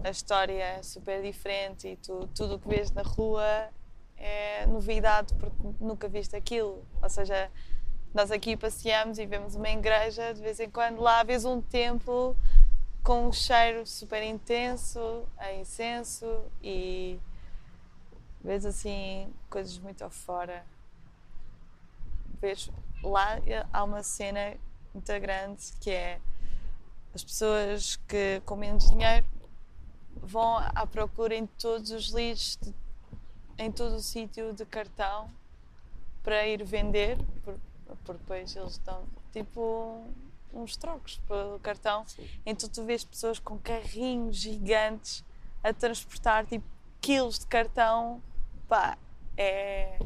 a 0.03 0.09
história 0.09 0.63
é 0.63 0.83
super 0.83 1.21
diferente 1.21 1.89
e 1.89 1.97
tu, 1.97 2.27
tudo 2.35 2.55
o 2.55 2.59
que 2.59 2.69
vês 2.69 2.91
na 2.93 3.03
rua 3.03 3.69
é 4.17 4.65
novidade 4.67 5.35
porque 5.35 5.57
nunca 5.79 6.09
viste 6.09 6.35
aquilo. 6.35 6.83
Ou 7.03 7.11
seja, 7.11 7.51
nós 8.15 8.31
aqui 8.31 8.57
passeamos 8.57 9.19
e 9.19 9.27
vemos 9.27 9.57
uma 9.57 9.69
igreja, 9.69 10.33
de 10.33 10.41
vez 10.41 10.61
em 10.61 10.71
quando 10.71 11.01
lá 11.01 11.25
vês 11.25 11.45
um 11.45 11.61
templo 11.61 12.37
com 13.03 13.27
um 13.27 13.33
cheiro 13.33 13.85
super 13.85 14.23
intenso 14.23 15.27
a 15.37 15.53
incenso 15.53 16.45
e 16.63 17.19
vês 18.41 18.65
assim 18.65 19.29
coisas 19.51 19.77
muito 19.79 20.05
afora. 20.05 20.65
Vês 22.41 22.71
lá 23.03 23.41
há 23.73 23.83
uma 23.83 24.05
cena 24.05 24.55
muito 24.95 25.21
grande 25.21 25.73
que 25.81 25.91
é 25.91 26.21
as 27.13 27.25
pessoas 27.25 27.97
que 28.07 28.41
com 28.47 28.55
menos 28.55 28.89
dinheiro 28.89 29.27
vão 30.23 30.59
à 30.59 30.87
procura 30.87 31.35
em 31.35 31.47
todos 31.47 31.91
os 31.91 32.11
lixos, 32.11 32.61
em 33.59 33.73
todo 33.73 33.97
o 33.97 34.01
sítio 34.01 34.53
de 34.53 34.65
cartão 34.65 35.29
para 36.23 36.47
ir 36.47 36.65
vender, 36.65 37.19
porque 37.87 38.13
depois 38.13 38.57
eles 38.57 38.79
dão 38.79 39.05
tipo 39.33 40.05
uns 40.53 40.77
trocos 40.77 41.21
pelo 41.29 41.59
cartão. 41.61 42.05
Então 42.47 42.69
tu 42.69 42.85
vês 42.85 43.05
pessoas 43.05 43.39
com 43.39 43.59
carrinhos 43.59 44.37
gigantes 44.37 45.25
a 45.63 45.73
transportar 45.73 46.47
tipo 46.47 46.67
quilos 47.01 47.39
de 47.39 47.47
cartão. 47.47 48.23
Pá, 48.69 48.97
é, 49.37 49.99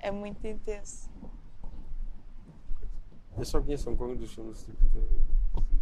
é 0.00 0.10
muito 0.10 0.46
intenso. 0.46 1.10
Eu 3.36 3.44
só 3.44 3.60
conheço 3.60 3.90
Hong 3.90 3.98
Kong 3.98 4.14
dos 4.14 4.32
filmes 4.32 4.62
tipo 4.62 4.88
de 4.90 5.02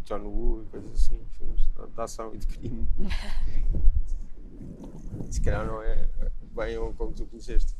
John 0.04 0.20
Woo 0.20 0.62
e 0.62 0.66
coisas 0.66 0.92
assim, 0.92 1.20
filmes 1.36 1.60
de 1.62 2.00
ação 2.00 2.34
e 2.34 2.38
de 2.38 2.46
crime. 2.46 2.86
Se 5.30 5.40
calhar 5.42 5.66
não 5.66 5.82
é 5.82 6.08
bem 6.54 6.78
Hong 6.78 6.94
Kong 6.94 7.12
que 7.12 7.22
tu 7.22 7.26
conheceste. 7.26 7.74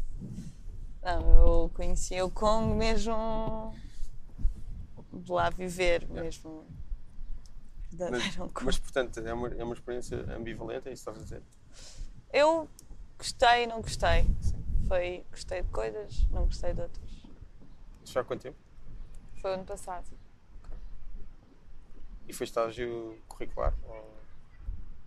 Não, 1.03 1.63
eu 1.63 1.71
conheci 1.75 2.21
o 2.23 2.31
Kong 2.31 2.75
mesmo 2.75 3.75
de 5.13 5.33
lá 5.33 5.51
viver, 5.51 6.09
mesmo. 6.09 6.65
Mas, 8.11 8.37
mas 8.63 8.79
portanto, 8.79 9.21
é 9.21 9.35
uma, 9.35 9.49
é 9.49 9.65
uma 9.65 9.75
experiência 9.75 10.19
ambivalente, 10.35 10.89
é 10.89 10.93
isso 10.93 11.05
que 11.05 11.11
estás 11.11 11.19
a 11.19 11.23
dizer? 11.23 11.43
Eu 12.33 12.69
gostei 13.19 13.65
e 13.65 13.67
não 13.67 13.83
gostei. 13.83 14.27
Foi, 14.89 15.25
gostei 15.31 15.63
de 15.63 15.69
coisas, 15.69 16.27
não 16.31 16.47
gostei 16.47 16.73
de 16.73 16.81
outras. 16.81 17.11
Já 18.05 18.21
há 18.21 18.25
quanto 18.25 18.43
tempo? 18.43 18.59
Foi 19.41 19.55
ano 19.55 19.65
passado. 19.65 20.07
E 22.27 22.33
foi 22.33 22.45
estágio 22.45 23.21
curricular? 23.29 23.75
Ou... 23.87 24.17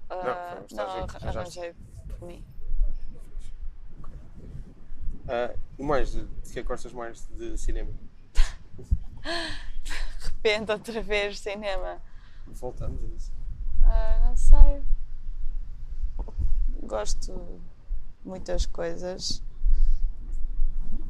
Ah, 0.09 0.51
foi 0.51 0.61
um 0.61 0.65
estágio 0.65 0.99
não, 0.99 1.07
que 1.07 1.15
arranjaste. 1.15 1.59
arranjei 1.59 1.75
por 2.07 2.27
mim. 2.27 2.45
Ah, 5.27 5.53
e 5.77 5.83
mais, 5.83 6.11
de, 6.11 6.25
de 6.25 6.53
que 6.53 6.61
gostas 6.61 6.93
mais 6.93 7.27
de 7.31 7.57
cinema? 7.57 7.91
De 9.83 9.91
repente, 10.25 10.71
outra 10.71 11.01
vez, 11.01 11.39
cinema. 11.39 11.99
Voltamos 12.47 13.03
a 13.03 13.07
isso. 13.07 13.33
Ah, 13.83 14.21
não 14.27 14.37
sei. 14.37 14.83
Gosto 16.83 17.33
de 17.33 18.27
muitas 18.27 18.65
coisas. 18.67 19.41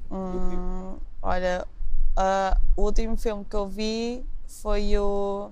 Hum, 0.09 0.97
olha, 1.21 1.67
ah, 2.15 2.57
o 2.77 2.83
último 2.83 3.17
filme 3.17 3.43
que 3.43 3.55
eu 3.55 3.67
vi 3.67 4.25
foi 4.47 4.97
o 4.97 5.51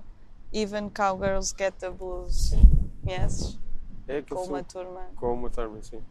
Even 0.52 0.88
Cowgirls 0.88 1.54
Get 1.56 1.74
the 1.74 1.90
Blues. 1.90 2.52
Conheces? 3.02 3.58
É 4.08 4.22
Com 4.22 4.44
uma 4.44 4.62
turma. 4.64 5.00
com 5.16 5.34
uma 5.34 5.50
turma, 5.50 5.82
sim. 5.82 6.02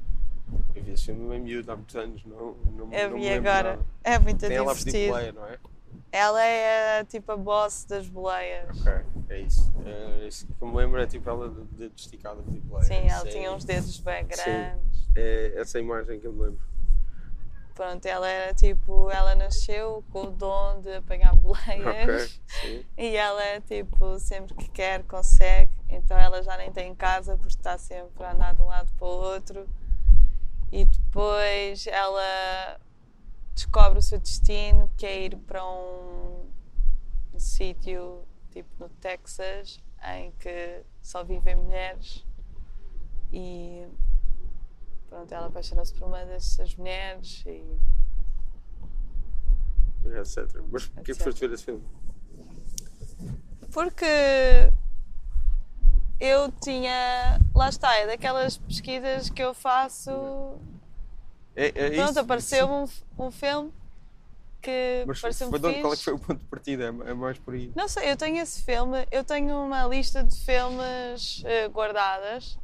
Eu 0.76 0.84
vi 0.84 0.92
esse 0.92 1.06
filme 1.06 1.36
em 1.36 1.40
miúdo 1.40 1.72
há 1.72 1.76
muitos 1.76 1.96
anos, 1.96 2.24
não, 2.26 2.54
não, 2.56 2.94
Eu 2.94 3.10
não 3.10 3.18
me 3.18 3.24
vi 3.24 3.30
lembro 3.30 3.50
agora. 3.50 3.70
nada. 3.78 3.86
É 4.04 4.20
muito 4.20 4.40
Tem 4.48 4.56
ela 4.58 4.74
divertido. 4.76 5.08
boleia, 5.14 5.32
não 5.32 5.48
é? 5.48 5.58
Ela 6.12 6.44
é 6.46 7.04
tipo 7.06 7.32
a 7.32 7.38
boss 7.38 7.86
das 7.86 8.08
boleias. 8.08 8.70
Ok. 8.82 8.94
É 9.30 9.40
isso. 9.40 9.74
É, 9.86 10.28
isso 10.28 10.46
que 10.46 10.54
eu 10.62 10.68
me 10.68 10.76
lembro 10.76 11.02
é 11.02 11.08
tipo 11.08 11.28
ela 11.30 11.50
de 11.50 11.62
dedo 11.76 11.94
esticado. 11.96 12.44
Tipo, 12.52 12.78
é, 12.80 12.84
Sim, 12.84 13.08
ela 13.08 13.22
sei. 13.22 13.32
tinha 13.32 13.52
uns 13.52 13.64
dedos 13.66 14.00
bem 14.00 14.22
Sim. 14.24 14.28
grandes. 14.44 15.10
É 15.16 15.54
essa 15.60 15.80
imagem 15.80 16.20
que 16.20 16.28
eu 16.28 16.34
me 16.34 16.44
lembro. 16.44 16.60
Pronto, 17.74 18.06
ela 18.06 18.30
era 18.30 18.54
tipo, 18.54 19.10
ela 19.10 19.34
nasceu 19.34 20.04
com 20.12 20.26
o 20.26 20.32
dom 20.32 20.82
de 20.82 20.94
apanhar 20.94 21.36
boleias. 21.36 22.40
Ok, 22.40 22.42
sim. 22.62 22.86
E 22.96 23.16
ela 23.16 23.44
é 23.44 23.60
tipo, 23.62 24.20
sempre 24.20 24.54
que 24.54 24.70
quer, 24.70 25.04
consegue. 25.06 25.72
Então 25.90 26.16
ela 26.18 26.44
já 26.44 26.56
nem 26.58 26.72
tem 26.72 26.94
casa 26.94 27.36
porque 27.36 27.54
está 27.54 27.76
sempre 27.80 28.24
a 28.24 28.34
andar 28.34 28.54
de 28.54 28.62
um 28.62 28.68
lado 28.68 28.92
para 29.00 29.08
o 29.08 29.10
outro. 29.10 29.68
E 30.74 30.86
depois 30.86 31.86
ela 31.86 32.82
descobre 33.54 34.00
o 34.00 34.02
seu 34.02 34.18
destino, 34.18 34.90
que 34.98 35.06
é 35.06 35.26
ir 35.26 35.38
para 35.38 35.64
um, 35.64 36.50
um 37.32 37.38
sítio 37.40 38.26
tipo 38.50 38.70
no 38.80 38.90
Texas 38.90 39.80
em 40.04 40.32
que 40.32 40.82
só 41.00 41.24
vivem 41.24 41.58
mulheres. 41.58 42.26
E 43.32 43.88
pronto, 45.08 45.32
ela 45.32 45.46
apaixona-se 45.46 45.94
por 45.94 46.08
uma 46.08 46.26
dessas 46.26 46.76
mulheres 46.76 47.44
e 47.46 47.64
etc. 50.06 50.60
Mas 50.72 50.88
porquê 50.88 51.12
Etc. 51.12 51.24
foste 51.24 51.40
ver 51.48 51.54
esse 51.54 51.66
filme? 51.66 51.84
Porque 53.72 54.74
eu 56.24 56.52
tinha. 56.52 57.40
Lá 57.54 57.68
está, 57.70 57.94
é 57.98 58.08
daquelas 58.08 58.58
pesquisas 58.58 59.30
que 59.30 59.44
eu 59.44 59.54
faço. 59.54 60.10
É, 61.56 61.68
é 61.76 61.90
Pronto, 61.90 62.10
isso? 62.12 62.20
apareceu-me 62.20 62.74
um, 62.74 63.26
um 63.28 63.32
filme 63.32 63.72
que 64.62 65.04
Mas 65.06 65.20
pareceu-me 65.20 65.60
foi 65.60 65.70
fixe. 65.70 65.82
qual 65.82 65.94
é 65.94 65.98
que 65.98 66.04
foi 66.04 66.14
o 66.14 66.20
ponto 66.20 66.40
de 66.40 66.46
partida? 66.46 66.84
É 66.86 67.12
é 67.12 67.14
mais 67.14 67.38
por 67.38 67.54
aí. 67.54 67.72
Não 67.76 67.88
sei, 67.88 68.10
eu 68.10 68.16
tenho 68.18 68.38
esse 68.42 68.62
filme, 68.64 69.06
eu 69.12 69.24
tenho 69.24 69.56
uma 69.66 69.86
lista 69.86 70.24
de 70.24 70.36
filmes 70.40 71.44
eh, 71.46 71.68
guardadas, 71.68 72.58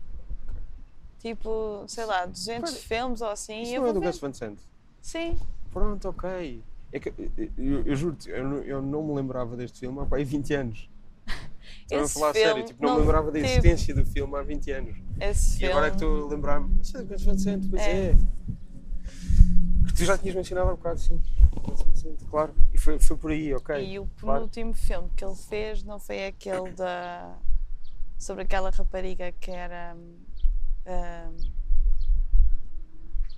tipo, 1.20 1.84
sei 1.88 2.05
lá, 2.05 2.26
200 2.26 2.72
Pera, 2.72 2.84
filmes 2.84 3.22
ou 3.22 3.30
assim. 3.30 3.62
Isso 3.62 3.76
eu 3.76 3.82
não 3.82 3.89
é 3.89 3.93
do. 3.93 4.01
Gus 4.01 4.20
Van 4.20 4.34
Sant? 4.34 4.57
Sim, 5.01 5.38
Pronto, 5.72 6.10
ok. 6.10 6.64
É 6.91 6.99
que, 6.99 7.10
eu, 7.10 7.51
eu, 7.57 7.84
eu 7.86 7.95
juro-te, 7.95 8.30
eu, 8.30 8.43
não- 8.43 8.64
eu 8.64 8.82
não 8.82 9.03
me 9.03 9.14
lembrava 9.14 9.55
deste 9.55 9.80
filme 9.80 9.99
há 10.01 10.05
pá, 10.05 10.18
aí 10.18 10.24
20 10.24 10.53
anos. 10.53 10.89
Estou 11.91 12.03
a 12.03 12.07
falar 12.07 12.33
sério, 12.33 12.65
tipo, 12.65 12.81
não, 12.83 12.89
não 12.89 12.95
me 12.97 13.01
lembrava 13.01 13.31
da 13.31 13.39
existência 13.39 13.95
do 13.95 14.05
filme 14.05 14.37
há 14.37 14.41
20 14.43 14.71
anos. 14.71 14.97
esse 15.19 15.55
E 15.55 15.59
filme. 15.59 15.71
agora 15.73 15.87
é 15.87 15.89
que 15.89 15.95
estou 15.95 16.25
a 16.27 16.29
lembrar-me, 16.29 16.79
é 16.95 16.97
do 16.99 17.05
Gus 17.05 17.23
Van 17.23 17.37
Sant, 17.37 17.67
pois 17.69 17.81
É. 17.81 18.09
é. 18.11 18.15
Que 19.87 19.93
tu 19.93 20.05
já 20.05 20.17
tinhas 20.17 20.35
mencionado 20.35 20.69
há 20.69 20.75
bocado, 20.75 20.99
sim. 20.99 21.19
Claro. 22.29 22.53
E 22.73 22.77
foi, 22.77 22.99
foi 22.99 23.17
por 23.17 23.31
aí, 23.31 23.53
ok. 23.53 23.83
E 23.83 23.99
o 23.99 24.07
claro. 24.19 24.39
penúltimo 24.41 24.73
filme 24.73 25.09
que 25.15 25.25
ele 25.25 25.35
fez 25.35 25.83
não 25.83 25.99
foi 25.99 26.27
aquele 26.27 26.71
da. 26.73 27.35
sobre 28.17 28.43
aquela 28.43 28.69
rapariga 28.69 29.31
que 29.33 29.49
era. 29.51 29.95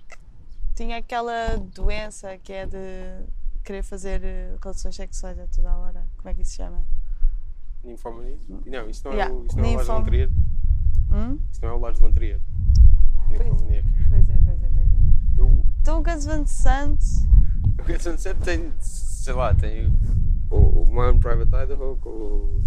que 0.08 0.74
tinha 0.74 0.98
aquela 0.98 1.56
doença 1.56 2.36
que 2.38 2.52
é 2.52 2.66
de 2.66 3.24
querer 3.64 3.82
fazer 3.82 4.22
eh, 4.24 4.56
relações 4.62 4.94
sexuais 4.96 5.38
a 5.38 5.46
toda 5.46 5.70
a 5.70 5.78
hora. 5.78 6.06
Como 6.16 6.28
é 6.28 6.34
que 6.34 6.42
isso 6.42 6.52
se 6.52 6.56
chama? 6.58 6.84
Ninfomania? 7.84 8.38
Não, 8.66 8.88
isso 8.88 9.02
não 9.04 9.12
é 9.12 9.28
o, 9.30 9.44
isso 9.46 9.56
não 9.58 9.64
é 9.64 9.68
o 9.68 9.74
Lars 9.74 9.88
ninfom- 9.88 9.98
von 9.98 10.02
Trier. 10.04 10.30
Hum? 11.10 11.38
Isso 11.50 11.60
não 11.62 11.68
é 11.68 11.72
o 11.72 11.78
Lars 11.78 11.98
von 11.98 12.12
Trier. 12.12 12.40
Ninfomaníaca. 13.28 13.88
Pois 14.10 14.28
é, 14.28 14.38
pois 14.44 14.62
é, 14.62 14.68
pois 14.68 14.76
é. 14.76 15.40
Eu, 15.40 15.66
Então 15.80 15.98
o 16.00 16.02
Gus 16.02 16.24
Van 16.24 16.46
Sant. 16.46 17.00
o 17.80 17.82
Gus 17.84 18.04
Van 18.04 18.16
Sant 18.16 18.38
tem, 18.40 18.72
sei 18.78 19.32
lá, 19.34 19.54
tem 19.54 19.92
o, 20.50 20.56
o 20.82 20.94
Man 20.94 21.18
Private 21.18 21.48
Idaho 21.72 21.96
com, 21.96 22.10
o- 22.10 22.62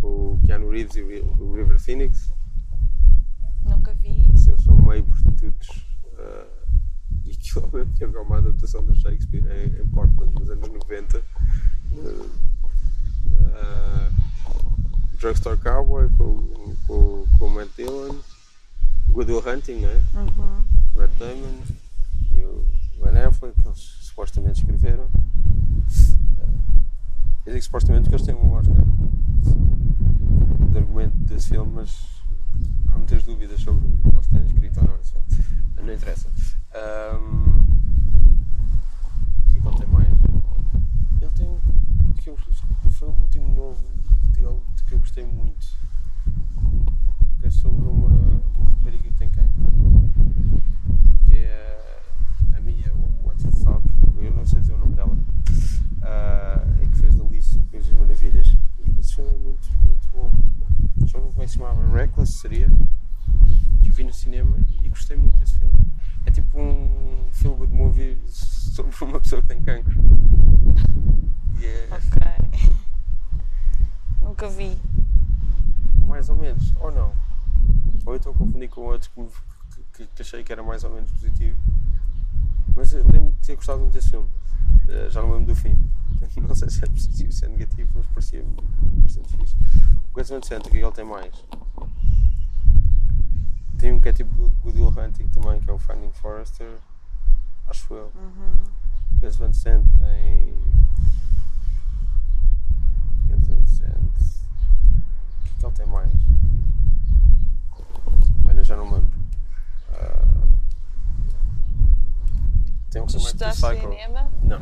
com 0.00 0.06
o 0.34 0.40
Keanu 0.46 0.70
Reeves 0.70 0.94
e 0.96 1.02
o 1.02 1.08
Ri- 1.08 1.24
o 1.40 1.52
River 1.54 1.78
Phoenix. 1.80 2.32
Nunca 3.64 3.92
vi. 3.94 4.30
Se 4.36 4.50
Eles 4.50 4.62
são 4.62 4.76
meio 4.76 5.04
prostitutos. 5.04 5.86
ah, 6.18 6.46
e 7.24 7.30
aquilo 7.32 7.64
ao 7.64 7.72
mesmo 7.72 7.92
tempo 7.94 8.16
é 8.16 8.20
uma 8.20 8.38
adaptação 8.38 8.84
do 8.84 8.94
Shakespeare 8.94 9.44
em, 9.50 9.82
em 9.82 9.86
Portland 9.88 10.32
nos 10.34 10.48
anos 10.48 10.68
90. 10.68 11.18
Ah, 11.18 12.26
ah, 13.54 14.10
Drugstore 15.18 15.58
Cowboy 15.58 16.08
com, 16.16 16.74
com, 16.86 17.26
com 17.38 17.46
o 17.46 17.50
Matt 17.50 17.68
Dillon. 17.76 18.16
Good 19.10 19.32
Will 19.32 19.42
Hunting, 19.46 19.80
não 19.80 19.88
é? 19.88 20.02
Uhum. 20.14 20.64
Matt 20.94 21.10
Damon 21.18 21.62
e 22.32 22.44
o 22.44 22.66
Ben 23.02 23.16
Affleck, 23.22 23.60
que 23.60 23.68
eles 23.68 23.78
supostamente 24.02 24.60
escreveram. 24.60 25.08
Eu 27.46 27.52
digo 27.52 27.62
supostamente 27.64 28.02
porque 28.10 28.16
eles 28.16 28.26
têm 28.26 28.34
um 28.34 28.52
Oscar 28.52 28.74
de 30.70 30.78
argumento 30.78 31.16
desse 31.18 31.48
filme, 31.50 31.72
mas 31.74 32.20
há 32.92 32.98
muitas 32.98 33.22
dúvidas 33.22 33.60
sobre 33.60 33.86
eles 34.12 34.26
terem 34.26 34.46
escrito 34.46 34.80
ou 34.80 34.88
não 34.88 34.96
esse 34.96 35.12
filme. 35.12 35.26
Não 35.86 35.94
interessa. 35.94 36.28
Ahm, 36.74 37.64
O 39.48 39.52
que 39.52 39.58
é 39.58 39.60
que 39.60 39.68
ele 39.68 39.76
tem 39.78 39.86
mais? 39.88 40.08
Ele 41.22 41.30
tem 41.36 41.46
um 41.48 42.12
que 42.14 42.28
eu, 42.30 42.36
foi 42.90 43.08
o 43.08 43.12
último 43.12 43.54
novo 43.54 43.80
dele 44.32 44.60
de 44.76 44.82
que 44.84 44.94
eu 44.94 44.98
gostei 44.98 45.24
muito. 45.24 45.66
Que 47.40 47.46
é 47.46 47.50
sobre 47.50 47.86
uma, 47.88 48.08
uma 48.08 48.66
rapariga 48.68 49.04
que 49.04 49.12
tem 49.14 49.28
cancro 49.30 49.52
que 51.26 51.34
é 51.36 51.78
a, 52.52 52.56
a 52.56 52.60
Mia 52.60 52.92
Waterstock, 53.24 53.86
eu 54.18 54.32
não 54.32 54.44
sei 54.46 54.60
dizer 54.60 54.74
o 54.74 54.78
nome 54.78 54.94
dela, 54.96 55.16
ah, 56.02 56.64
e 56.82 56.86
que 56.88 56.96
fez 56.98 57.14
da 57.14 57.24
Alice, 57.24 57.58
Coisas 57.70 57.92
Maravilhas. 57.92 58.56
E 58.84 59.00
esse 59.00 59.14
filme 59.14 59.30
é 59.30 59.38
muito, 59.38 59.68
muito 59.80 60.08
bom. 60.12 60.30
Já 61.06 61.18
não 61.18 61.28
como 61.30 61.42
é 61.42 61.44
que 61.44 61.50
se 61.52 61.58
chamava? 61.58 61.86
Reckless 61.96 62.32
seria? 62.32 62.68
Que 63.82 63.90
eu 63.90 63.94
vi 63.94 64.04
no 64.04 64.12
cinema 64.12 64.56
e 64.82 64.88
gostei 64.88 65.16
muito 65.16 65.38
desse 65.38 65.56
filme. 65.58 65.74
É 66.24 66.30
tipo 66.30 66.58
um 66.60 67.26
feel 67.32 67.54
good 67.56 67.72
movie 67.74 68.18
sobre 68.28 68.92
uma 69.04 69.20
pessoa 69.20 69.42
que 69.42 69.48
tem 69.48 69.60
cancro. 69.60 70.00
E 71.60 71.66
é 71.66 71.88
Ok. 71.92 72.22
Nunca 74.22 74.48
vi. 74.48 74.76
mais 76.06 76.28
ou 76.28 76.36
menos, 76.36 76.72
ou 76.80 76.90
não. 76.90 77.12
Ou 78.04 78.12
eu 78.12 78.16
estou 78.16 78.32
a 78.32 78.36
confundir 78.36 78.68
com 78.68 78.82
outros 78.82 79.10
que, 79.12 79.20
me- 79.20 79.28
que- 80.46 80.52
era 80.52 80.62
mais 80.62 80.84
ou 80.84 80.90
menos 80.90 81.10
positivo. 81.10 81.58
Mas 82.74 82.92
eu 82.92 83.02
lembro 83.06 83.32
de 83.32 83.46
ter 83.46 83.56
gostado 83.56 83.80
muito 83.80 83.94
desse 83.94 84.10
filme. 84.10 84.28
Eh, 84.88 85.08
já 85.10 85.20
não 85.20 85.32
lembro 85.32 85.46
do 85.46 85.56
fim. 85.56 85.76
Não 86.48 86.54
sei 86.54 86.70
se 86.70 86.84
é 86.84 86.86
positivo, 86.88 87.32
se 87.32 87.44
é 87.44 87.48
negativo, 87.48 87.90
mas 87.94 88.06
parecia 88.06 88.44
bastante 89.02 89.36
fixe. 89.36 89.54
O 90.10 90.14
Gus 90.14 90.28
Van 90.28 90.40
Sant, 90.42 90.60
o 90.66 90.70
que 90.70 90.76
é 90.76 90.80
que 90.80 90.86
ele 90.86 90.92
tem 90.92 91.04
mais? 91.04 91.34
Tem 93.78 93.92
um 93.92 94.00
que 94.00 94.08
é 94.08 94.12
tipo 94.12 94.34
Good 94.62 94.78
Will 94.80 94.88
Hunting 94.88 95.28
também, 95.28 95.60
que 95.60 95.68
é 95.70 95.72
o 95.72 95.78
Finding 95.78 96.10
Forrester. 96.12 96.78
Acho 97.68 97.94
eu. 97.94 98.12
Uhum. 98.14 99.20
Gus 99.20 99.36
Van 99.36 99.52
Sant 99.52 99.84
tem. 99.98 100.56
Gus 103.28 103.46
Van 103.48 103.66
Sant. 103.66 103.96
O 103.98 105.42
que 105.44 105.50
é 105.50 105.58
que 105.58 105.66
ele 105.66 105.72
tem 105.74 105.86
mais? 105.86 106.12
Olha, 108.46 108.64
já 108.64 108.76
não 108.76 108.84
lembro. 108.92 109.10
Ah, 109.98 110.26
tem 112.90 113.02
um 113.02 113.06
Tu 113.06 113.18
remake 113.18 113.36
do 113.36 113.50
Psycho. 113.50 113.80
cinema? 113.80 114.28
Não. 114.42 114.60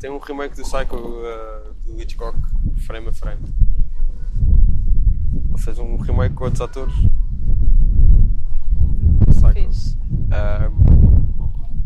Tem 0.00 0.10
um 0.10 0.18
remake 0.18 0.56
do 0.56 0.62
Psycho 0.62 0.96
ah, 1.24 1.72
do 1.84 2.00
Hitchcock, 2.00 2.38
frame 2.86 3.08
a 3.08 3.12
frame. 3.12 3.42
Ele 5.48 5.58
fez 5.58 5.78
um 5.78 5.96
remake 5.96 6.34
com 6.34 6.44
outros 6.44 6.60
atores. 6.60 6.94
Psycho. 9.28 9.98
Ah, 10.30 10.70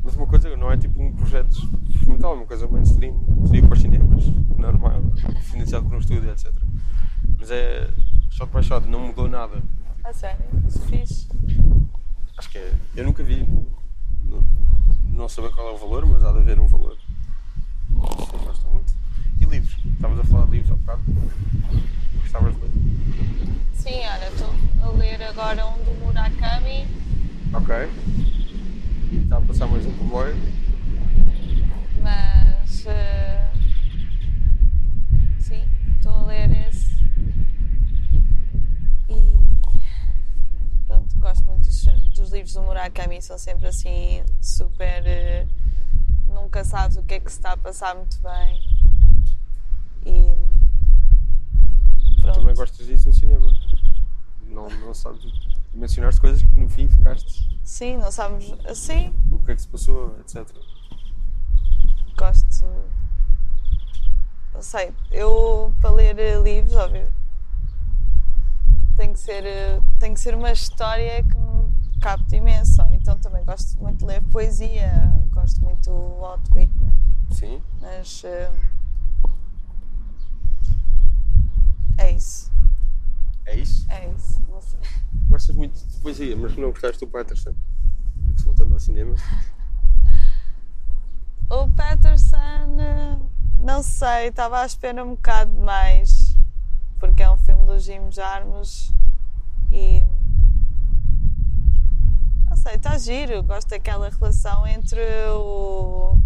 mas 0.05 0.17
uma 0.17 0.27
coisa 0.27 0.55
não 0.57 0.71
é 0.71 0.77
tipo 0.77 1.01
um 1.01 1.13
projeto 1.15 1.57
experimental, 1.89 2.33
é 2.33 2.37
uma 2.37 2.47
coisa 2.47 2.67
mainstream, 2.69 3.15
saiu 3.47 3.63
para 3.67 3.75
os 3.75 3.81
cinemas, 3.81 4.25
normal, 4.57 5.01
financiado 5.43 5.87
por 5.87 5.95
um 5.95 5.99
estúdio, 5.99 6.31
etc. 6.31 6.53
Mas 7.39 7.51
é 7.51 7.89
shot 8.31 8.51
by 8.53 8.63
shot, 8.63 8.87
não 8.89 9.01
mudou 9.07 9.29
nada. 9.29 9.63
A 10.05 10.13
sério? 10.13 10.45
Fiz. 10.89 11.29
Acho 12.43 12.51
que 12.51 12.59
é. 12.59 12.73
Eu 12.97 13.05
nunca 13.05 13.23
vi, 13.23 13.47
não, 14.25 14.43
não 15.13 15.29
sei 15.29 15.49
qual 15.51 15.69
é 15.69 15.73
o 15.75 15.79
valor, 15.79 16.05
mas 16.07 16.25
há 16.25 16.33
de 16.33 16.39
haver 16.39 16.59
um 16.59 16.67
valor. 16.67 16.97
Sim, 17.87 18.39
gosto 18.45 18.67
muito. 18.67 18.93
E 19.41 19.45
livros? 19.45 19.77
Estavas 19.85 20.19
a 20.19 20.25
falar 20.25 20.47
de 20.47 20.51
livros 20.51 20.73
há 20.73 20.75
bocado? 20.75 21.03
Gostavas 22.21 22.53
de 22.57 22.61
ler? 22.63 22.71
Sim, 23.75 24.01
olha, 24.09 24.29
estou 24.29 24.51
a 24.83 24.89
ler 24.91 25.23
agora 25.23 25.67
um 25.69 25.85
do 25.85 26.05
Murakami. 26.05 26.89
Ok. 27.55 27.75
Está 29.23 29.37
a 29.37 29.41
passar 29.43 29.69
mais 29.69 29.87
um 29.87 29.93
comboio. 29.93 30.35
Mas. 32.03 32.87
eh, 32.89 33.53
sim, 35.39 35.63
estou 35.97 36.13
a 36.13 36.27
ler 36.27 36.67
esse. 36.69 36.97
E. 39.09 39.39
Pronto, 40.89 41.17
gosto 41.21 41.45
muito 41.45 41.67
dos, 41.67 41.85
dos 42.17 42.33
livros 42.33 42.57
são 43.25 43.39
sempre 43.39 43.67
assim, 43.69 44.23
super. 44.41 45.07
eh, 45.07 45.47
nunca 46.27 46.65
sabes 46.65 46.97
o 46.97 47.03
que 47.03 47.15
é 47.15 47.21
que 47.21 47.31
se 47.31 47.39
está 47.39 47.53
a 47.53 47.57
passar 47.57 47.95
muito 47.95 48.19
bem. 48.21 48.61
E. 50.05 50.35
Pronto. 52.21 52.41
Também 52.41 52.55
sabes. 54.95 55.23
Mencionaste 55.75 56.21
coisas 56.21 56.43
que 56.43 56.61
no 56.61 56.69
fim 56.69 56.89
ficaste. 56.89 57.59
Sim, 57.65 57.97
não 57.97 58.13
sabes 58.13 58.53
assim. 58.67 59.15
O 59.31 59.39
que 59.39 59.53
é 59.53 59.55
que 59.55 59.63
se 59.63 59.69
passou, 59.69 60.17
etc. 60.21 60.47
Gosto. 62.17 62.67
Não 64.53 64.63
sei, 64.63 64.93
eu 65.11 65.75
para 65.81 65.91
ler 65.91 66.19
eh, 66.19 66.39
livros, 66.39 66.77
óbvio, 66.77 67.11
tem 68.97 69.13
que 69.13 69.19
ser, 69.19 69.45
eh, 69.47 69.81
tem 69.99 70.13
que 70.13 70.21
ser 70.21 70.35
uma 70.35 70.53
história 70.53 71.25
que 71.25 71.37
me 72.03 72.09
capte 72.17 72.37
imenso. 72.37 72.83
Então 72.93 73.17
também 73.19 73.45
gosto 73.45 73.81
muito 73.81 74.01
de 74.01 74.05
ler 74.07 74.23
poesia, 74.25 74.93
gosto 75.31 75.61
muito 75.63 75.89
do 75.91 76.21
Walt 76.21 76.43
Whitman, 76.51 76.95
Sim. 77.31 77.63
mas 77.81 78.23
eh, 78.25 78.51
é 81.99 82.11
isso, 82.11 82.51
É 83.47 83.57
isso. 83.57 83.87
é 83.91 84.09
isso. 84.11 84.43
Não 84.49 84.61
sei. 84.61 84.81
Gostas 85.29 85.55
muito 85.57 85.87
de 85.87 85.97
poesia, 86.01 86.37
mas 86.37 86.57
não 86.57 86.71
gostaste 86.71 87.05
do 87.05 87.11
Patterson. 87.11 87.55
Voltando 88.45 88.75
ao 88.75 88.81
cinema. 88.81 89.15
O 91.51 91.69
Patterson, 91.69 92.79
eh, 92.81 93.19
não 93.59 93.83
sei, 93.83 94.29
estava 94.29 94.61
à 94.63 94.65
espera 94.65 95.05
um 95.05 95.11
bocado 95.11 95.53
mais, 95.53 96.35
porque 96.99 97.23
é 97.23 97.31
um 97.31 97.37
filme 97.37 97.67
do 97.67 97.79
Jim 97.79 98.11
Jarmusch 98.11 98.91
e. 99.71 100.03
Não 102.53 102.57
sei, 102.59 102.75
está 102.75 102.99
giro. 102.99 103.43
Gosto 103.45 103.71
daquela 103.71 104.11
relação 104.11 104.67
entre 104.67 105.01
o, 105.31 106.19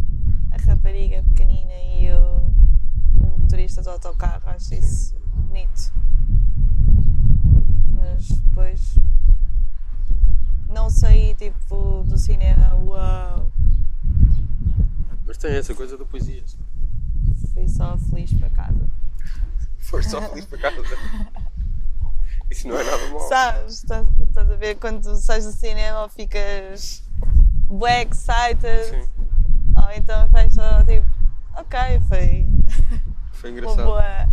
a 0.50 0.60
rapariga 0.60 1.22
pequenina 1.22 1.72
e 1.72 2.10
o, 2.10 2.52
o 3.22 3.38
motorista 3.38 3.80
do 3.80 3.90
autocarro. 3.90 4.42
Acho 4.46 4.74
isso 4.74 5.14
bonito. 5.46 5.92
Mas 7.94 8.28
depois. 8.28 8.98
Não 10.66 10.90
saí 10.90 11.32
tipo 11.36 12.02
do 12.08 12.18
cinema, 12.18 12.74
uau! 12.74 13.52
Mas 15.24 15.38
tem 15.38 15.54
essa 15.54 15.76
coisa 15.76 15.96
da 15.96 16.04
poesia. 16.04 16.42
Fui 17.54 17.68
só 17.68 17.96
feliz 17.98 18.34
para 18.34 18.50
casa. 18.50 18.90
Foste 19.78 20.10
só 20.10 20.20
feliz 20.22 20.44
para 20.44 20.58
casa. 20.58 20.82
Isso 22.50 22.68
não 22.68 22.78
é 22.78 22.84
nada 22.84 23.08
mal. 23.10 23.20
Sabes, 23.28 23.74
estás, 23.74 24.08
estás 24.20 24.50
a 24.50 24.56
ver 24.56 24.76
quando 24.76 25.02
tu 25.02 25.16
sais 25.16 25.44
do 25.44 25.52
cinema 25.52 26.08
ficas 26.08 27.02
bué 27.68 28.02
excited 28.02 28.84
Sim, 28.90 29.08
ou 29.76 29.90
então 29.96 30.28
faz 30.30 30.54
só 30.54 30.84
tipo, 30.84 31.06
ok, 31.56 31.78
foi 32.08 32.46
foi 33.32 33.50
uma 33.50 33.58
engraçado. 33.58 33.84
boa, 33.84 34.28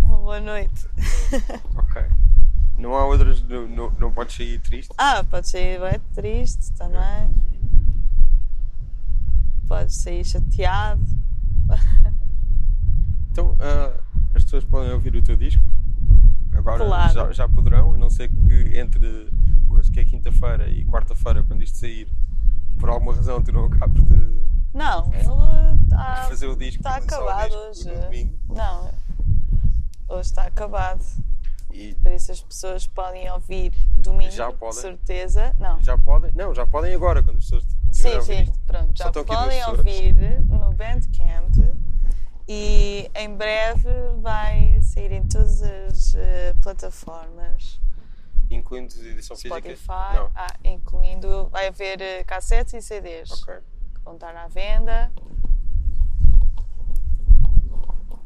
uma 0.00 0.16
boa 0.18 0.40
noite. 0.40 0.88
Ok. 1.76 2.02
Não 2.76 2.94
há 2.94 3.04
outras. 3.06 3.42
Não, 3.42 3.66
não, 3.66 3.90
não 3.98 4.12
podes 4.12 4.36
sair 4.36 4.60
triste. 4.60 4.92
Ah, 4.98 5.24
podes 5.24 5.50
sair 5.50 5.80
bem 5.80 5.98
triste 6.14 6.72
também. 6.74 7.34
Podes 9.66 9.96
sair 9.96 10.24
chateado. 10.24 11.02
Então, 13.30 13.56
ah, 13.60 13.94
as 14.34 14.42
pessoas 14.42 14.64
podem 14.64 14.92
ouvir 14.92 15.14
o 15.14 15.22
teu 15.22 15.36
disco. 15.36 15.62
Agora 16.58 16.84
Claro. 16.84 17.12
já, 17.12 17.32
já 17.32 17.48
poderão, 17.48 17.94
a 17.94 17.98
não 17.98 18.10
ser 18.10 18.28
que 18.28 18.78
entre 18.78 19.30
hoje, 19.70 19.90
que 19.90 20.00
é 20.00 20.04
quinta-feira, 20.04 20.68
e 20.68 20.84
quarta-feira, 20.84 21.42
quando 21.44 21.62
isto 21.62 21.78
sair, 21.78 22.08
por 22.78 22.88
alguma 22.90 23.14
razão 23.14 23.42
tu 23.42 23.52
não 23.52 23.64
acabes 23.66 24.04
de 24.04 24.14
Não, 24.74 25.10
ele 25.12 25.82
está 25.84 26.26
fazer 26.28 26.46
o 26.48 26.56
disco. 26.56 26.82
tá 26.82 26.94
o 26.94 26.94
acabado 26.94 27.54
disco 27.72 27.88
hoje. 27.90 28.32
Não, 28.48 28.90
hoje 30.08 30.20
está 30.22 30.42
acabado. 30.44 31.04
E 31.70 31.94
Por 31.96 32.10
isso 32.12 32.32
as 32.32 32.40
pessoas 32.40 32.86
podem 32.86 33.30
ouvir 33.30 33.72
domingo, 33.98 34.30
Já 34.32 34.50
de 34.50 34.56
podem? 34.56 34.80
certeza. 34.80 35.54
Não. 35.60 35.80
já 35.82 35.96
podem. 35.98 36.32
Não, 36.34 36.54
já 36.54 36.66
podem 36.66 36.94
agora, 36.94 37.22
quando 37.22 37.36
as 37.36 37.44
pessoas 37.44 37.64
Sim, 37.92 38.20
sim, 38.22 38.42
isto. 38.42 38.58
pronto, 38.66 38.96
Só 38.96 39.04
já 39.04 39.24
podem 39.24 39.64
ouvir 39.66 40.40
no 40.46 40.72
Bandcamp 40.72 41.54
e 42.48 43.10
em 43.14 43.34
breve 43.36 43.88
vai 44.20 44.80
sair 44.82 45.12
em 45.12 45.26
todas 45.28 45.62
as 45.62 46.14
eh, 46.14 46.54
plataformas, 46.62 47.80
Incluindo 48.50 48.94
edição 49.06 49.36
física? 49.36 49.56
Spotify, 49.60 50.14
Não. 50.16 50.30
ah, 50.34 50.56
incluindo, 50.64 51.48
vai 51.50 51.68
haver 51.68 52.00
eh, 52.00 52.24
cassetes 52.24 52.72
e 52.72 52.80
CDs 52.80 53.30
Ok. 53.42 53.54
que 53.94 54.00
vão 54.00 54.14
estar 54.14 54.34
à 54.34 54.48
venda. 54.48 55.12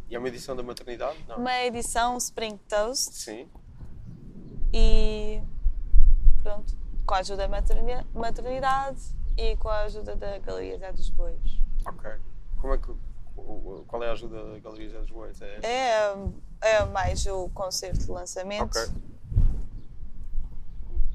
E 0.08 0.14
é 0.14 0.18
uma 0.18 0.28
edição 0.28 0.54
da 0.54 0.62
maternidade? 0.62 1.18
Não. 1.26 1.38
Uma 1.38 1.60
edição 1.62 2.16
Spring 2.18 2.56
Toast 2.68 3.14
Sim. 3.14 3.48
e 4.72 5.42
pronto, 6.42 6.76
com 7.06 7.14
a 7.14 7.18
ajuda 7.18 7.38
da 7.38 7.48
materni- 7.48 8.06
maternidade 8.14 9.00
e 9.36 9.56
com 9.56 9.68
a 9.68 9.80
ajuda 9.80 10.14
da 10.14 10.38
Galeria 10.38 10.78
Zé 10.78 10.92
dos 10.92 11.08
Bois. 11.10 11.58
Ok. 11.86 12.10
Como 12.60 12.74
é 12.74 12.78
que. 12.78 12.94
Qual 13.35 14.03
é 14.03 14.09
a 14.09 14.12
ajuda 14.12 14.53
da 14.53 14.59
Galeria 14.59 15.01
dos 15.01 15.11
Bois? 15.11 15.41
É... 15.41 15.61
É, 15.62 16.14
é 16.61 16.85
mais 16.87 17.24
o 17.26 17.49
concerto 17.51 17.99
de 18.01 18.11
lançamento. 18.11 18.62
Ok. 18.78 18.83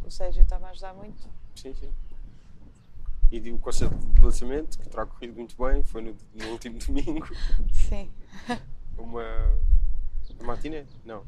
O 0.05 0.09
Sérgio 0.11 0.43
está-me 0.43 0.65
a 0.65 0.69
ajudar 0.69 0.93
muito. 0.93 1.27
Sim, 1.55 1.73
sim. 1.73 1.91
E 3.31 3.39
de- 3.39 3.51
o 3.51 3.57
concerto 3.57 3.95
de 3.95 4.21
lançamento, 4.21 4.77
que 4.79 4.87
terá 4.89 5.05
corrido 5.05 5.35
muito 5.35 5.55
bem, 5.61 5.83
foi 5.83 6.01
no, 6.01 6.15
no 6.33 6.47
último 6.51 6.79
domingo. 6.85 7.27
Sim. 7.73 8.09
Uma. 8.97 9.23
Uma 10.39 10.53
matiné? 10.55 10.85
Não. 11.03 11.23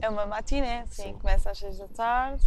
É 0.00 0.08
uma 0.08 0.26
matiné, 0.26 0.86
sim. 0.86 1.02
Sim. 1.04 1.12
Começa 1.14 1.50
às 1.50 1.58
6 1.58 1.78
da 1.78 1.88
tarde. 1.88 2.44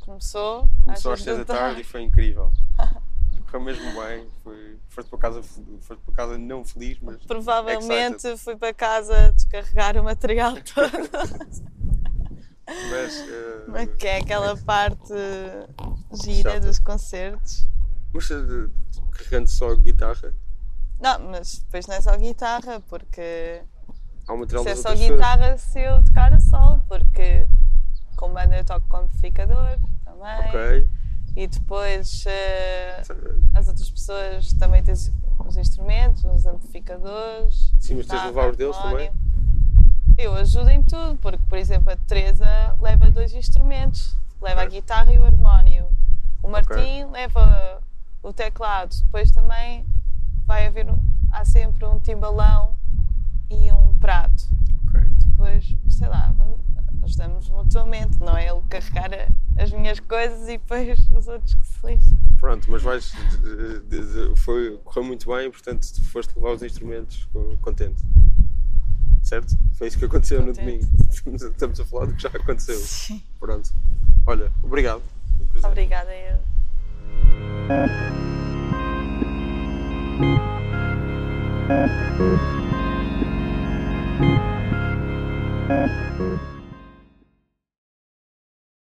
Começou, 0.00 0.68
Começou 0.84 1.12
às 1.12 1.22
6 1.22 1.38
da 1.38 1.44
tarde 1.44 1.80
e 1.80 1.84
foi 1.84 2.02
incrível. 2.02 2.52
Correu 3.44 3.60
mesmo 3.60 4.00
bem. 4.02 4.26
Foi, 4.42 4.78
foste, 4.88 5.08
para 5.10 5.18
casa, 5.18 5.42
foste 5.42 6.02
para 6.04 6.14
casa 6.14 6.38
não 6.38 6.64
feliz, 6.64 6.98
mas. 7.00 7.24
Provavelmente 7.24 8.16
excited. 8.16 8.36
fui 8.38 8.56
para 8.56 8.74
casa 8.74 9.32
descarregar 9.32 9.96
o 9.96 10.04
material 10.04 10.54
todo. 10.74 10.90
Mas. 12.66 13.18
eh, 13.28 13.64
Mas 13.68 13.88
que 13.96 14.06
é 14.06 14.16
aquela 14.18 14.56
parte 14.56 15.12
gira 16.24 16.52
Chata. 16.52 16.66
dos 16.66 16.78
concertos. 16.78 17.68
mas 18.12 18.30
eh, 18.30 18.36
carregando 19.12 19.48
só 19.48 19.74
guitarra, 19.76 20.32
Não, 21.00 21.18
mas 21.30 21.58
depois 21.58 21.86
não 21.86 21.94
é 21.96 22.00
só 22.00 22.16
guitarra, 22.16 22.80
porque 22.88 23.62
há 24.26 24.32
o 24.32 24.38
material 24.38 24.64
se 24.64 24.70
é 24.70 24.76
só 24.76 24.94
guitarra 24.94 25.58
se 25.58 25.80
eu 25.80 26.02
tocar 26.04 26.32
a 26.32 26.40
solo, 26.40 26.82
porque 26.88 27.46
com 28.16 28.32
banda 28.32 28.56
eu 28.56 28.64
toco 28.64 28.86
com 28.88 28.96
amplificador 28.98 29.78
também. 30.04 30.48
Ok. 30.48 30.88
E 31.36 31.46
depois 31.48 32.24
eh, 32.26 33.02
as 33.54 33.66
outras 33.68 33.90
pessoas 33.90 34.52
também 34.52 34.82
têm 34.82 34.94
os- 34.94 35.10
os 35.46 35.56
instrumentos, 35.56 36.22
os 36.24 36.46
amplificadores. 36.46 37.72
Sim, 37.80 37.96
mas 37.96 38.06
tens 38.06 38.20
de 38.20 38.26
guitarra, 38.26 38.26
levar 38.26 38.50
os 38.50 38.56
deles 38.56 38.76
harmónio. 38.76 39.12
Eu 40.16 40.34
ajudo 40.34 40.70
em 40.70 40.80
tudo, 40.82 41.16
porque, 41.16 41.42
por 41.48 41.58
exemplo, 41.58 41.90
a 41.92 41.96
Teresa 41.96 42.46
leva 42.80 43.10
dois 43.10 43.34
instrumentos: 43.34 44.16
leva 44.40 44.62
a 44.62 44.66
guitarra 44.66 45.12
e 45.12 45.18
o 45.18 45.24
harmónio. 45.24 45.86
O 46.42 46.48
Martim 46.48 47.04
leva 47.10 47.82
o 48.22 48.32
teclado. 48.32 48.94
Depois 49.04 49.30
também 49.32 49.84
vai 50.46 50.66
haver, 50.68 50.86
há 51.32 51.44
sempre 51.44 51.84
um 51.84 51.98
timbalão 51.98 52.76
e 53.50 53.72
um 53.72 53.94
prato. 53.96 54.44
Ok. 54.86 55.00
Depois, 55.26 55.76
sei 55.88 56.06
lá, 56.08 56.32
ajudamos 57.04 57.48
mutuamente, 57.50 58.18
não 58.20 58.36
é 58.36 58.48
ele 58.48 58.60
carregar 58.68 59.28
as 59.58 59.70
minhas 59.72 60.00
coisas 60.00 60.42
e 60.48 60.58
depois 60.58 60.98
os 61.10 61.28
outros 61.28 61.54
que 61.54 61.66
se 61.66 61.86
lixem. 61.86 62.18
Pronto, 62.40 62.70
mas 62.70 62.82
vais. 62.82 63.12
de- 63.42 63.80
de- 63.80 64.30
de- 64.34 64.36
foi, 64.40 64.76
correu 64.84 65.04
muito 65.04 65.28
bem, 65.34 65.50
portanto, 65.50 65.86
tu 65.94 66.02
foste 66.08 66.34
levar 66.36 66.52
os 66.52 66.62
instrumentos 66.62 67.24
co- 67.32 67.56
contente. 67.60 68.02
Certo? 69.22 69.56
Foi 69.74 69.88
isso 69.88 69.98
que 69.98 70.04
aconteceu 70.04 70.40
no 70.40 70.48
Contente, 70.48 70.84
domingo. 70.84 71.12
sim. 71.12 71.34
Estamos 71.48 71.80
a 71.80 71.84
falar 71.86 72.06
do 72.06 72.14
que 72.14 72.22
já 72.22 72.28
aconteceu. 72.28 72.76
Sim. 72.76 73.22
Pronto. 73.40 73.70
Olha, 74.26 74.52
obrigado. 74.62 75.02
Um. 75.40 75.66
Obrigada 75.68 76.10
eu. 76.14 76.38